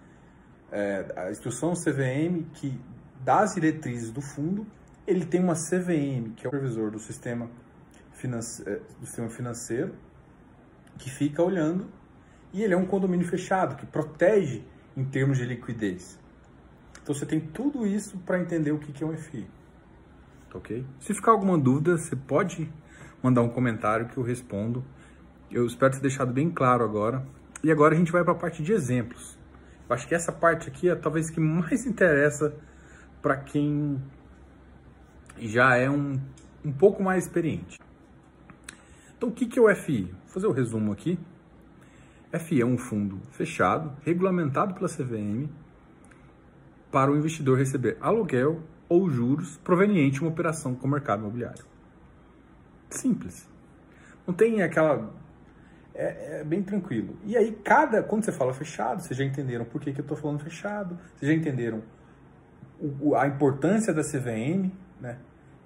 é, 0.70 1.14
a 1.16 1.30
instrução 1.30 1.72
CVM, 1.72 2.44
que 2.52 2.78
dá 3.24 3.40
as 3.40 3.54
diretrizes 3.54 4.10
do 4.10 4.20
fundo, 4.20 4.66
ele 5.06 5.24
tem 5.24 5.42
uma 5.42 5.54
CVM, 5.54 6.34
que 6.36 6.44
é 6.44 6.48
o 6.48 6.52
supervisor 6.52 6.90
do 6.90 6.98
sistema, 6.98 7.48
do 8.28 9.06
sistema 9.06 9.28
financeiro, 9.28 9.94
que 10.98 11.10
fica 11.10 11.42
olhando, 11.42 11.86
e 12.52 12.62
ele 12.62 12.74
é 12.74 12.76
um 12.76 12.86
condomínio 12.86 13.26
fechado, 13.26 13.76
que 13.76 13.86
protege 13.86 14.62
em 14.96 15.04
termos 15.04 15.38
de 15.38 15.44
liquidez. 15.44 16.18
Então 17.02 17.14
você 17.14 17.24
tem 17.24 17.40
tudo 17.40 17.86
isso 17.86 18.18
para 18.18 18.38
entender 18.38 18.72
o 18.72 18.78
que 18.78 19.02
é 19.02 19.06
um 19.06 19.16
FI. 19.16 19.46
Ok? 20.54 20.84
Se 20.98 21.14
ficar 21.14 21.30
alguma 21.30 21.56
dúvida, 21.56 21.96
você 21.96 22.16
pode 22.16 22.70
mandar 23.22 23.42
um 23.42 23.48
comentário 23.48 24.08
que 24.08 24.16
eu 24.16 24.22
respondo. 24.22 24.84
Eu 25.50 25.66
espero 25.66 25.92
ter 25.92 26.00
deixado 26.00 26.32
bem 26.32 26.50
claro 26.50 26.84
agora. 26.84 27.24
E 27.62 27.70
agora 27.70 27.94
a 27.94 27.98
gente 27.98 28.10
vai 28.10 28.22
para 28.22 28.32
a 28.32 28.36
parte 28.36 28.62
de 28.62 28.72
exemplos. 28.72 29.38
Eu 29.88 29.94
acho 29.94 30.06
que 30.06 30.14
essa 30.14 30.32
parte 30.32 30.68
aqui 30.68 30.88
é 30.88 30.94
talvez 30.94 31.30
que 31.30 31.40
mais 31.40 31.84
interessa 31.86 32.54
para 33.22 33.36
quem 33.36 34.00
já 35.38 35.76
é 35.76 35.88
um, 35.88 36.20
um 36.64 36.72
pouco 36.72 37.02
mais 37.02 37.24
experiente. 37.24 37.78
Então, 39.20 39.28
o 39.28 39.32
que, 39.32 39.58
é 39.58 39.62
o 39.62 39.76
FI? 39.76 40.04
Vou 40.04 40.28
fazer 40.28 40.46
o 40.46 40.50
um 40.50 40.54
resumo 40.54 40.92
aqui. 40.92 41.18
FI 42.32 42.62
é 42.62 42.64
um 42.64 42.78
fundo 42.78 43.20
fechado, 43.32 43.92
regulamentado 44.02 44.72
pela 44.72 44.88
CVM, 44.88 45.46
para 46.90 47.12
o 47.12 47.16
investidor 47.18 47.58
receber 47.58 47.98
aluguel 48.00 48.62
ou 48.88 49.10
juros 49.10 49.58
proveniente 49.58 50.14
de 50.14 50.20
uma 50.22 50.30
operação 50.30 50.74
com 50.74 50.86
o 50.86 50.90
mercado 50.90 51.20
imobiliário. 51.20 51.62
Simples. 52.88 53.46
Não 54.26 54.32
tem 54.32 54.62
aquela. 54.62 55.12
É, 55.94 56.40
é, 56.40 56.44
bem 56.44 56.62
tranquilo. 56.62 57.18
E 57.26 57.36
aí, 57.36 57.52
cada. 57.62 58.02
Quando 58.02 58.24
você 58.24 58.32
fala 58.32 58.54
fechado, 58.54 59.02
vocês 59.02 59.18
já 59.18 59.24
entenderam 59.24 59.66
por 59.66 59.82
que, 59.82 59.92
que 59.92 60.00
eu 60.00 60.02
estou 60.02 60.16
falando 60.16 60.38
fechado, 60.38 60.98
vocês 61.14 61.30
já 61.30 61.36
entenderam 61.36 61.82
o, 62.80 63.14
a 63.14 63.26
importância 63.26 63.92
da 63.92 64.00
CVM, 64.00 64.72
né? 64.98 65.18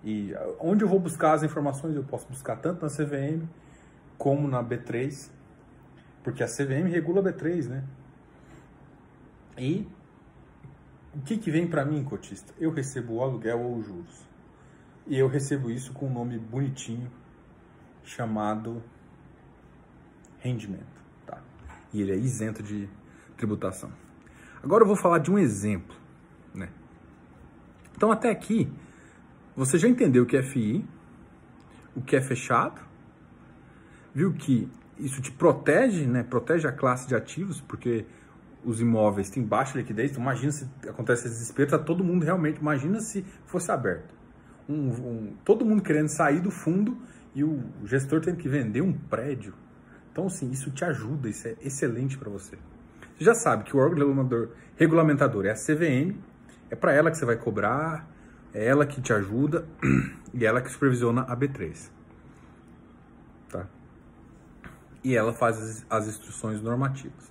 E 0.05 0.34
onde 0.61 0.84
eu 0.84 0.88
vou 0.88 1.00
buscar 1.00 1.32
as 1.32 1.42
informações, 1.42 1.96
eu 1.96 2.05
posso 2.05 2.28
buscar 2.28 2.57
tanto 2.57 2.82
na 2.82 2.90
CVM 2.90 3.48
como 4.18 4.46
na 4.46 4.62
B3, 4.62 5.30
porque 6.22 6.42
a 6.42 6.46
CVM 6.46 6.88
regula 6.90 7.20
a 7.20 7.32
B3, 7.32 7.68
né? 7.68 7.84
E 9.57 9.88
o 11.14 11.20
que, 11.22 11.38
que 11.38 11.50
vem 11.50 11.66
para 11.66 11.84
mim, 11.84 12.05
cotista? 12.05 12.52
Eu 12.59 12.70
recebo 12.70 13.14
o 13.14 13.22
aluguel 13.22 13.61
ou 13.61 13.78
os 13.78 13.86
juros. 13.86 14.26
E 15.07 15.18
eu 15.18 15.28
recebo 15.28 15.70
isso 15.70 15.92
com 15.92 16.07
um 16.07 16.12
nome 16.12 16.38
bonitinho 16.38 17.11
chamado 18.02 18.82
rendimento. 20.40 21.02
Tá? 21.26 21.40
E 21.92 22.02
ele 22.02 22.12
é 22.12 22.16
isento 22.16 22.62
de 22.62 22.88
tributação. 23.36 23.92
Agora 24.62 24.82
eu 24.82 24.88
vou 24.88 24.96
falar 24.96 25.18
de 25.18 25.30
um 25.30 25.38
exemplo. 25.38 25.96
Né? 26.52 26.68
Então, 27.96 28.11
até 28.11 28.30
aqui, 28.30 28.72
você 29.57 29.78
já 29.78 29.88
entendeu 29.88 30.24
o 30.24 30.26
que 30.26 30.36
é 30.36 30.42
FI, 30.42 30.84
o 31.94 32.02
que 32.02 32.16
é 32.16 32.20
fechado, 32.20 32.80
viu 34.14 34.32
que 34.32 34.68
isso 34.98 35.20
te 35.20 35.30
protege, 35.32 36.07
né? 36.07 36.22
protege 36.22 36.66
a 36.66 36.72
classe 36.72 37.07
de 37.07 37.14
ativos, 37.14 37.61
porque 37.61 38.05
os 38.64 38.80
imóveis 38.80 39.30
têm 39.30 39.42
baixa 39.42 39.76
liquidez. 39.76 40.12
Então, 40.12 40.22
imagina 40.22 40.52
se 40.52 40.68
acontece 40.88 41.26
esse 41.26 41.36
desespero, 41.36 41.70
tá 41.70 41.78
todo 41.78 42.02
mundo 42.02 42.24
realmente, 42.24 42.59
imagina 42.59 43.00
se 43.00 43.24
fosse 43.44 43.70
aberto 43.70 44.14
um, 44.68 44.88
um, 44.88 45.36
todo 45.44 45.64
mundo 45.64 45.82
querendo 45.82 46.09
sair 46.09 46.40
do 46.40 46.50
fundo 46.50 46.96
e 47.34 47.44
o 47.44 47.62
gestor 47.84 48.20
tendo 48.20 48.36
que 48.36 48.48
vender 48.48 48.80
um 48.80 48.92
prédio. 48.92 49.55
Então, 50.12 50.26
assim, 50.26 50.50
isso 50.50 50.70
te 50.70 50.84
ajuda, 50.84 51.28
isso 51.28 51.48
é 51.48 51.57
excelente 51.61 52.16
para 52.16 52.30
você. 52.30 52.57
Você 53.16 53.24
já 53.24 53.34
sabe 53.34 53.64
que 53.64 53.76
o 53.76 53.80
órgão 53.80 53.98
regulamentador, 53.98 54.48
regulamentador 54.76 55.46
é 55.46 55.50
a 55.50 55.55
CVM, 55.55 56.16
é 56.70 56.76
para 56.76 56.92
ela 56.92 57.11
que 57.11 57.18
você 57.18 57.24
vai 57.24 57.36
cobrar, 57.36 58.09
é 58.55 58.64
ela 58.64 58.86
que 58.86 59.02
te 59.02 59.12
ajuda 59.12 59.66
e 60.32 60.46
ela 60.46 60.62
que 60.62 60.70
supervisiona 60.70 61.22
a 61.22 61.36
B3. 61.36 61.90
Tá? 63.50 63.66
E 65.02 65.14
ela 65.14 65.32
faz 65.32 65.59
as, 65.59 65.86
as 65.90 66.09
instruções 66.09 66.62
normativas. 66.62 67.30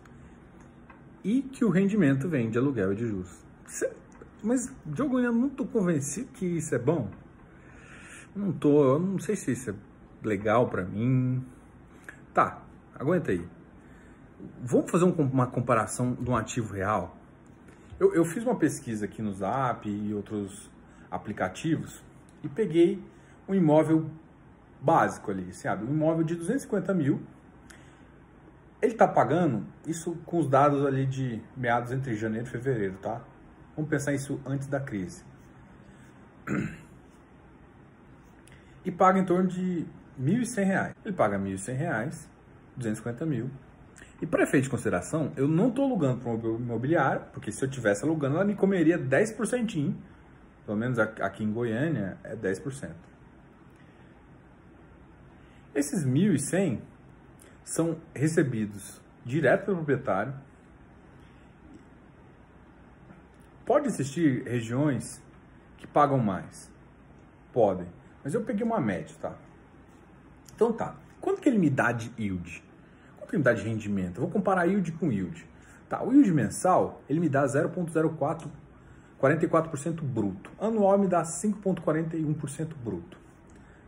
E 1.23 1.41
que 1.41 1.65
o 1.65 1.69
rendimento 1.69 2.29
vem 2.29 2.49
de 2.49 2.57
aluguel 2.57 2.93
e 2.93 2.95
de 2.95 3.07
juros. 3.07 3.43
Mas, 4.43 4.71
Diogo, 4.85 5.19
eu 5.19 5.31
não 5.31 5.47
estou 5.47 5.65
convencido 5.65 6.27
que 6.33 6.45
isso 6.45 6.75
é 6.75 6.79
bom 6.79 7.09
não 8.35 8.51
tô, 8.51 8.83
eu 8.83 8.99
não 8.99 9.19
sei 9.19 9.35
se 9.35 9.51
isso 9.51 9.69
é 9.69 9.75
legal 10.23 10.67
para 10.67 10.83
mim. 10.83 11.43
Tá, 12.33 12.61
aguenta 12.95 13.31
aí. 13.31 13.45
Vamos 14.61 14.89
fazer 14.89 15.05
um, 15.05 15.11
uma 15.11 15.47
comparação 15.47 16.13
de 16.13 16.29
um 16.29 16.35
ativo 16.35 16.73
real? 16.73 17.15
Eu, 17.99 18.13
eu 18.13 18.25
fiz 18.25 18.43
uma 18.43 18.55
pesquisa 18.55 19.05
aqui 19.05 19.21
no 19.21 19.31
Zap 19.33 19.87
e 19.87 20.13
outros 20.13 20.69
aplicativos 21.13 22.03
e 22.43 22.49
peguei 22.49 23.03
um 23.47 23.53
imóvel 23.53 24.09
básico 24.81 25.31
ali, 25.31 25.53
sabe? 25.53 25.85
Um 25.85 25.93
imóvel 25.93 26.23
de 26.23 26.35
250 26.35 26.93
mil. 26.93 27.21
Ele 28.81 28.93
tá 28.93 29.07
pagando, 29.07 29.65
isso 29.87 30.17
com 30.25 30.39
os 30.39 30.47
dados 30.47 30.85
ali 30.85 31.05
de 31.05 31.41
meados 31.55 31.91
entre 31.91 32.15
janeiro 32.15 32.45
e 32.47 32.49
fevereiro, 32.49 32.97
tá? 33.01 33.21
Vamos 33.75 33.89
pensar 33.89 34.13
isso 34.13 34.41
antes 34.45 34.67
da 34.67 34.79
crise 34.79 35.23
e 38.85 38.91
paga 38.91 39.19
em 39.19 39.25
torno 39.25 39.47
de 39.47 39.85
R$ 40.19 40.39
1.100. 40.39 40.95
Ele 41.05 41.15
paga 41.15 41.37
R$ 41.37 41.43
1.100, 41.43 42.27
250 42.75 43.25
mil. 43.25 43.49
E 44.21 44.25
para 44.25 44.43
efeito 44.43 44.65
de 44.65 44.69
consideração, 44.69 45.31
eu 45.35 45.47
não 45.47 45.69
estou 45.69 45.85
alugando 45.85 46.19
para 46.19 46.31
um 46.31 46.57
imobiliário, 46.57 47.21
porque 47.33 47.51
se 47.51 47.63
eu 47.63 47.69
tivesse 47.69 48.03
alugando, 48.03 48.35
ela 48.35 48.45
me 48.45 48.55
comeria 48.55 48.97
10%. 48.97 49.93
Pelo 50.65 50.77
menos 50.77 50.97
aqui 50.97 51.43
em 51.43 51.51
Goiânia 51.51 52.17
é 52.23 52.35
10%. 52.35 52.91
Esses 55.75 56.05
1.100 56.05 56.79
são 57.63 57.97
recebidos 58.13 59.01
direto 59.25 59.65
pelo 59.65 59.77
proprietário. 59.77 60.33
Pode 63.65 63.87
existir 63.87 64.43
regiões 64.43 65.21
que 65.77 65.87
pagam 65.87 66.19
mais. 66.19 66.71
Podem. 67.51 67.87
Mas 68.23 68.33
eu 68.33 68.43
peguei 68.43 68.65
uma 68.65 68.79
média, 68.79 69.15
tá? 69.21 69.35
Então 70.55 70.71
tá. 70.71 70.95
Quanto 71.19 71.41
que 71.41 71.49
ele 71.49 71.57
me 71.57 71.69
dá 71.69 71.91
de 71.91 72.11
yield? 72.19 72.63
Quanto 73.17 73.29
que 73.29 73.35
ele 73.35 73.39
me 73.39 73.43
dá 73.43 73.53
de 73.53 73.63
rendimento? 73.63 74.17
Eu 74.17 74.21
vou 74.21 74.29
comparar 74.31 74.65
yield 74.65 74.91
com 74.93 75.11
yield. 75.11 75.47
Tá, 75.89 76.03
o 76.03 76.11
yield 76.11 76.31
mensal, 76.31 77.01
ele 77.09 77.19
me 77.19 77.29
dá 77.29 77.45
0,04 77.45 78.47
44% 79.23 80.01
bruto. 80.01 80.51
Anual 80.59 80.99
me 80.99 81.07
dá 81.07 81.23
5,41% 81.23 82.73
bruto. 82.83 83.17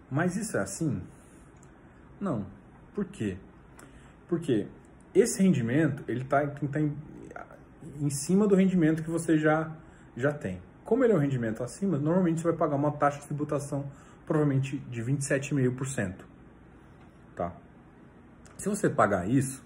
Mas 0.10 0.38
isso 0.38 0.56
é 0.56 0.62
assim? 0.62 1.02
Não. 2.22 2.46
Por 2.94 3.04
quê? 3.04 3.38
Porque 4.30 4.68
esse 5.14 5.44
rendimento 5.44 6.06
ele 6.08 6.22
está 6.22 6.48
tá 6.48 6.80
em, 6.80 6.96
em 8.00 8.10
cima 8.10 8.48
do 8.48 8.56
rendimento 8.56 9.04
que 9.04 9.10
você 9.10 9.38
já, 9.38 9.76
já 10.16 10.32
tem. 10.32 10.62
Como 10.86 11.04
ele 11.04 11.12
é 11.12 11.16
um 11.18 11.20
rendimento 11.20 11.62
acima, 11.62 11.98
normalmente 11.98 12.40
você 12.40 12.48
vai 12.48 12.58
pagar 12.58 12.78
uma 12.78 12.92
taxa 12.92 13.20
de 13.20 13.26
tributação 13.26 13.92
provavelmente 14.26 14.78
de 14.78 15.04
27,5%. 15.04 16.16
Tá? 17.36 17.54
Se 18.58 18.70
você 18.70 18.90
pagar 18.90 19.30
isso, 19.30 19.66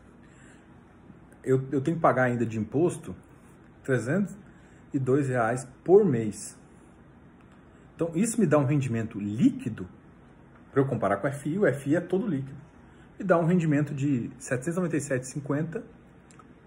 eu, 1.43 1.63
eu 1.72 1.80
tenho 1.80 1.97
que 1.97 2.01
pagar 2.01 2.24
ainda 2.24 2.43
de 2.43 2.57
imposto 2.57 3.15
302 3.84 4.49
reais 4.98 5.68
por 5.84 6.04
mês. 6.04 6.58
Então, 7.96 8.12
isso 8.16 8.40
me 8.40 8.48
dá 8.48 8.58
um 8.58 8.66
rendimento 8.66 9.20
líquido, 9.20 9.88
para 10.72 10.82
eu 10.82 10.86
comparar 10.86 11.18
com 11.18 11.28
o 11.28 11.32
FI, 11.32 11.60
o 11.60 11.74
FI 11.74 11.98
é 11.98 12.02
todo 12.02 12.28
líquido, 12.28 12.58
e 13.20 13.24
dá 13.24 13.38
um 13.38 13.46
rendimento 13.46 13.94
de 13.94 14.32
797,50 14.40 15.84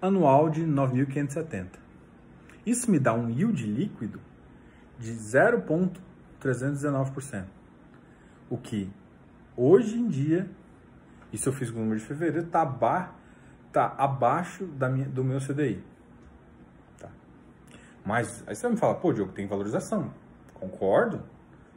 anual 0.00 0.48
de 0.50 0.62
9.570. 0.62 1.82
Isso 2.66 2.90
me 2.90 2.98
dá 2.98 3.14
um 3.14 3.30
yield 3.30 3.64
líquido 3.64 4.20
de 4.98 5.12
0,319%. 5.12 7.44
O 8.50 8.58
que 8.58 8.90
hoje 9.56 9.96
em 9.98 10.08
dia, 10.08 10.50
isso 11.32 11.48
eu 11.48 11.52
fiz 11.52 11.70
com 11.70 11.78
o 11.78 11.82
número 11.82 11.98
de 11.98 12.06
fevereiro, 12.06 12.46
está 12.46 12.66
tá 13.72 13.94
abaixo 13.96 14.66
da 14.66 14.88
minha, 14.88 15.08
do 15.08 15.24
meu 15.24 15.40
CDI. 15.40 15.82
Mas 18.04 18.42
aí 18.46 18.54
você 18.54 18.62
vai 18.62 18.72
me 18.72 18.78
falar, 18.78 18.94
pô, 18.96 19.12
Diogo, 19.12 19.32
tem 19.32 19.46
valorização. 19.46 20.12
Concordo. 20.54 21.22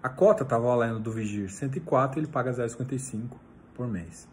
A 0.03 0.09
cota 0.09 0.43
estava 0.43 0.67
valendo 0.67 1.01
do 1.01 1.11
Vigir 1.11 1.51
104, 1.51 2.21
ele 2.21 2.27
paga 2.27 2.53
0,55 2.53 3.31
por 3.75 3.89
mês. 3.89 4.29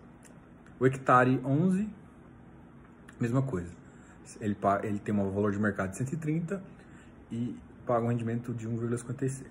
O 0.79 0.85
hectare 0.85 1.39
11, 1.43 1.89
mesma 3.19 3.41
coisa 3.41 3.83
ele, 4.39 4.57
ele 4.83 4.99
tem 4.99 5.13
um 5.13 5.31
valor 5.31 5.51
de 5.51 5.59
mercado 5.59 5.91
de 5.91 5.97
130 5.97 6.61
e 7.31 7.55
paga 7.85 8.05
um 8.05 8.09
rendimento 8.09 8.53
de 8.53 8.67
1,56. 8.67 9.45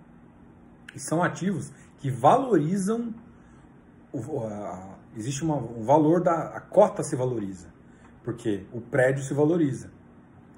e 0.94 0.98
são 1.00 1.22
ativos 1.22 1.72
que 1.98 2.10
valorizam 2.10 3.14
o, 4.12 4.40
a, 4.44 4.98
existe 5.16 5.42
uma, 5.42 5.56
um 5.56 5.82
valor 5.82 6.22
da 6.22 6.48
a 6.48 6.60
cota 6.60 7.02
se 7.02 7.16
valoriza, 7.16 7.68
porque 8.22 8.66
o 8.72 8.80
prédio 8.80 9.22
se 9.22 9.34
valoriza. 9.34 9.90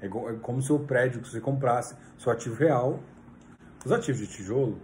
É, 0.03 0.07
é 0.07 0.35
como 0.43 0.61
se 0.61 0.73
o 0.73 0.81
prédio 0.81 1.23
que 1.23 1.29
você 1.31 1.41
comprasse, 1.41 1.95
seu 2.19 2.31
ativo 2.33 2.57
real, 2.57 3.01
os 3.85 3.93
ativos 3.93 4.21
de 4.21 4.27
tijolo, 4.27 4.79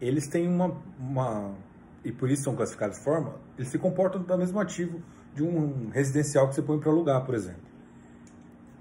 eles 0.00 0.26
têm 0.26 0.48
uma, 0.48 0.76
uma 0.98 1.54
e 2.04 2.10
por 2.10 2.30
isso 2.30 2.44
são 2.44 2.56
classificados 2.56 2.96
de 2.96 3.04
forma, 3.04 3.34
eles 3.56 3.68
se 3.68 3.78
comportam 3.78 4.22
do 4.22 4.38
mesmo 4.38 4.58
ativo 4.58 5.02
de 5.34 5.42
um 5.42 5.90
residencial 5.90 6.48
que 6.48 6.54
você 6.54 6.62
põe 6.62 6.78
para 6.80 6.90
alugar, 6.90 7.24
por 7.24 7.34
exemplo. 7.34 7.62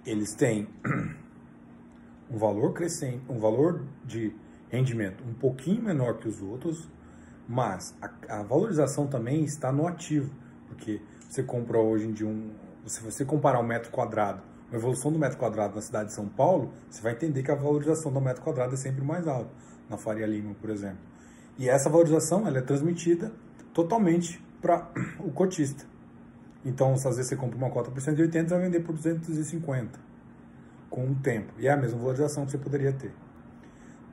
Eles 0.06 0.34
têm 0.34 0.68
um 2.32 2.38
valor 2.38 2.74
crescente, 2.74 3.22
um 3.30 3.38
valor 3.38 3.84
de 4.06 4.34
rendimento 4.70 5.24
um 5.24 5.34
pouquinho 5.34 5.82
menor 5.82 6.18
que 6.18 6.28
os 6.28 6.42
outros, 6.42 6.90
mas 7.48 7.96
a, 8.02 8.40
a, 8.40 8.44
valorização 8.44 9.08
também 9.08 9.44
está 9.44 9.72
no 9.72 9.88
ativo, 9.88 10.34
porque 10.68 11.02
você 11.30 11.44
compra 11.44 11.80
hoje 11.80 12.06
em 12.06 12.12
dia 12.12 12.28
um. 12.28 12.52
Se 12.86 13.02
você 13.04 13.26
comparar 13.26 13.60
um 13.60 13.68
metro 13.68 13.92
quadrado, 13.92 14.42
uma 14.70 14.78
evolução 14.78 15.12
do 15.12 15.18
metro 15.18 15.38
quadrado 15.38 15.76
na 15.76 15.82
cidade 15.82 16.10
de 16.10 16.14
São 16.16 16.28
Paulo, 16.28 16.72
você 16.90 17.02
vai 17.02 17.14
entender 17.14 17.44
que 17.44 17.52
a 17.52 17.56
valorização 17.56 18.12
do 18.12 18.20
metro 18.20 18.42
quadrado 18.42 18.74
é 18.74 18.78
sempre 18.78 19.04
mais 19.04 19.28
alta, 19.28 19.50
na 19.90 19.98
Faria 19.98 20.26
Lima, 20.26 20.54
por 20.60 20.70
exemplo. 20.70 21.00
E 21.58 21.70
essa 21.70 21.90
valorização 21.90 22.46
ela 22.46 22.60
é 22.60 22.62
transmitida 22.62 23.32
totalmente 23.74 24.44
para 24.62 24.90
o 25.20 25.32
cotista. 25.32 25.86
Então, 26.66 26.94
às 26.94 27.04
vezes 27.04 27.28
você 27.28 27.36
compra 27.36 27.58
uma 27.58 27.70
cota 27.70 27.90
por 27.90 28.02
180, 28.02 28.50
vai 28.50 28.66
vender 28.66 28.82
por 28.82 28.94
250 28.94 30.00
com 30.90 31.12
o 31.12 31.16
tempo. 31.16 31.54
E 31.58 31.68
é 31.68 31.72
a 31.72 31.78
mesma 31.78 31.98
valorização 31.98 32.46
que 32.46 32.52
você 32.52 32.58
poderia 32.58 32.92
ter. 32.92 33.14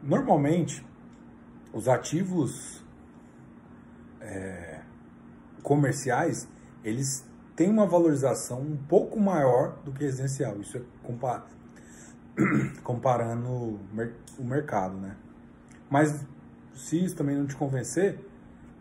Normalmente, 0.02 0.84
os 1.72 1.88
ativos 1.88 2.84
é, 4.20 4.80
comerciais, 5.62 6.48
eles 6.84 7.24
têm 7.57 7.70
uma 7.70 7.86
valorização 7.86 8.61
um 8.61 8.76
pouco 8.76 9.18
maior 9.18 9.76
do 9.84 9.92
que 9.92 10.05
residencial. 10.05 10.61
Isso 10.61 10.78
é 10.78 10.82
compar, 11.02 11.46
comparando 12.82 13.48
o 14.38 14.44
mercado, 14.44 14.96
né? 14.96 15.16
Mas 15.88 16.24
se 16.74 17.02
isso 17.05 17.14
também 17.14 17.36
não 17.36 17.46
te 17.46 17.55
convencer, 17.55 18.18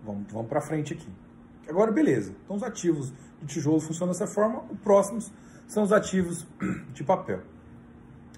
vamos, 0.04 0.32
vamos 0.32 0.48
para 0.48 0.62
frente 0.62 0.94
aqui. 0.94 1.08
Agora, 1.68 1.92
beleza. 1.92 2.34
Então, 2.44 2.56
os 2.56 2.64
ativos 2.64 3.14
de 3.42 3.48
tijolo 3.48 3.80
funcionam 3.80 4.12
dessa 4.12 4.28
forma. 4.28 4.64
Os 4.70 4.80
próximos 4.80 5.32
são 5.68 5.84
os 5.84 5.92
ativos 5.92 6.46
de 6.94 7.04
papel. 7.04 7.42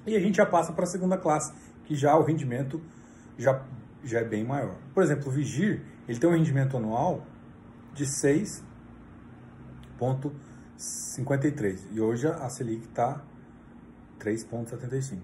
E 0.06 0.16
a 0.16 0.20
gente 0.20 0.36
já 0.36 0.46
passa 0.46 0.72
para 0.72 0.84
a 0.84 0.88
segunda 0.88 1.18
classe, 1.18 1.54
que 1.86 1.96
já 1.96 2.16
o 2.16 2.24
rendimento 2.24 2.82
já, 3.38 3.64
já 4.04 4.20
é 4.20 4.24
bem 4.24 4.44
maior. 4.44 4.76
Por 4.94 5.02
exemplo, 5.02 5.30
o 5.30 5.32
Vigir, 5.32 5.82
ele 6.08 6.20
tem 6.20 6.30
um 6.30 6.34
rendimento 6.34 6.78
anual 6.78 7.26
de 7.94 8.06
6,03%. 8.06 8.75
53. 10.78 11.88
E 11.92 12.02
hoje 12.02 12.28
a 12.28 12.50
Selic 12.50 12.86
está 12.86 13.22
3,75. 14.20 15.20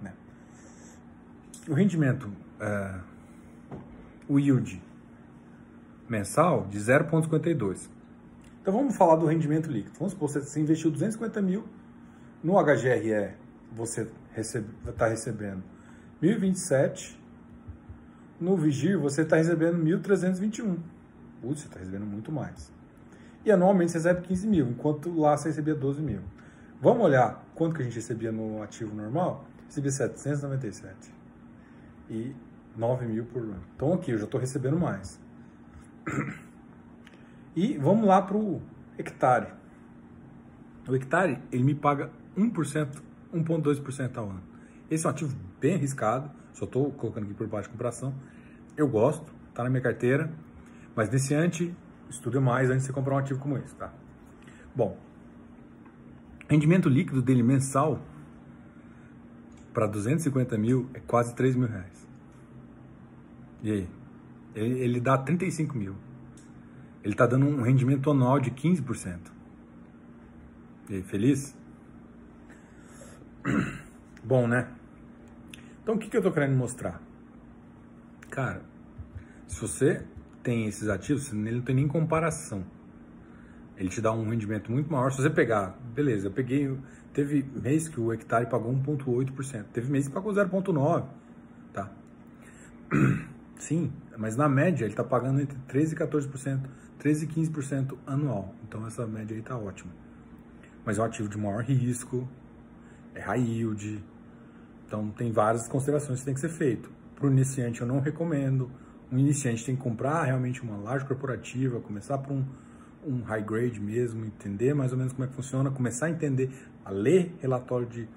Né? 0.00 0.12
O 1.68 1.74
rendimento, 1.74 2.30
é, 2.60 3.00
o 4.28 4.38
yield 4.38 4.82
mensal 6.08 6.66
de 6.66 6.78
0,52. 6.78 7.88
Então 8.60 8.72
vamos 8.72 8.96
falar 8.96 9.16
do 9.16 9.26
rendimento 9.26 9.70
líquido. 9.70 9.94
Vamos 9.98 10.12
supor 10.12 10.32
que 10.32 10.40
você 10.40 10.60
investiu 10.60 10.90
250 10.90 11.42
mil 11.42 11.64
no 12.42 12.62
HGRE, 12.62 13.34
você 13.72 14.02
está 14.02 14.12
recebe, 14.34 14.68
recebendo 15.08 15.62
1.027. 16.22 17.16
No 18.38 18.56
Vigir, 18.56 18.98
você 18.98 19.22
está 19.22 19.36
recebendo 19.36 19.82
1.321. 19.82 20.76
Putz, 21.40 21.60
você 21.60 21.66
está 21.66 21.78
recebendo 21.78 22.04
muito 22.04 22.30
mais. 22.30 22.70
E 23.44 23.52
anualmente 23.52 23.92
você 23.92 23.98
recebe 23.98 24.26
15 24.26 24.46
mil, 24.46 24.68
enquanto 24.68 25.14
lá 25.18 25.36
você 25.36 25.48
recebia 25.48 25.74
12 25.74 26.00
mil. 26.00 26.20
Vamos 26.80 27.04
olhar 27.04 27.44
quanto 27.54 27.76
que 27.76 27.82
a 27.82 27.84
gente 27.84 27.94
recebia 27.94 28.32
no 28.32 28.62
ativo 28.62 28.94
normal? 28.94 29.44
Recebia 29.66 29.90
797. 29.90 31.12
E 32.10 32.34
9 32.76 33.06
mil 33.06 33.24
por 33.26 33.42
ano. 33.42 33.62
Então 33.76 33.92
aqui 33.92 34.10
eu 34.10 34.18
já 34.18 34.24
estou 34.24 34.40
recebendo 34.40 34.78
mais. 34.78 35.20
E 37.56 37.78
vamos 37.78 38.06
lá 38.06 38.20
para 38.20 38.36
o 38.36 38.60
hectare. 38.98 39.48
O 40.88 40.94
hectare, 40.94 41.38
ele 41.52 41.62
me 41.62 41.74
paga 41.74 42.10
1%, 42.36 43.02
1,2% 43.32 44.16
ao 44.16 44.30
ano. 44.30 44.42
Esse 44.90 45.06
é 45.06 45.08
um 45.08 45.12
ativo 45.12 45.36
bem 45.60 45.76
arriscado, 45.76 46.30
só 46.52 46.64
estou 46.64 46.90
colocando 46.92 47.24
aqui 47.24 47.34
por 47.34 47.46
baixo 47.46 47.68
de 47.68 47.72
comparação. 47.72 48.14
Eu 48.76 48.88
gosto, 48.88 49.32
está 49.48 49.62
na 49.62 49.70
minha 49.70 49.80
carteira, 49.80 50.30
mas 50.94 51.08
nesse 51.10 51.34
ante, 51.34 51.74
estuda 52.08 52.40
mais 52.40 52.70
antes 52.70 52.82
de 52.82 52.86
você 52.86 52.92
comprar 52.92 53.14
um 53.14 53.18
ativo 53.18 53.40
como 53.40 53.56
esse, 53.58 53.74
tá? 53.74 53.92
Bom, 54.74 54.98
rendimento 56.48 56.88
líquido 56.88 57.22
dele 57.22 57.42
mensal 57.42 58.00
para 59.72 59.86
250 59.86 60.56
mil 60.56 60.88
é 60.94 61.00
quase 61.00 61.34
3 61.34 61.56
mil 61.56 61.68
reais. 61.68 62.08
E 63.62 63.70
aí? 63.70 63.88
Ele, 64.54 64.78
ele 64.78 65.00
dá 65.00 65.18
35 65.18 65.76
mil. 65.76 65.96
Ele 67.02 67.12
está 67.12 67.26
dando 67.26 67.46
um 67.46 67.62
rendimento 67.62 68.10
anual 68.10 68.38
de 68.38 68.50
15%. 68.50 69.18
E 70.88 70.96
aí, 70.96 71.02
feliz? 71.02 71.56
Bom, 74.22 74.46
né? 74.46 74.68
Então, 75.82 75.96
o 75.96 75.98
que, 75.98 76.08
que 76.08 76.16
eu 76.16 76.20
estou 76.20 76.32
querendo 76.32 76.56
mostrar? 76.56 77.00
Cara, 78.30 78.62
se 79.46 79.60
você 79.60 80.06
tem 80.44 80.66
esses 80.66 80.88
ativos, 80.88 81.32
ele 81.32 81.56
não 81.56 81.62
tem 81.62 81.74
nem 81.74 81.88
comparação. 81.88 82.64
Ele 83.76 83.88
te 83.88 84.00
dá 84.00 84.12
um 84.12 84.28
rendimento 84.28 84.70
muito 84.70 84.92
maior. 84.92 85.10
Se 85.10 85.20
você 85.20 85.30
pegar, 85.30 85.76
beleza, 85.94 86.28
eu 86.28 86.30
peguei, 86.30 86.78
teve 87.12 87.44
mês 87.60 87.88
que 87.88 87.98
o 87.98 88.12
hectare 88.12 88.46
pagou 88.46 88.72
1,8%, 88.72 89.64
teve 89.72 89.90
mês 89.90 90.06
que 90.06 90.14
pagou 90.14 90.32
0,9%, 90.32 91.06
tá? 91.72 91.90
Sim, 93.58 93.90
mas 94.16 94.36
na 94.36 94.48
média 94.48 94.84
ele 94.84 94.92
está 94.92 95.02
pagando 95.02 95.40
entre 95.40 95.58
13% 95.68 95.92
e 95.92 95.96
14%, 95.96 96.60
13% 97.02 97.22
e 97.22 97.26
15% 97.26 97.98
anual. 98.06 98.54
Então 98.68 98.86
essa 98.86 99.06
média 99.06 99.34
aí 99.34 99.40
está 99.40 99.56
ótima. 99.56 99.90
Mas 100.84 100.98
é 100.98 101.02
um 101.02 101.04
ativo 101.04 101.28
de 101.28 101.38
maior 101.38 101.64
risco, 101.64 102.28
é 103.14 103.20
high 103.20 103.40
yield, 103.40 104.04
então 104.86 105.08
tem 105.10 105.32
várias 105.32 105.66
considerações 105.66 106.20
que 106.20 106.26
tem 106.26 106.34
que 106.34 106.40
ser 106.40 106.50
feito. 106.50 106.90
Para 107.16 107.26
o 107.26 107.30
iniciante 107.30 107.80
eu 107.80 107.86
não 107.86 108.00
recomendo. 108.00 108.70
Um 109.14 109.18
iniciante 109.20 109.64
tem 109.64 109.76
que 109.76 109.80
comprar 109.80 110.24
realmente 110.24 110.60
uma 110.60 110.76
laje 110.76 111.04
corporativa, 111.04 111.78
começar 111.78 112.18
por 112.18 112.32
um, 112.32 112.44
um 113.06 113.22
high 113.22 113.44
grade 113.44 113.80
mesmo, 113.80 114.24
entender 114.24 114.74
mais 114.74 114.90
ou 114.90 114.98
menos 114.98 115.12
como 115.12 115.24
é 115.24 115.28
que 115.28 115.34
funciona, 115.34 115.70
começar 115.70 116.06
a 116.06 116.10
entender, 116.10 116.50
a 116.84 116.90
ler 116.90 117.32
relatório 117.40 117.86
de 117.86 118.08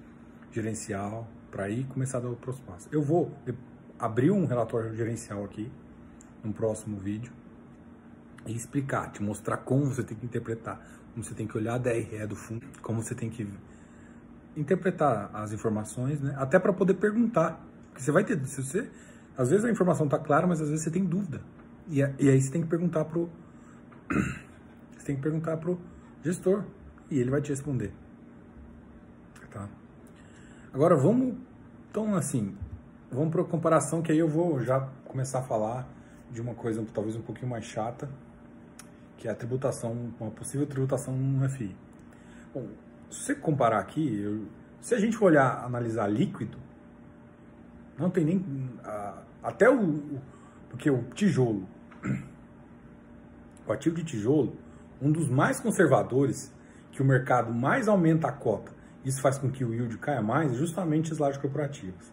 gerencial, 0.50 1.28
para 1.52 1.66
aí 1.66 1.84
começar 1.84 2.18
a 2.18 2.22
dar 2.22 2.30
o 2.30 2.34
próximo 2.34 2.66
passo. 2.66 2.88
Eu 2.90 3.00
vou 3.00 3.32
abrir 3.96 4.32
um 4.32 4.44
relatório 4.44 4.92
gerencial 4.92 5.44
aqui, 5.44 5.70
no 6.42 6.52
próximo 6.52 6.96
vídeo, 6.98 7.32
e 8.44 8.52
explicar, 8.52 9.12
te 9.12 9.22
mostrar 9.22 9.58
como 9.58 9.84
você 9.84 10.02
tem 10.02 10.18
que 10.18 10.26
interpretar, 10.26 10.84
como 11.12 11.22
você 11.22 11.32
tem 11.32 11.46
que 11.46 11.56
olhar 11.56 11.74
a 11.74 11.78
DRE 11.78 12.26
do 12.26 12.34
fundo, 12.34 12.66
como 12.82 13.00
você 13.04 13.14
tem 13.14 13.30
que 13.30 13.48
interpretar 14.56 15.30
as 15.32 15.52
informações, 15.52 16.20
né? 16.20 16.34
Até 16.36 16.58
para 16.58 16.72
poder 16.72 16.94
perguntar. 16.94 17.64
Porque 17.90 18.02
você 18.02 18.10
vai 18.10 18.24
ter, 18.24 18.44
se 18.46 18.60
você, 18.64 18.90
às 19.38 19.50
vezes 19.50 19.64
a 19.64 19.70
informação 19.70 20.06
está 20.06 20.18
clara, 20.18 20.48
mas 20.48 20.60
às 20.60 20.68
vezes 20.68 20.82
você 20.82 20.90
tem 20.90 21.04
dúvida. 21.04 21.40
E, 21.88 22.00
e 22.00 22.28
aí 22.28 22.42
você 22.42 22.50
tem 22.50 22.60
que 22.60 22.66
perguntar 22.66 23.04
pro 23.04 23.30
você 24.98 25.06
tem 25.06 25.14
que 25.14 25.22
perguntar 25.22 25.56
pro 25.58 25.78
gestor 26.24 26.64
e 27.08 27.20
ele 27.20 27.30
vai 27.30 27.40
te 27.40 27.50
responder. 27.50 27.92
Tá? 29.52 29.68
Agora 30.74 30.96
vamos 30.96 31.36
então 31.88 32.16
assim, 32.16 32.56
vamos 33.10 33.30
para 33.30 33.42
a 33.42 33.44
comparação 33.44 34.02
que 34.02 34.10
aí 34.10 34.18
eu 34.18 34.28
vou 34.28 34.60
já 34.60 34.80
começar 35.04 35.38
a 35.38 35.42
falar 35.42 35.88
de 36.32 36.40
uma 36.40 36.54
coisa 36.54 36.84
talvez 36.92 37.14
um 37.14 37.22
pouquinho 37.22 37.48
mais 37.48 37.64
chata, 37.64 38.10
que 39.16 39.28
é 39.28 39.30
a 39.30 39.34
tributação, 39.36 40.12
uma 40.18 40.32
possível 40.32 40.66
tributação 40.66 41.16
no 41.16 41.48
FI. 41.48 41.74
Bom, 42.52 42.66
se 43.08 43.20
você 43.20 43.34
comparar 43.36 43.78
aqui, 43.78 44.20
eu, 44.20 44.46
se 44.80 44.94
a 44.94 44.98
gente 44.98 45.16
for 45.16 45.26
olhar, 45.26 45.64
analisar 45.64 46.08
líquido, 46.08 46.58
não 47.98 48.10
tem 48.10 48.24
nem. 48.24 48.70
Até 49.42 49.68
o, 49.68 49.80
o. 49.80 50.20
Porque 50.68 50.90
o 50.90 51.02
tijolo, 51.14 51.66
o 53.66 53.72
ativo 53.72 53.96
de 53.96 54.04
tijolo, 54.04 54.54
um 55.00 55.10
dos 55.10 55.28
mais 55.28 55.58
conservadores, 55.60 56.52
que 56.92 57.00
o 57.00 57.04
mercado 57.04 57.52
mais 57.52 57.88
aumenta 57.88 58.28
a 58.28 58.32
cota, 58.32 58.72
isso 59.04 59.20
faz 59.22 59.38
com 59.38 59.50
que 59.50 59.64
o 59.64 59.72
yield 59.72 59.96
caia 59.98 60.20
mais, 60.20 60.54
justamente 60.56 61.12
as 61.12 61.18
lajes 61.18 61.40
corporativas. 61.40 62.12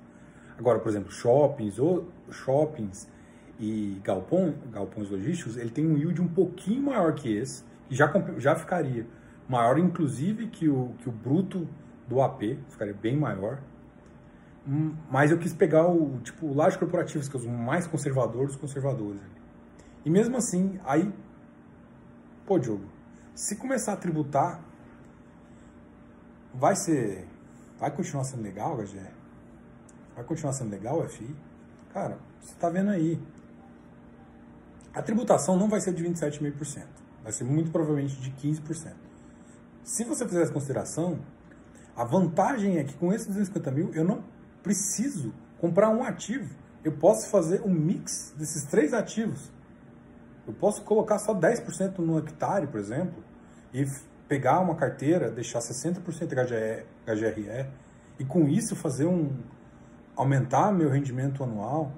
Agora, 0.57 0.79
por 0.79 0.87
exemplo, 0.87 1.11
shoppings 1.11 1.79
ou 1.79 2.09
shoppings 2.31 3.09
e 3.59 3.99
galpão, 4.03 4.55
galpões 4.71 5.09
logísticos, 5.09 5.57
ele 5.57 5.69
tem 5.69 5.85
um 5.85 5.97
yield 5.97 6.21
um 6.21 6.27
pouquinho 6.27 6.83
maior 6.83 7.13
que 7.13 7.35
esse, 7.35 7.63
e 7.89 7.95
já, 7.95 8.11
já 8.37 8.55
ficaria 8.55 9.05
maior 9.47 9.77
inclusive 9.77 10.47
que 10.47 10.67
o, 10.67 10.93
que 10.99 11.09
o 11.09 11.11
bruto 11.11 11.67
do 12.07 12.21
AP, 12.21 12.57
ficaria 12.69 12.93
bem 12.93 13.15
maior. 13.15 13.59
Mas 15.11 15.29
eu 15.29 15.37
quis 15.37 15.53
pegar 15.53 15.87
o 15.87 16.19
tipo 16.21 16.51
lajes 16.53 16.77
corporativos, 16.77 17.29
que 17.29 17.37
é 17.37 17.39
os 17.39 17.45
mais 17.45 17.85
conservadores 17.85 18.47
dos 18.47 18.55
conservadores. 18.55 19.21
E 20.03 20.09
mesmo 20.09 20.37
assim, 20.37 20.79
aí, 20.83 21.13
pô, 22.45 22.57
Diogo, 22.57 22.85
se 23.35 23.55
começar 23.55 23.93
a 23.93 23.97
tributar, 23.97 24.63
vai 26.53 26.75
ser, 26.75 27.27
vai 27.79 27.91
continuar 27.91 28.23
sendo 28.23 28.41
legal, 28.41 28.77
HGE? 28.77 28.99
Vai 30.15 30.23
continuar 30.23 30.53
sendo 30.53 30.71
legal 30.71 30.99
o 30.99 31.09
FI? 31.09 31.35
Cara, 31.93 32.17
você 32.41 32.55
tá 32.55 32.69
vendo 32.69 32.89
aí. 32.89 33.21
A 34.93 35.01
tributação 35.01 35.57
não 35.57 35.67
vai 35.67 35.81
ser 35.81 35.93
de 35.93 36.03
27,5%, 36.03 36.85
vai 37.21 37.33
ser 37.33 37.43
muito 37.43 37.69
provavelmente 37.69 38.15
de 38.15 38.31
15%. 38.31 38.93
Se 39.83 40.05
você 40.05 40.25
fizer 40.25 40.41
essa 40.41 40.53
consideração, 40.53 41.19
a 41.95 42.05
vantagem 42.05 42.77
é 42.77 42.83
que 42.83 42.93
com 42.95 43.11
esses 43.11 43.27
250 43.27 43.71
mil 43.71 43.93
eu 43.93 44.05
não 44.05 44.23
preciso 44.65 45.31
comprar 45.59 45.89
um 45.89 46.03
ativo. 46.03 46.55
Eu 46.83 46.93
posso 46.93 47.29
fazer 47.29 47.61
um 47.61 47.69
mix 47.69 48.33
desses 48.35 48.63
três 48.63 48.95
ativos. 48.95 49.51
Eu 50.47 50.53
posso 50.53 50.81
colocar 50.83 51.19
só 51.19 51.35
10% 51.35 51.99
no 51.99 52.17
hectare, 52.17 52.65
por 52.65 52.79
exemplo, 52.79 53.23
e 53.71 53.85
pegar 54.27 54.59
uma 54.59 54.75
carteira, 54.75 55.29
deixar 55.29 55.59
60% 55.59 56.01
HGRE, 57.05 57.69
e 58.17 58.25
com 58.25 58.47
isso 58.47 58.75
fazer 58.75 59.05
um 59.05 59.31
aumentar 60.15 60.71
meu 60.71 60.89
rendimento 60.89 61.43
anual. 61.43 61.91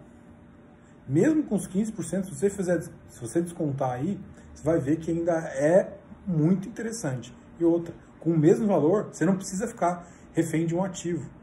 Mesmo 1.08 1.44
com 1.44 1.56
os 1.56 1.68
15%, 1.68 2.26
se 2.26 2.36
você 2.36 2.50
fizer, 2.50 2.82
se 2.82 3.22
você 3.22 3.42
descontar 3.42 3.92
aí, 3.92 4.20
você 4.54 4.64
vai 4.64 4.80
ver 4.80 4.98
que 4.98 5.10
ainda 5.10 5.34
é 5.34 5.98
muito 6.26 6.68
interessante. 6.68 7.34
E 7.58 7.64
outra, 7.64 7.94
com 8.20 8.32
o 8.32 8.38
mesmo 8.38 8.68
valor, 8.68 9.10
você 9.12 9.26
não 9.26 9.38
precisa 9.38 9.68
ficar 9.68 10.06
refém 10.34 10.66
de 10.66 10.76
um 10.76 10.84
ativo. 10.84 11.37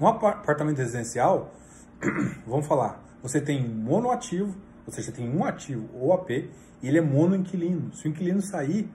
Um 0.00 0.06
apartamento 0.06 0.78
residencial, 0.78 1.52
vamos 2.46 2.66
falar, 2.66 3.02
você 3.22 3.40
tem 3.40 3.66
monoativo, 3.66 4.54
ou 4.86 4.92
seja, 4.92 5.10
tem 5.10 5.28
um 5.28 5.44
ativo 5.44 5.88
ou 5.94 6.12
AP, 6.12 6.30
e 6.30 6.50
ele 6.82 6.98
é 6.98 7.00
monoinquilino. 7.00 7.92
Se 7.94 8.06
o 8.06 8.10
inquilino 8.10 8.42
sair, 8.42 8.90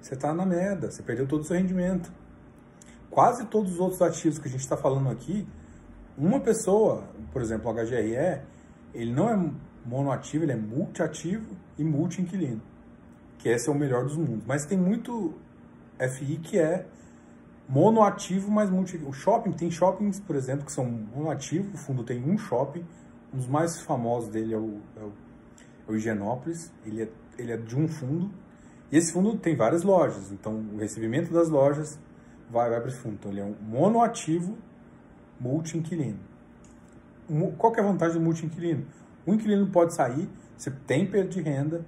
você 0.00 0.14
está 0.14 0.32
na 0.32 0.46
merda, 0.46 0.90
você 0.90 1.02
perdeu 1.02 1.26
todo 1.26 1.42
o 1.42 1.44
seu 1.44 1.56
rendimento. 1.56 2.10
Quase 3.10 3.46
todos 3.46 3.72
os 3.72 3.80
outros 3.80 4.00
ativos 4.02 4.38
que 4.38 4.48
a 4.48 4.50
gente 4.50 4.60
está 4.60 4.76
falando 4.76 5.10
aqui, 5.10 5.46
uma 6.16 6.40
pessoa, 6.40 7.04
por 7.32 7.42
exemplo, 7.42 7.70
o 7.70 7.74
HGRE, 7.74 8.42
ele 8.94 9.12
não 9.12 9.28
é 9.28 9.50
monoativo, 9.84 10.44
ele 10.44 10.52
é 10.52 10.56
multiativo 10.56 11.56
e 11.76 11.84
multi-inquilino 11.84 12.62
que 13.38 13.48
esse 13.48 13.68
é 13.68 13.72
o 13.72 13.74
melhor 13.74 14.04
dos 14.04 14.16
mundos. 14.16 14.44
Mas 14.46 14.66
tem 14.66 14.76
muito 14.76 15.34
FI 15.98 16.36
que 16.38 16.58
é 16.58 16.86
monoativo, 17.68 18.50
mas 18.50 18.70
multi... 18.70 18.96
O 18.96 19.12
shopping, 19.12 19.52
tem 19.52 19.70
shoppings, 19.70 20.18
por 20.20 20.34
exemplo, 20.34 20.64
que 20.64 20.72
são 20.72 20.86
monoativos, 20.86 21.74
o 21.74 21.76
fundo 21.76 22.02
tem 22.02 22.22
um 22.24 22.38
shopping, 22.38 22.84
um 23.32 23.36
dos 23.36 23.46
mais 23.46 23.78
famosos 23.80 24.30
dele 24.30 24.54
é 24.54 24.56
o, 24.56 24.80
é 24.96 25.00
o, 25.00 25.12
é 25.88 25.92
o 25.92 25.96
Higienópolis, 25.96 26.72
ele 26.86 27.02
é, 27.02 27.08
ele 27.36 27.52
é 27.52 27.56
de 27.56 27.76
um 27.76 27.86
fundo, 27.86 28.30
E 28.90 28.96
esse 28.96 29.12
fundo 29.12 29.36
tem 29.36 29.54
várias 29.54 29.82
lojas, 29.82 30.32
então 30.32 30.64
o 30.72 30.78
recebimento 30.78 31.32
das 31.32 31.48
lojas 31.50 31.98
vai, 32.50 32.70
vai 32.70 32.80
para 32.80 32.88
esse 32.88 32.98
fundo. 32.98 33.16
Então 33.16 33.30
ele 33.30 33.40
é 33.40 33.44
um 33.44 33.54
monoativo 33.60 34.56
multi-inquilino. 35.38 36.18
Qual 37.58 37.74
é 37.74 37.80
a 37.80 37.82
vantagem 37.82 38.18
do 38.18 38.24
multi-inquilino? 38.24 38.86
O 39.26 39.34
inquilino 39.34 39.66
pode 39.66 39.94
sair, 39.94 40.28
você 40.56 40.70
tem 40.70 41.06
perda 41.06 41.28
de 41.28 41.42
renda, 41.42 41.84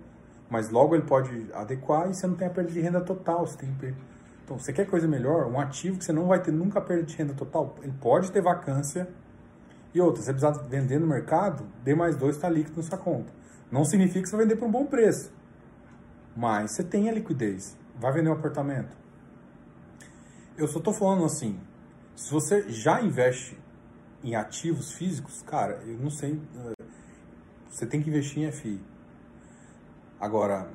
mas 0.51 0.69
logo 0.69 0.95
ele 0.95 1.05
pode 1.05 1.47
adequar 1.55 2.11
e 2.11 2.15
você 2.15 2.27
não 2.27 2.35
tem 2.35 2.47
a 2.47 2.51
perda 2.51 2.71
de 2.71 2.81
renda 2.81 3.01
total. 3.01 3.47
Você 3.47 3.57
tem 3.57 3.73
perda... 3.73 3.97
Então, 4.51 4.59
você 4.59 4.73
quer 4.73 4.85
coisa 4.85 5.07
melhor? 5.07 5.47
Um 5.47 5.61
ativo 5.61 5.97
que 5.97 6.05
você 6.05 6.13
não 6.13 6.27
vai 6.27 6.43
ter 6.43 6.51
nunca 6.51 6.81
perda 6.81 7.05
de 7.05 7.17
renda 7.17 7.33
total, 7.35 7.77
ele 7.83 7.95
pode 8.01 8.33
ter 8.33 8.43
vacância. 8.43 9.09
E 9.95 10.01
outra, 10.01 10.21
você 10.21 10.33
precisar 10.33 10.65
vender 10.65 10.99
no 10.99 11.07
mercado, 11.07 11.65
D 11.85 11.95
mais 11.95 12.17
dois 12.17 12.35
está 12.35 12.49
líquido 12.49 12.79
na 12.79 12.83
sua 12.83 12.99
conta. 12.99 13.33
Não 13.71 13.85
significa 13.85 14.23
que 14.23 14.29
você 14.29 14.35
vai 14.35 14.45
vender 14.45 14.59
por 14.59 14.67
um 14.67 14.71
bom 14.73 14.87
preço. 14.87 15.33
Mas 16.37 16.73
você 16.73 16.83
tem 16.83 17.09
a 17.09 17.13
liquidez. 17.13 17.79
Vai 17.95 18.13
vender 18.13 18.29
um 18.29 18.33
apartamento. 18.33 18.97
Eu 20.59 20.67
só 20.67 20.79
estou 20.79 20.93
falando 20.93 21.25
assim, 21.25 21.57
se 22.17 22.33
você 22.33 22.69
já 22.71 23.01
investe 23.01 23.57
em 24.21 24.35
ativos 24.35 24.95
físicos, 24.95 25.43
cara, 25.43 25.81
eu 25.87 25.97
não 25.97 26.11
sei, 26.11 26.43
eh, 26.57 26.85
você 27.69 27.87
tem 27.87 28.03
que 28.03 28.11
investir 28.11 28.43
em 28.43 28.51
FI. 28.51 28.81
Agora, 30.19 30.69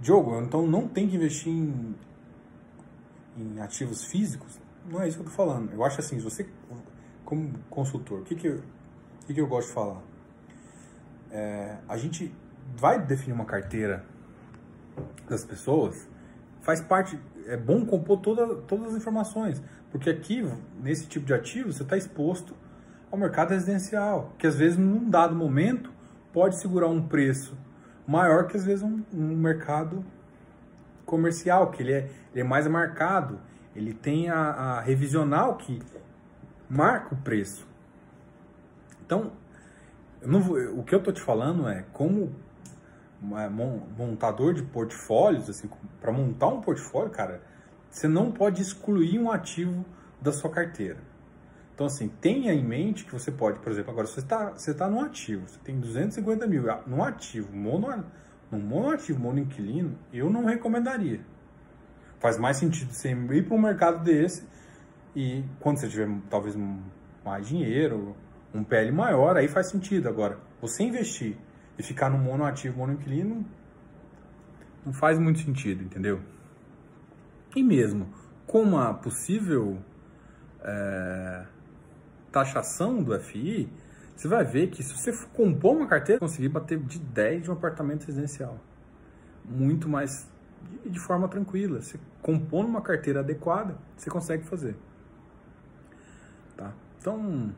Diogo, 0.00 0.40
então 0.40 0.64
não 0.64 0.86
tem 0.86 1.08
que 1.08 1.16
investir 1.16 1.52
em, 1.52 1.96
em 3.36 3.60
ativos 3.60 4.04
físicos? 4.04 4.60
Não 4.86 5.00
é 5.00 5.08
isso 5.08 5.18
que 5.18 5.22
eu 5.22 5.30
tô 5.30 5.36
falando. 5.36 5.72
Eu 5.72 5.84
acho 5.84 6.00
assim, 6.00 6.18
se 6.18 6.24
você, 6.24 6.48
como 7.24 7.52
consultor, 7.70 8.20
o 8.20 8.24
que 8.24 8.34
que 8.34 8.46
eu, 8.46 8.62
que 9.26 9.34
que 9.34 9.40
eu 9.40 9.46
gosto 9.46 9.68
de 9.68 9.74
falar? 9.74 10.02
É, 11.30 11.78
a 11.88 11.96
gente 11.96 12.34
vai 12.76 13.00
definir 13.04 13.34
uma 13.34 13.44
carteira 13.44 14.04
das 15.28 15.44
pessoas, 15.44 16.08
faz 16.60 16.80
parte, 16.80 17.18
é 17.46 17.56
bom 17.56 17.86
compor 17.86 18.20
toda, 18.20 18.54
todas 18.62 18.88
as 18.88 18.94
informações, 18.96 19.62
porque 19.90 20.10
aqui, 20.10 20.42
nesse 20.82 21.06
tipo 21.06 21.24
de 21.24 21.32
ativo, 21.32 21.72
você 21.72 21.82
está 21.82 21.96
exposto 21.96 22.54
ao 23.10 23.18
mercado 23.18 23.50
residencial, 23.50 24.32
que 24.38 24.46
às 24.46 24.56
vezes, 24.56 24.78
num 24.78 25.08
dado 25.08 25.34
momento, 25.34 25.92
pode 26.32 26.56
segurar 26.56 26.88
um 26.88 27.06
preço 27.06 27.56
maior 28.06 28.46
que 28.46 28.56
às 28.56 28.64
vezes 28.64 28.82
um, 28.82 29.02
um 29.12 29.36
mercado 29.36 30.04
comercial, 31.12 31.70
que 31.70 31.82
ele 31.82 31.92
é, 31.92 32.08
ele 32.32 32.40
é 32.40 32.44
mais 32.44 32.66
marcado, 32.66 33.38
ele 33.76 33.92
tem 33.92 34.30
a, 34.30 34.38
a 34.38 34.80
revisional 34.80 35.56
que 35.56 35.78
marca 36.70 37.14
o 37.14 37.18
preço. 37.18 37.68
Então, 39.04 39.30
vou, 40.22 40.56
o 40.78 40.82
que 40.82 40.94
eu 40.94 40.98
estou 41.00 41.12
te 41.12 41.20
falando 41.20 41.68
é 41.68 41.84
como 41.92 42.34
é, 43.36 43.46
montador 43.46 44.54
de 44.54 44.62
portfólios, 44.62 45.50
assim, 45.50 45.68
para 46.00 46.10
montar 46.10 46.48
um 46.48 46.62
portfólio, 46.62 47.10
cara, 47.10 47.42
você 47.90 48.08
não 48.08 48.32
pode 48.32 48.62
excluir 48.62 49.18
um 49.18 49.30
ativo 49.30 49.84
da 50.18 50.32
sua 50.32 50.48
carteira. 50.48 50.98
Então, 51.74 51.86
assim, 51.86 52.08
tenha 52.08 52.54
em 52.54 52.64
mente 52.64 53.04
que 53.04 53.12
você 53.12 53.30
pode, 53.30 53.58
por 53.58 53.70
exemplo, 53.70 53.90
agora 53.90 54.06
você 54.06 54.20
está 54.20 54.50
você 54.50 54.72
tá 54.72 54.88
num 54.88 55.02
ativo, 55.02 55.46
você 55.46 55.58
tem 55.62 55.78
250 55.78 56.46
mil 56.46 56.70
ah, 56.70 56.82
num 56.86 57.04
ativo, 57.04 57.54
mono, 57.54 58.02
num 58.52 58.60
monoativo, 58.60 59.18
monoinquilino, 59.18 59.98
eu 60.12 60.28
não 60.28 60.44
recomendaria. 60.44 61.20
Faz 62.20 62.38
mais 62.38 62.58
sentido 62.58 62.92
você 62.92 63.10
ir 63.10 63.46
para 63.46 63.54
um 63.54 63.60
mercado 63.60 64.04
desse 64.04 64.46
e 65.16 65.42
quando 65.58 65.78
você 65.78 65.88
tiver 65.88 66.08
talvez 66.28 66.56
mais 67.24 67.48
dinheiro, 67.48 68.14
um 68.54 68.62
PL 68.62 68.92
maior, 68.92 69.36
aí 69.36 69.48
faz 69.48 69.68
sentido. 69.68 70.08
Agora, 70.08 70.38
você 70.60 70.84
investir 70.84 71.36
e 71.78 71.82
ficar 71.82 72.10
no 72.10 72.18
monoativo, 72.18 72.78
monoinquilino, 72.78 73.44
não 74.84 74.92
faz 74.92 75.18
muito 75.18 75.40
sentido, 75.40 75.82
entendeu? 75.82 76.20
E 77.56 77.62
mesmo 77.62 78.12
com 78.46 78.62
uma 78.62 78.92
possível 78.92 79.78
é, 80.60 81.46
taxação 82.30 83.02
do 83.02 83.18
FI, 83.18 83.68
você 84.16 84.28
vai 84.28 84.44
ver 84.44 84.68
que 84.68 84.82
se 84.82 84.94
você 84.96 85.12
compor 85.32 85.76
uma 85.76 85.86
carteira, 85.86 86.20
conseguir 86.20 86.48
bater 86.48 86.78
de 86.78 86.98
10 86.98 87.44
de 87.44 87.50
um 87.50 87.54
apartamento 87.54 88.06
residencial. 88.06 88.58
Muito 89.44 89.88
mais 89.88 90.28
de 90.84 90.98
forma 91.00 91.28
tranquila. 91.28 91.80
Você 91.80 91.98
compor 92.20 92.64
uma 92.64 92.80
carteira 92.80 93.20
adequada, 93.20 93.76
você 93.96 94.10
consegue 94.10 94.44
fazer. 94.44 94.76
Tá? 96.56 96.72
Então, 96.98 97.52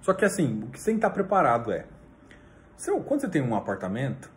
só 0.00 0.14
que 0.14 0.24
assim, 0.24 0.62
o 0.62 0.66
que 0.68 0.78
você 0.78 0.86
tem 0.86 0.94
que 0.94 0.98
estar 0.98 1.10
preparado 1.10 1.72
é, 1.72 1.86
quando 3.06 3.20
você 3.20 3.28
tem 3.28 3.42
um 3.42 3.56
apartamento, 3.56 4.30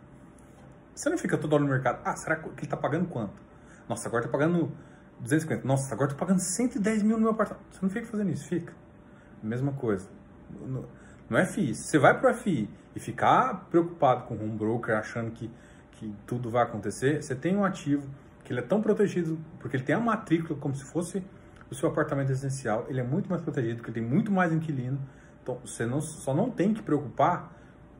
você 0.94 1.08
não 1.08 1.16
fica 1.16 1.38
toda 1.38 1.54
hora 1.54 1.64
no 1.64 1.70
mercado, 1.70 2.00
ah, 2.04 2.16
será 2.16 2.36
que 2.36 2.48
ele 2.48 2.54
está 2.60 2.76
pagando 2.76 3.06
quanto? 3.08 3.40
Nossa, 3.88 4.08
agora 4.08 4.24
está 4.24 4.36
pagando 4.36 4.72
250. 5.20 5.66
Nossa, 5.66 5.94
agora 5.94 6.10
estou 6.10 6.18
pagando 6.18 6.40
110 6.40 7.02
mil 7.02 7.16
no 7.16 7.22
meu 7.22 7.30
apartamento. 7.30 7.64
Você 7.70 7.78
não 7.82 7.90
fica 7.90 8.06
fazendo 8.06 8.30
isso, 8.30 8.48
fica. 8.48 8.74
Mesma 9.42 9.72
coisa. 9.72 10.08
No, 10.50 10.86
no 11.32 11.46
FI, 11.46 11.74
se 11.74 11.84
você 11.84 11.98
vai 11.98 12.18
para 12.18 12.30
o 12.30 12.34
FI 12.34 12.68
e 12.94 13.00
ficar 13.00 13.66
preocupado 13.70 14.24
com 14.24 14.34
o 14.34 14.42
home 14.42 14.56
broker, 14.56 14.94
achando 14.94 15.30
que, 15.30 15.50
que 15.92 16.14
tudo 16.26 16.50
vai 16.50 16.62
acontecer, 16.62 17.22
você 17.22 17.34
tem 17.34 17.56
um 17.56 17.64
ativo 17.64 18.06
que 18.44 18.52
ele 18.52 18.60
é 18.60 18.62
tão 18.62 18.82
protegido, 18.82 19.38
porque 19.58 19.76
ele 19.76 19.84
tem 19.84 19.94
a 19.94 20.00
matrícula 20.00 20.58
como 20.60 20.74
se 20.74 20.84
fosse 20.84 21.24
o 21.70 21.74
seu 21.74 21.88
apartamento 21.88 22.28
residencial, 22.28 22.84
ele 22.88 23.00
é 23.00 23.02
muito 23.02 23.30
mais 23.30 23.40
protegido, 23.40 23.76
porque 23.76 23.90
ele 23.90 24.00
tem 24.00 24.08
muito 24.08 24.30
mais 24.30 24.52
inquilino, 24.52 25.00
então 25.42 25.58
você 25.64 25.86
não, 25.86 26.02
só 26.02 26.34
não 26.34 26.50
tem 26.50 26.74
que 26.74 26.82
preocupar 26.82 27.50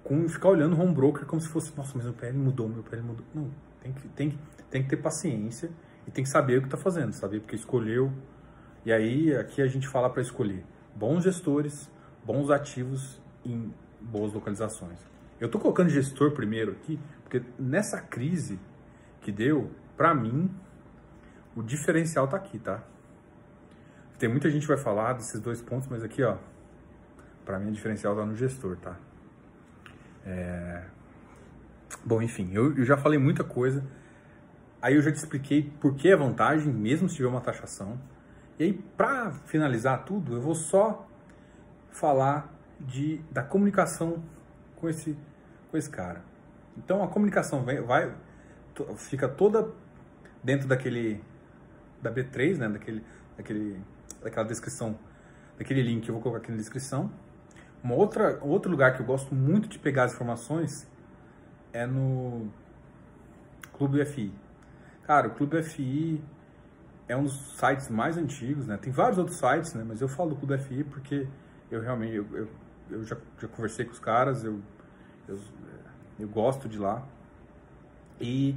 com 0.04 0.28
ficar 0.28 0.50
olhando 0.50 0.76
o 0.76 0.80
home 0.80 0.94
broker 0.94 1.24
como 1.24 1.40
se 1.40 1.48
fosse, 1.48 1.74
nossa, 1.74 1.92
mas 1.94 2.04
meu 2.04 2.12
PL 2.12 2.36
mudou, 2.36 2.68
meu 2.68 2.82
PL 2.82 3.02
mudou. 3.02 3.24
Não, 3.34 3.50
tem 3.80 3.92
que, 3.92 4.08
tem, 4.08 4.38
tem 4.68 4.82
que 4.82 4.90
ter 4.90 4.96
paciência 4.98 5.70
e 6.06 6.10
tem 6.10 6.22
que 6.22 6.28
saber 6.28 6.58
o 6.58 6.60
que 6.60 6.66
está 6.66 6.76
fazendo, 6.76 7.12
saber 7.12 7.40
porque 7.40 7.56
escolheu. 7.56 8.12
E 8.84 8.92
aí, 8.92 9.34
aqui 9.34 9.62
a 9.62 9.66
gente 9.68 9.88
fala 9.88 10.10
para 10.10 10.20
escolher 10.20 10.66
bons 10.94 11.22
gestores, 11.22 11.88
bons 12.24 12.50
ativos 12.50 13.21
em 13.44 13.72
boas 14.00 14.32
localizações. 14.32 14.98
Eu 15.40 15.46
estou 15.46 15.60
colocando 15.60 15.88
gestor 15.88 16.32
primeiro 16.32 16.72
aqui, 16.72 16.98
porque 17.22 17.42
nessa 17.58 18.00
crise 18.00 18.58
que 19.20 19.32
deu, 19.32 19.70
para 19.96 20.14
mim, 20.14 20.50
o 21.56 21.62
diferencial 21.62 22.26
está 22.26 22.36
aqui, 22.36 22.58
tá? 22.58 22.82
Tem 24.18 24.28
muita 24.28 24.48
gente 24.50 24.62
que 24.62 24.68
vai 24.68 24.76
falar 24.76 25.14
desses 25.14 25.40
dois 25.40 25.60
pontos, 25.60 25.88
mas 25.88 26.04
aqui, 26.04 26.22
ó, 26.22 26.36
para 27.44 27.58
mim 27.58 27.70
o 27.70 27.72
diferencial 27.72 28.12
está 28.12 28.24
no 28.24 28.36
gestor, 28.36 28.76
tá? 28.76 28.96
É... 30.24 30.84
Bom, 32.04 32.22
enfim, 32.22 32.50
eu, 32.52 32.76
eu 32.76 32.84
já 32.84 32.96
falei 32.96 33.18
muita 33.18 33.42
coisa. 33.42 33.84
Aí 34.80 34.96
eu 34.96 35.02
já 35.02 35.10
te 35.10 35.16
expliquei 35.16 35.72
por 35.80 35.94
que 35.94 36.12
a 36.12 36.16
vantagem, 36.16 36.72
mesmo 36.72 37.08
se 37.08 37.16
tiver 37.16 37.28
uma 37.28 37.40
taxação. 37.40 38.00
E 38.58 38.64
aí, 38.64 38.72
para 38.72 39.30
finalizar 39.46 40.04
tudo, 40.04 40.34
eu 40.34 40.40
vou 40.40 40.54
só 40.54 41.06
falar 41.90 42.52
de, 42.86 43.18
da 43.30 43.42
comunicação 43.42 44.22
com 44.76 44.88
esse, 44.88 45.16
com 45.70 45.76
esse 45.76 45.90
cara. 45.90 46.22
Então, 46.76 47.02
a 47.02 47.08
comunicação 47.08 47.64
vai, 47.64 47.80
vai 47.80 48.14
fica 48.96 49.28
toda 49.28 49.70
dentro 50.42 50.66
daquele 50.66 51.22
da 52.00 52.12
B3, 52.12 52.58
né, 52.58 52.68
daquele, 52.68 53.04
daquele, 53.36 53.80
daquela 54.22 54.46
descrição, 54.46 54.98
daquele 55.56 55.82
link 55.82 56.02
que 56.02 56.10
eu 56.10 56.14
vou 56.14 56.22
colocar 56.22 56.42
aqui 56.42 56.50
na 56.50 56.56
descrição. 56.56 57.10
Outra, 57.88 58.38
outro 58.42 58.70
lugar 58.70 58.94
que 58.94 59.02
eu 59.02 59.06
gosto 59.06 59.34
muito 59.34 59.68
de 59.68 59.78
pegar 59.78 60.04
as 60.04 60.14
informações 60.14 60.88
é 61.72 61.86
no 61.86 62.48
Clube 63.72 64.00
UFI. 64.00 64.32
Cara, 65.04 65.28
o 65.28 65.30
Clube 65.32 65.58
UFI 65.58 66.22
é 67.08 67.16
um 67.16 67.24
dos 67.24 67.56
sites 67.58 67.88
mais 67.88 68.16
antigos, 68.16 68.66
né? 68.66 68.76
Tem 68.76 68.92
vários 68.92 69.18
outros 69.18 69.36
sites, 69.36 69.74
né? 69.74 69.84
Mas 69.86 70.00
eu 70.00 70.08
falo 70.08 70.30
do 70.30 70.36
Clube 70.36 70.58
FI 70.58 70.84
porque 70.84 71.26
eu 71.70 71.80
realmente, 71.80 72.14
eu, 72.14 72.26
eu, 72.32 72.48
eu 72.92 73.04
já, 73.04 73.16
já, 73.38 73.48
conversei 73.48 73.84
com 73.84 73.92
os 73.92 73.98
caras, 73.98 74.44
eu, 74.44 74.60
eu, 75.28 75.38
eu, 76.18 76.28
gosto 76.28 76.68
de 76.68 76.78
lá. 76.78 77.02
E 78.20 78.56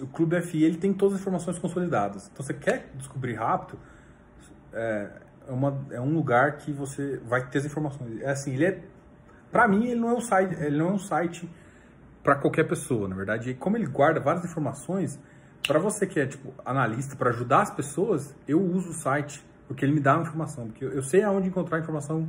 o 0.00 0.06
Clube 0.06 0.40
FI, 0.40 0.64
ele 0.64 0.76
tem 0.76 0.92
todas 0.92 1.14
as 1.14 1.20
informações 1.20 1.58
consolidadas. 1.58 2.30
Então, 2.32 2.44
você 2.44 2.54
quer 2.54 2.90
descobrir 2.94 3.34
rápido, 3.34 3.78
é, 4.72 5.10
é, 5.48 5.52
uma, 5.52 5.86
é 5.90 6.00
um 6.00 6.14
lugar 6.14 6.58
que 6.58 6.72
você 6.72 7.18
vai 7.18 7.46
ter 7.48 7.58
as 7.58 7.64
informações. 7.64 8.20
É 8.20 8.30
assim, 8.30 8.54
ele 8.54 8.66
é... 8.66 8.82
Pra 9.50 9.66
mim, 9.66 9.86
ele 9.86 10.00
não 10.00 10.10
é 10.10 10.14
um 10.14 10.20
site, 10.20 10.54
ele 10.62 10.78
não 10.78 10.90
é 10.90 10.92
um 10.92 10.98
site 10.98 11.50
para 12.22 12.36
qualquer 12.36 12.68
pessoa, 12.68 13.08
na 13.08 13.16
verdade. 13.16 13.50
E 13.50 13.54
como 13.54 13.76
ele 13.76 13.86
guarda 13.86 14.20
várias 14.20 14.44
informações, 14.44 15.18
para 15.66 15.78
você 15.78 16.06
que 16.06 16.20
é 16.20 16.26
tipo 16.26 16.54
analista, 16.64 17.16
para 17.16 17.30
ajudar 17.30 17.62
as 17.62 17.70
pessoas, 17.70 18.34
eu 18.46 18.62
uso 18.62 18.90
o 18.90 18.92
site 18.92 19.44
porque 19.70 19.84
ele 19.84 19.92
me 19.92 20.00
dá 20.00 20.16
informação, 20.16 20.66
porque 20.66 20.84
eu 20.84 21.00
sei 21.00 21.22
aonde 21.22 21.46
encontrar 21.46 21.78
informação 21.78 22.28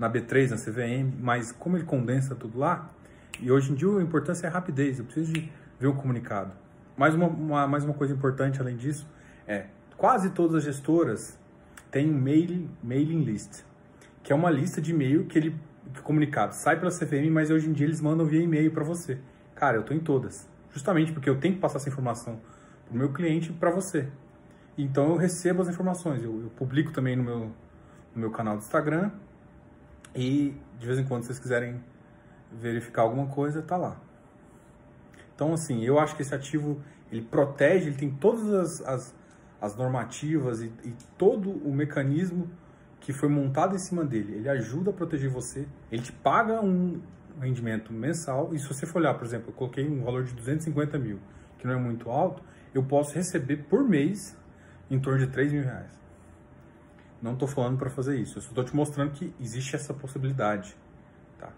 na 0.00 0.10
B3, 0.10 0.48
na 0.48 0.56
CVM, 0.56 1.14
mas 1.20 1.52
como 1.52 1.76
ele 1.76 1.84
condensa 1.84 2.34
tudo 2.34 2.58
lá, 2.58 2.90
e 3.38 3.52
hoje 3.52 3.70
em 3.70 3.74
dia 3.74 3.98
a 3.98 4.02
importância 4.02 4.46
é 4.46 4.50
a 4.50 4.52
rapidez, 4.52 4.98
eu 4.98 5.04
preciso 5.04 5.34
de 5.34 5.52
ver 5.78 5.88
um 5.88 5.94
comunicado. 5.94 6.52
Mais 6.96 7.14
uma, 7.14 7.26
uma, 7.26 7.66
mais 7.66 7.84
uma 7.84 7.92
coisa 7.92 8.14
importante 8.14 8.60
além 8.60 8.76
disso 8.76 9.06
é, 9.46 9.66
quase 9.96 10.30
todas 10.30 10.56
as 10.56 10.64
gestoras 10.64 11.38
têm 11.90 12.10
um 12.10 12.18
mail, 12.18 12.66
mailing 12.82 13.24
list, 13.24 13.62
que 14.22 14.32
é 14.32 14.36
uma 14.36 14.50
lista 14.50 14.80
de 14.80 14.92
e-mail 14.92 15.26
que 15.26 15.38
ele 15.38 15.54
que 15.92 16.00
comunicado 16.02 16.54
sai 16.54 16.78
pela 16.78 16.90
CVM, 16.90 17.30
mas 17.32 17.50
hoje 17.50 17.68
em 17.68 17.72
dia 17.72 17.84
eles 17.84 18.00
mandam 18.00 18.24
via 18.24 18.40
e-mail 18.40 18.70
para 18.70 18.84
você. 18.84 19.18
Cara, 19.56 19.76
eu 19.76 19.82
tô 19.82 19.92
em 19.92 19.98
todas. 19.98 20.48
justamente 20.72 21.12
porque 21.12 21.28
eu 21.28 21.40
tenho 21.40 21.54
que 21.54 21.60
passar 21.60 21.78
essa 21.78 21.88
informação 21.88 22.40
para 22.86 22.94
o 22.94 22.96
meu 22.96 23.12
cliente 23.12 23.50
e 23.50 23.52
para 23.52 23.70
você. 23.70 24.08
Então 24.78 25.08
eu 25.08 25.16
recebo 25.16 25.62
as 25.62 25.68
informações, 25.68 26.22
eu, 26.22 26.42
eu, 26.42 26.50
publico 26.50 26.92
também 26.92 27.16
no 27.16 27.24
meu, 27.24 27.38
no 28.14 28.20
meu 28.20 28.30
canal 28.30 28.56
do 28.56 28.60
Instagram 28.60 29.10
e 30.14 30.54
de 30.78 30.86
vez 30.86 30.98
em 30.98 31.04
quando 31.04 31.24
vocês 31.24 31.38
quiserem 31.38 31.82
verificar 32.52 33.02
alguma 33.02 33.26
coisa, 33.26 33.62
tá 33.62 33.76
lá. 33.76 33.96
Então 35.34 35.52
assim, 35.52 35.84
eu 35.84 35.98
acho 35.98 36.16
que 36.16 36.22
esse 36.22 36.34
ativo 36.34 36.80
ele 37.10 37.22
protege, 37.22 37.88
ele 37.88 37.96
tem 37.96 38.10
todas 38.10 38.52
as, 38.52 38.80
as, 38.86 39.14
as 39.60 39.76
normativas 39.76 40.60
e, 40.60 40.72
e 40.84 40.94
todo 41.18 41.50
o 41.50 41.72
mecanismo 41.72 42.50
que 43.00 43.12
foi 43.12 43.28
montado 43.28 43.74
em 43.74 43.78
cima 43.78 44.04
dele. 44.04 44.34
Ele 44.34 44.48
ajuda 44.48 44.90
a 44.90 44.92
proteger 44.92 45.30
você, 45.30 45.66
ele 45.90 46.02
te 46.02 46.12
paga 46.12 46.60
um 46.60 47.00
rendimento 47.40 47.92
mensal 47.92 48.50
e 48.52 48.58
se 48.58 48.68
você 48.68 48.86
for 48.86 48.98
olhar, 48.98 49.14
por 49.14 49.24
exemplo, 49.24 49.48
eu 49.48 49.54
coloquei 49.54 49.88
um 49.88 50.04
valor 50.04 50.24
de 50.24 50.34
250 50.34 50.98
mil, 50.98 51.18
que 51.58 51.66
não 51.66 51.74
é 51.74 51.78
muito 51.78 52.10
alto, 52.10 52.42
eu 52.74 52.82
posso 52.82 53.14
receber 53.14 53.56
por 53.68 53.82
mês 53.82 54.36
em 54.90 54.98
torno 54.98 55.18
de 55.18 55.26
3 55.28 55.52
mil 55.52 55.62
reais. 55.62 55.99
Não 57.22 57.34
estou 57.34 57.46
falando 57.46 57.78
para 57.78 57.90
fazer 57.90 58.16
isso, 58.18 58.38
eu 58.38 58.42
só 58.42 58.48
estou 58.48 58.64
te 58.64 58.74
mostrando 58.74 59.12
que 59.12 59.34
existe 59.38 59.76
essa 59.76 59.92
possibilidade. 59.92 60.76
Tá? 61.38 61.50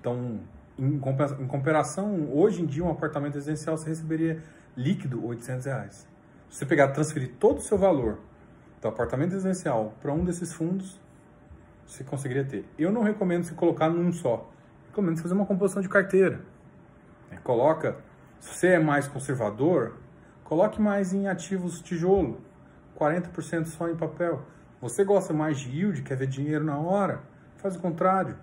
Então, 0.00 0.40
em 0.78 0.98
comparação, 1.46 2.28
hoje 2.32 2.62
em 2.62 2.66
dia, 2.66 2.84
um 2.84 2.90
apartamento 2.90 3.34
residencial 3.34 3.76
você 3.76 3.88
receberia 3.88 4.42
líquido 4.76 5.24
800 5.24 5.66
reais. 5.66 6.08
Se 6.48 6.58
você 6.58 6.66
pegar 6.66 6.88
transferir 6.88 7.34
todo 7.38 7.58
o 7.58 7.60
seu 7.60 7.78
valor 7.78 8.18
do 8.80 8.88
apartamento 8.88 9.32
residencial 9.32 9.94
para 10.00 10.12
um 10.12 10.24
desses 10.24 10.52
fundos, 10.52 11.00
você 11.86 12.02
conseguiria 12.02 12.44
ter. 12.44 12.64
Eu 12.78 12.90
não 12.90 13.02
recomendo 13.02 13.44
você 13.44 13.54
colocar 13.54 13.88
num 13.88 14.12
só. 14.12 14.50
Recomendo 14.88 15.16
você 15.16 15.22
fazer 15.22 15.34
uma 15.34 15.46
composição 15.46 15.82
de 15.82 15.88
carteira. 15.88 16.40
É, 17.30 17.36
coloca, 17.36 17.96
se 18.40 18.54
você 18.54 18.68
é 18.68 18.78
mais 18.78 19.06
conservador, 19.06 19.96
coloque 20.42 20.80
mais 20.80 21.12
em 21.12 21.28
ativos 21.28 21.80
tijolo, 21.80 22.40
40% 22.98 23.66
só 23.66 23.88
em 23.88 23.96
papel. 23.96 24.42
Você 24.84 25.02
gosta 25.02 25.32
mais 25.32 25.58
de 25.58 25.70
yield, 25.70 26.02
quer 26.02 26.14
ver 26.14 26.26
dinheiro 26.26 26.62
na 26.62 26.76
hora, 26.76 27.22
faz 27.56 27.74
o 27.74 27.80
contrário. 27.80 28.36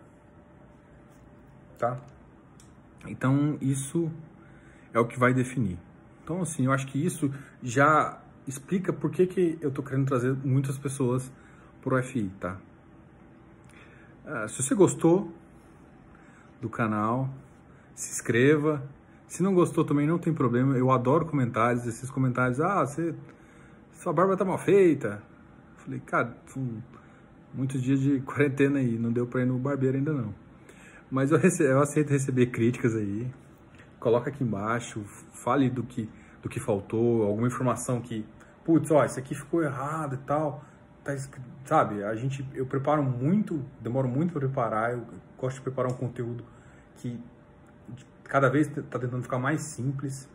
Tá? 1.78 2.00
Então, 3.06 3.60
isso 3.62 4.12
é 4.92 5.00
o 5.00 5.06
que 5.06 5.20
vai 5.20 5.36
definir. 5.36 5.78
Então, 6.24 6.42
assim, 6.42 6.66
eu 6.66 6.72
acho 6.72 6.88
que 6.88 6.98
isso 6.98 7.32
já 7.62 8.20
explica 8.48 8.92
por 8.92 9.12
que, 9.12 9.28
que 9.28 9.60
eu 9.62 9.70
estou 9.70 9.86
querendo 9.86 10.08
trazer 10.08 10.36
muitas 10.44 10.80
pessoas 10.80 11.32
para 11.80 11.94
o 11.94 12.02
FI, 12.02 12.32
tá? 12.40 12.58
Uh, 14.26 14.50
se 14.50 14.64
você 14.64 14.74
gostou 14.74 15.32
do 16.60 16.70
canal, 16.72 17.30
se 17.94 18.14
inscreva. 18.14 18.82
Se 19.28 19.44
não 19.44 19.54
gostou 19.54 19.86
também 19.86 20.08
não 20.08 20.18
tem 20.18 20.34
problema, 20.34 20.76
eu 20.76 20.90
adoro 20.90 21.24
comentários, 21.24 21.86
esses 21.86 22.10
comentários, 22.10 22.60
ah, 22.60 22.84
você, 22.84 23.14
sua 23.92 24.12
barba 24.12 24.36
tá 24.36 24.44
mal 24.44 24.58
feita. 24.58 25.30
Falei, 25.84 26.00
cara, 26.00 26.38
são 26.48 26.82
muitos 27.54 27.82
dias 27.82 28.00
de 28.00 28.20
quarentena 28.26 28.80
aí, 28.80 28.98
não 28.98 29.12
deu 29.12 29.28
para 29.28 29.42
ir 29.42 29.46
no 29.46 29.58
barbeiro 29.58 29.98
ainda 29.98 30.14
não. 30.14 30.34
Mas 31.10 31.32
eu, 31.32 31.38
rece 31.38 31.64
eu 31.64 31.82
aceito 31.82 32.12
receber 32.12 32.48
críticas 32.48 32.96
aí. 32.96 33.30
Coloca 34.00 34.30
aqui 34.30 34.44
embaixo, 34.44 35.04
fale 35.34 35.70
do 35.70 35.84
que, 35.84 36.10
do 36.42 36.50
que 36.50 36.60
faltou, 36.60 37.24
alguma 37.24 37.48
informação 37.48 38.02
que, 38.02 38.26
putz, 38.64 38.90
ó, 38.90 39.04
isso 39.04 39.20
aqui 39.20 39.36
ficou 39.36 39.62
errado 39.62 40.16
e 40.16 40.18
tal. 40.20 40.64
Tá, 41.04 41.16
sabe, 41.66 42.04
a 42.04 42.16
gente, 42.16 42.46
eu 42.54 42.66
preparo 42.66 43.04
muito, 43.04 43.64
demoro 43.82 44.08
muito 44.08 44.34
para 44.34 44.42
preparar, 44.42 44.94
eu 44.94 45.06
gosto 45.38 45.58
de 45.58 45.62
preparar 45.64 45.92
um 45.92 45.96
conteúdo 45.96 46.44
que 46.98 47.20
cada 48.24 48.50
vez 48.50 48.68
está 48.68 48.98
tentando 48.98 49.24
ficar 49.24 49.40
mais 49.40 49.62
simples. 49.62 50.30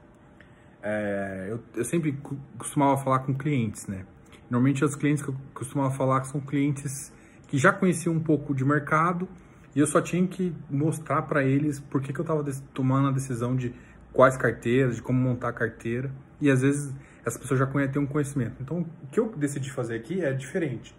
É, 0.83 1.49
eu, 1.51 1.61
eu 1.75 1.85
sempre 1.85 2.13
costumava 2.59 2.97
falar 3.03 3.21
com 3.21 3.35
clientes, 3.35 3.87
né? 3.87 4.05
Normalmente 4.51 4.85
os 4.85 4.95
clientes 4.95 5.23
que 5.23 5.31
eu 5.31 5.37
costumava 5.53 5.91
falar 5.95 6.25
são 6.25 6.41
clientes 6.41 7.13
que 7.49 7.59
já 7.59 7.73
conheciam 7.73 8.15
um 8.15 8.21
pouco 8.21 8.55
de 8.55 8.65
mercado 8.65 9.29
e 9.75 9.81
eu 9.81 9.87
só 9.87 10.01
tinha 10.01 10.27
que 10.27 10.55
mostrar 10.71 11.23
para 11.23 11.45
eles 11.45 11.79
por 11.79 12.01
que, 12.01 12.13
que 12.13 12.19
eu 12.19 12.23
estava 12.23 12.45
tomando 12.73 13.09
a 13.09 13.13
decisão 13.13 13.55
de 13.55 13.75
quais 14.13 14.37
carteiras, 14.37 14.97
de 14.97 15.03
como 15.03 15.19
montar 15.19 15.49
a 15.49 15.53
carteira. 15.53 16.11
E 16.41 16.51
às 16.51 16.63
vezes 16.63 16.95
essa 17.25 17.39
pessoa 17.39 17.59
já 17.59 17.67
tem 17.67 18.01
um 18.01 18.07
conhecimento. 18.07 18.55
Então, 18.61 18.87
o 19.03 19.07
que 19.09 19.19
eu 19.19 19.29
decidi 19.37 19.71
fazer 19.71 19.97
aqui 19.97 20.25
é 20.25 20.33
diferente. 20.33 20.97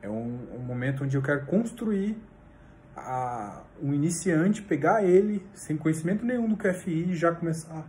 É 0.00 0.08
um, 0.08 0.38
um 0.54 0.60
momento 0.60 1.04
onde 1.04 1.16
eu 1.16 1.22
quero 1.22 1.44
construir 1.44 2.16
a, 2.96 3.62
um 3.82 3.92
iniciante, 3.92 4.62
pegar 4.62 5.04
ele 5.04 5.44
sem 5.52 5.76
conhecimento 5.76 6.24
nenhum 6.24 6.48
do 6.48 6.56
QFI 6.56 7.10
e 7.10 7.16
já 7.16 7.32
começar 7.32 7.84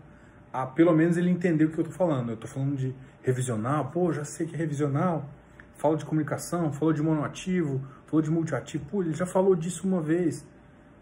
a, 0.62 0.66
pelo 0.66 0.94
menos, 0.94 1.18
ele 1.18 1.30
entender 1.30 1.66
o 1.66 1.72
que 1.72 1.80
eu 1.80 1.84
estou 1.84 1.98
falando. 1.98 2.30
Eu 2.30 2.36
estou 2.36 2.50
falando 2.50 2.76
de 2.76 2.94
revisional, 3.22 3.92
pô, 3.92 4.12
já 4.12 4.24
sei 4.24 4.46
que 4.46 4.56
é 4.56 4.58
revisional 4.58 5.28
fala 5.78 5.98
de 5.98 6.06
comunicação, 6.06 6.72
falou 6.72 6.94
de 6.94 7.02
monoativo, 7.02 7.82
falou 8.06 8.22
de 8.22 8.32
multiativo, 8.32 8.86
pô, 8.86 9.02
ele 9.02 9.14
já 9.14 9.26
falou 9.26 9.56
disso 9.56 9.88
uma 9.88 10.02
vez. 10.02 10.46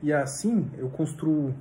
E 0.01 0.11
assim 0.11 0.69
eu 0.77 0.89
construo, 0.89 1.55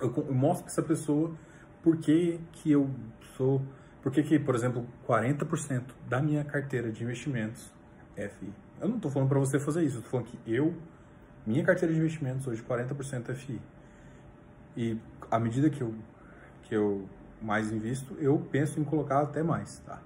eu, 0.00 0.12
eu 0.16 0.34
mostro 0.34 0.64
para 0.64 0.72
essa 0.72 0.82
pessoa 0.82 1.34
por 1.82 1.96
que, 1.96 2.40
que 2.52 2.70
eu 2.70 2.88
sou, 3.36 3.60
por 4.02 4.12
que, 4.12 4.22
que, 4.22 4.38
por 4.38 4.54
exemplo, 4.54 4.86
40% 5.08 5.82
da 6.08 6.20
minha 6.20 6.44
carteira 6.44 6.90
de 6.90 7.02
investimentos 7.02 7.72
é 8.16 8.28
FI. 8.28 8.52
Eu 8.80 8.88
não 8.88 8.96
estou 8.96 9.10
falando 9.10 9.28
para 9.28 9.38
você 9.38 9.58
fazer 9.58 9.82
isso, 9.82 9.96
eu 9.96 10.00
estou 10.00 10.10
falando 10.10 10.26
que 10.26 10.38
eu, 10.46 10.74
minha 11.46 11.64
carteira 11.64 11.92
de 11.92 11.98
investimentos 11.98 12.46
hoje 12.46 12.62
40% 12.62 13.30
é 13.30 13.34
FI. 13.34 13.60
E 14.76 14.98
à 15.30 15.38
medida 15.38 15.70
que 15.70 15.80
eu, 15.80 15.94
que 16.64 16.74
eu 16.74 17.08
mais 17.40 17.70
invisto, 17.72 18.16
eu 18.18 18.38
penso 18.50 18.80
em 18.80 18.84
colocar 18.84 19.20
até 19.20 19.42
mais, 19.42 19.78
tá? 19.80 20.00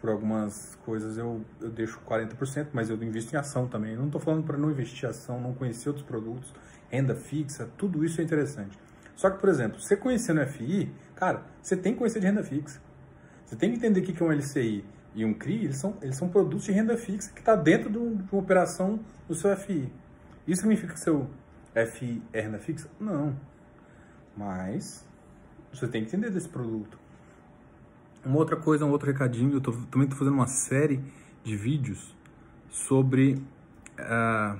por 0.00 0.10
algumas 0.10 0.76
coisas 0.84 1.18
eu, 1.18 1.40
eu 1.60 1.70
deixo 1.70 2.00
40%, 2.08 2.68
mas 2.72 2.90
eu 2.90 3.02
invisto 3.02 3.34
em 3.34 3.38
ação 3.38 3.66
também. 3.66 3.92
Eu 3.92 3.98
não 3.98 4.06
estou 4.06 4.20
falando 4.20 4.44
para 4.44 4.56
não 4.56 4.70
investir 4.70 5.04
em 5.04 5.10
ação, 5.10 5.40
não 5.40 5.54
conhecer 5.54 5.88
outros 5.88 6.06
produtos, 6.06 6.54
renda 6.90 7.14
fixa, 7.14 7.68
tudo 7.76 8.04
isso 8.04 8.20
é 8.20 8.24
interessante. 8.24 8.78
Só 9.14 9.30
que, 9.30 9.40
por 9.40 9.48
exemplo, 9.48 9.80
você 9.80 9.96
conhecendo 9.96 10.46
FI, 10.46 10.92
cara, 11.14 11.42
você 11.62 11.76
tem 11.76 11.92
que 11.92 11.98
conhecer 11.98 12.20
de 12.20 12.26
renda 12.26 12.44
fixa. 12.44 12.80
Você 13.44 13.56
tem 13.56 13.70
que 13.70 13.76
entender 13.78 14.00
o 14.00 14.02
que 14.04 14.22
é 14.22 14.26
um 14.26 14.30
LCI 14.30 14.84
e 15.14 15.24
um 15.24 15.32
CRI, 15.32 15.64
eles 15.64 15.78
são, 15.78 15.96
eles 16.02 16.16
são 16.16 16.28
produtos 16.28 16.66
de 16.66 16.72
renda 16.72 16.96
fixa 16.96 17.32
que 17.32 17.40
está 17.40 17.56
dentro 17.56 17.90
de 17.90 17.98
uma 17.98 18.24
operação 18.32 19.00
do 19.26 19.34
seu 19.34 19.56
FI. 19.56 19.90
Isso 20.46 20.60
significa 20.60 20.92
que 20.92 21.00
seu 21.00 21.28
FI 21.74 22.22
é 22.32 22.42
renda 22.42 22.58
fixa? 22.58 22.88
Não. 23.00 23.34
Mas 24.36 25.06
você 25.72 25.88
tem 25.88 26.02
que 26.02 26.08
entender 26.08 26.30
desse 26.30 26.48
produto. 26.48 26.98
Uma 28.24 28.38
outra 28.38 28.56
coisa, 28.56 28.84
um 28.84 28.90
outro 28.90 29.06
recadinho, 29.06 29.54
eu 29.54 29.60
tô, 29.60 29.72
também 29.72 30.04
estou 30.04 30.18
fazendo 30.18 30.34
uma 30.34 30.46
série 30.46 31.00
de 31.44 31.56
vídeos 31.56 32.14
sobre 32.68 33.34
uh, 33.98 34.58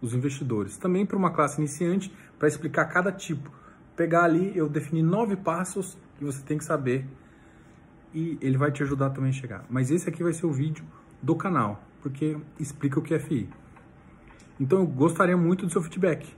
os 0.00 0.12
investidores. 0.12 0.76
Também 0.76 1.06
para 1.06 1.16
uma 1.16 1.30
classe 1.30 1.60
iniciante, 1.60 2.12
para 2.38 2.48
explicar 2.48 2.86
cada 2.86 3.12
tipo. 3.12 3.50
Pegar 3.96 4.24
ali, 4.24 4.56
eu 4.56 4.68
defini 4.68 5.02
nove 5.02 5.36
passos 5.36 5.96
que 6.18 6.24
você 6.24 6.42
tem 6.42 6.58
que 6.58 6.64
saber 6.64 7.06
e 8.12 8.38
ele 8.40 8.56
vai 8.56 8.72
te 8.72 8.82
ajudar 8.82 9.10
também 9.10 9.30
a 9.30 9.32
chegar. 9.32 9.64
Mas 9.70 9.90
esse 9.90 10.08
aqui 10.08 10.22
vai 10.22 10.32
ser 10.32 10.46
o 10.46 10.52
vídeo 10.52 10.84
do 11.22 11.34
canal, 11.36 11.82
porque 12.02 12.36
explica 12.58 12.98
o 12.98 13.02
que 13.02 13.14
é 13.14 13.18
FI. 13.18 13.48
Então 14.58 14.80
eu 14.80 14.86
gostaria 14.86 15.36
muito 15.36 15.64
do 15.64 15.72
seu 15.72 15.82
feedback. 15.82 16.34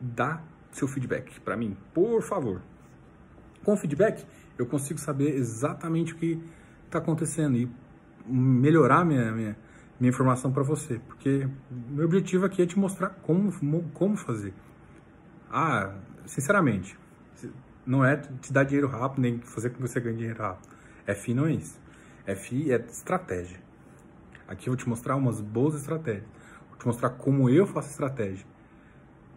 Dá 0.00 0.42
seu 0.78 0.88
feedback 0.88 1.40
para 1.40 1.56
mim, 1.56 1.76
por 1.92 2.22
favor. 2.22 2.62
Com 3.64 3.76
feedback, 3.76 4.24
eu 4.56 4.66
consigo 4.66 4.98
saber 4.98 5.34
exatamente 5.36 6.14
o 6.14 6.16
que 6.16 6.42
está 6.86 6.98
acontecendo 6.98 7.56
e 7.56 7.70
melhorar 8.26 9.04
minha, 9.04 9.30
minha, 9.32 9.56
minha 9.98 10.10
informação 10.10 10.52
para 10.52 10.62
você, 10.62 11.00
porque 11.06 11.48
meu 11.70 12.04
objetivo 12.04 12.46
aqui 12.46 12.62
é 12.62 12.66
te 12.66 12.78
mostrar 12.78 13.10
como, 13.22 13.52
como 13.92 14.16
fazer. 14.16 14.54
Ah, 15.50 15.94
sinceramente, 16.26 16.98
não 17.86 18.04
é 18.04 18.16
te 18.16 18.52
dar 18.52 18.64
dinheiro 18.64 18.88
rápido, 18.88 19.22
nem 19.22 19.38
fazer 19.40 19.70
com 19.70 19.76
que 19.76 19.82
você 19.82 20.00
ganhe 20.00 20.16
dinheiro 20.16 20.42
rápido. 20.42 20.68
FI 21.14 21.34
não 21.34 21.46
é 21.46 21.52
isso. 21.52 21.80
FI 22.36 22.72
é 22.72 22.76
estratégia. 22.76 23.58
Aqui 24.46 24.68
eu 24.68 24.72
vou 24.72 24.76
te 24.76 24.88
mostrar 24.88 25.16
umas 25.16 25.40
boas 25.40 25.74
estratégias. 25.74 26.26
Vou 26.68 26.78
te 26.78 26.86
mostrar 26.86 27.10
como 27.10 27.48
eu 27.48 27.66
faço 27.66 27.90
estratégia. 27.90 28.46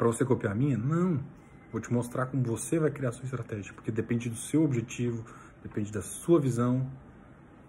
Para 0.01 0.07
você 0.07 0.25
copiar 0.25 0.53
a 0.53 0.55
minha? 0.55 0.75
Não. 0.75 1.23
Vou 1.71 1.79
te 1.79 1.93
mostrar 1.93 2.25
como 2.25 2.41
você 2.41 2.79
vai 2.79 2.89
criar 2.89 3.09
a 3.09 3.11
sua 3.11 3.25
estratégia, 3.25 3.71
porque 3.71 3.91
depende 3.91 4.31
do 4.31 4.35
seu 4.35 4.63
objetivo, 4.63 5.23
depende 5.61 5.91
da 5.91 6.01
sua 6.01 6.41
visão. 6.41 6.91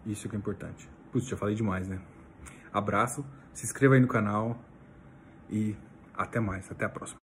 Isso 0.07 0.31
que 0.31 0.35
é 0.35 0.39
importante. 0.39 0.89
Putz, 1.13 1.27
já 1.27 1.37
falei 1.37 1.55
demais, 1.55 1.87
né? 1.87 2.01
Abraço, 2.73 3.23
se 3.53 3.67
inscreva 3.67 3.97
aí 3.97 4.01
no 4.01 4.09
canal 4.09 4.59
e 5.51 5.77
até 6.15 6.41
mais, 6.41 6.73
até 6.73 6.87
a 6.87 6.89
próxima. 6.89 7.22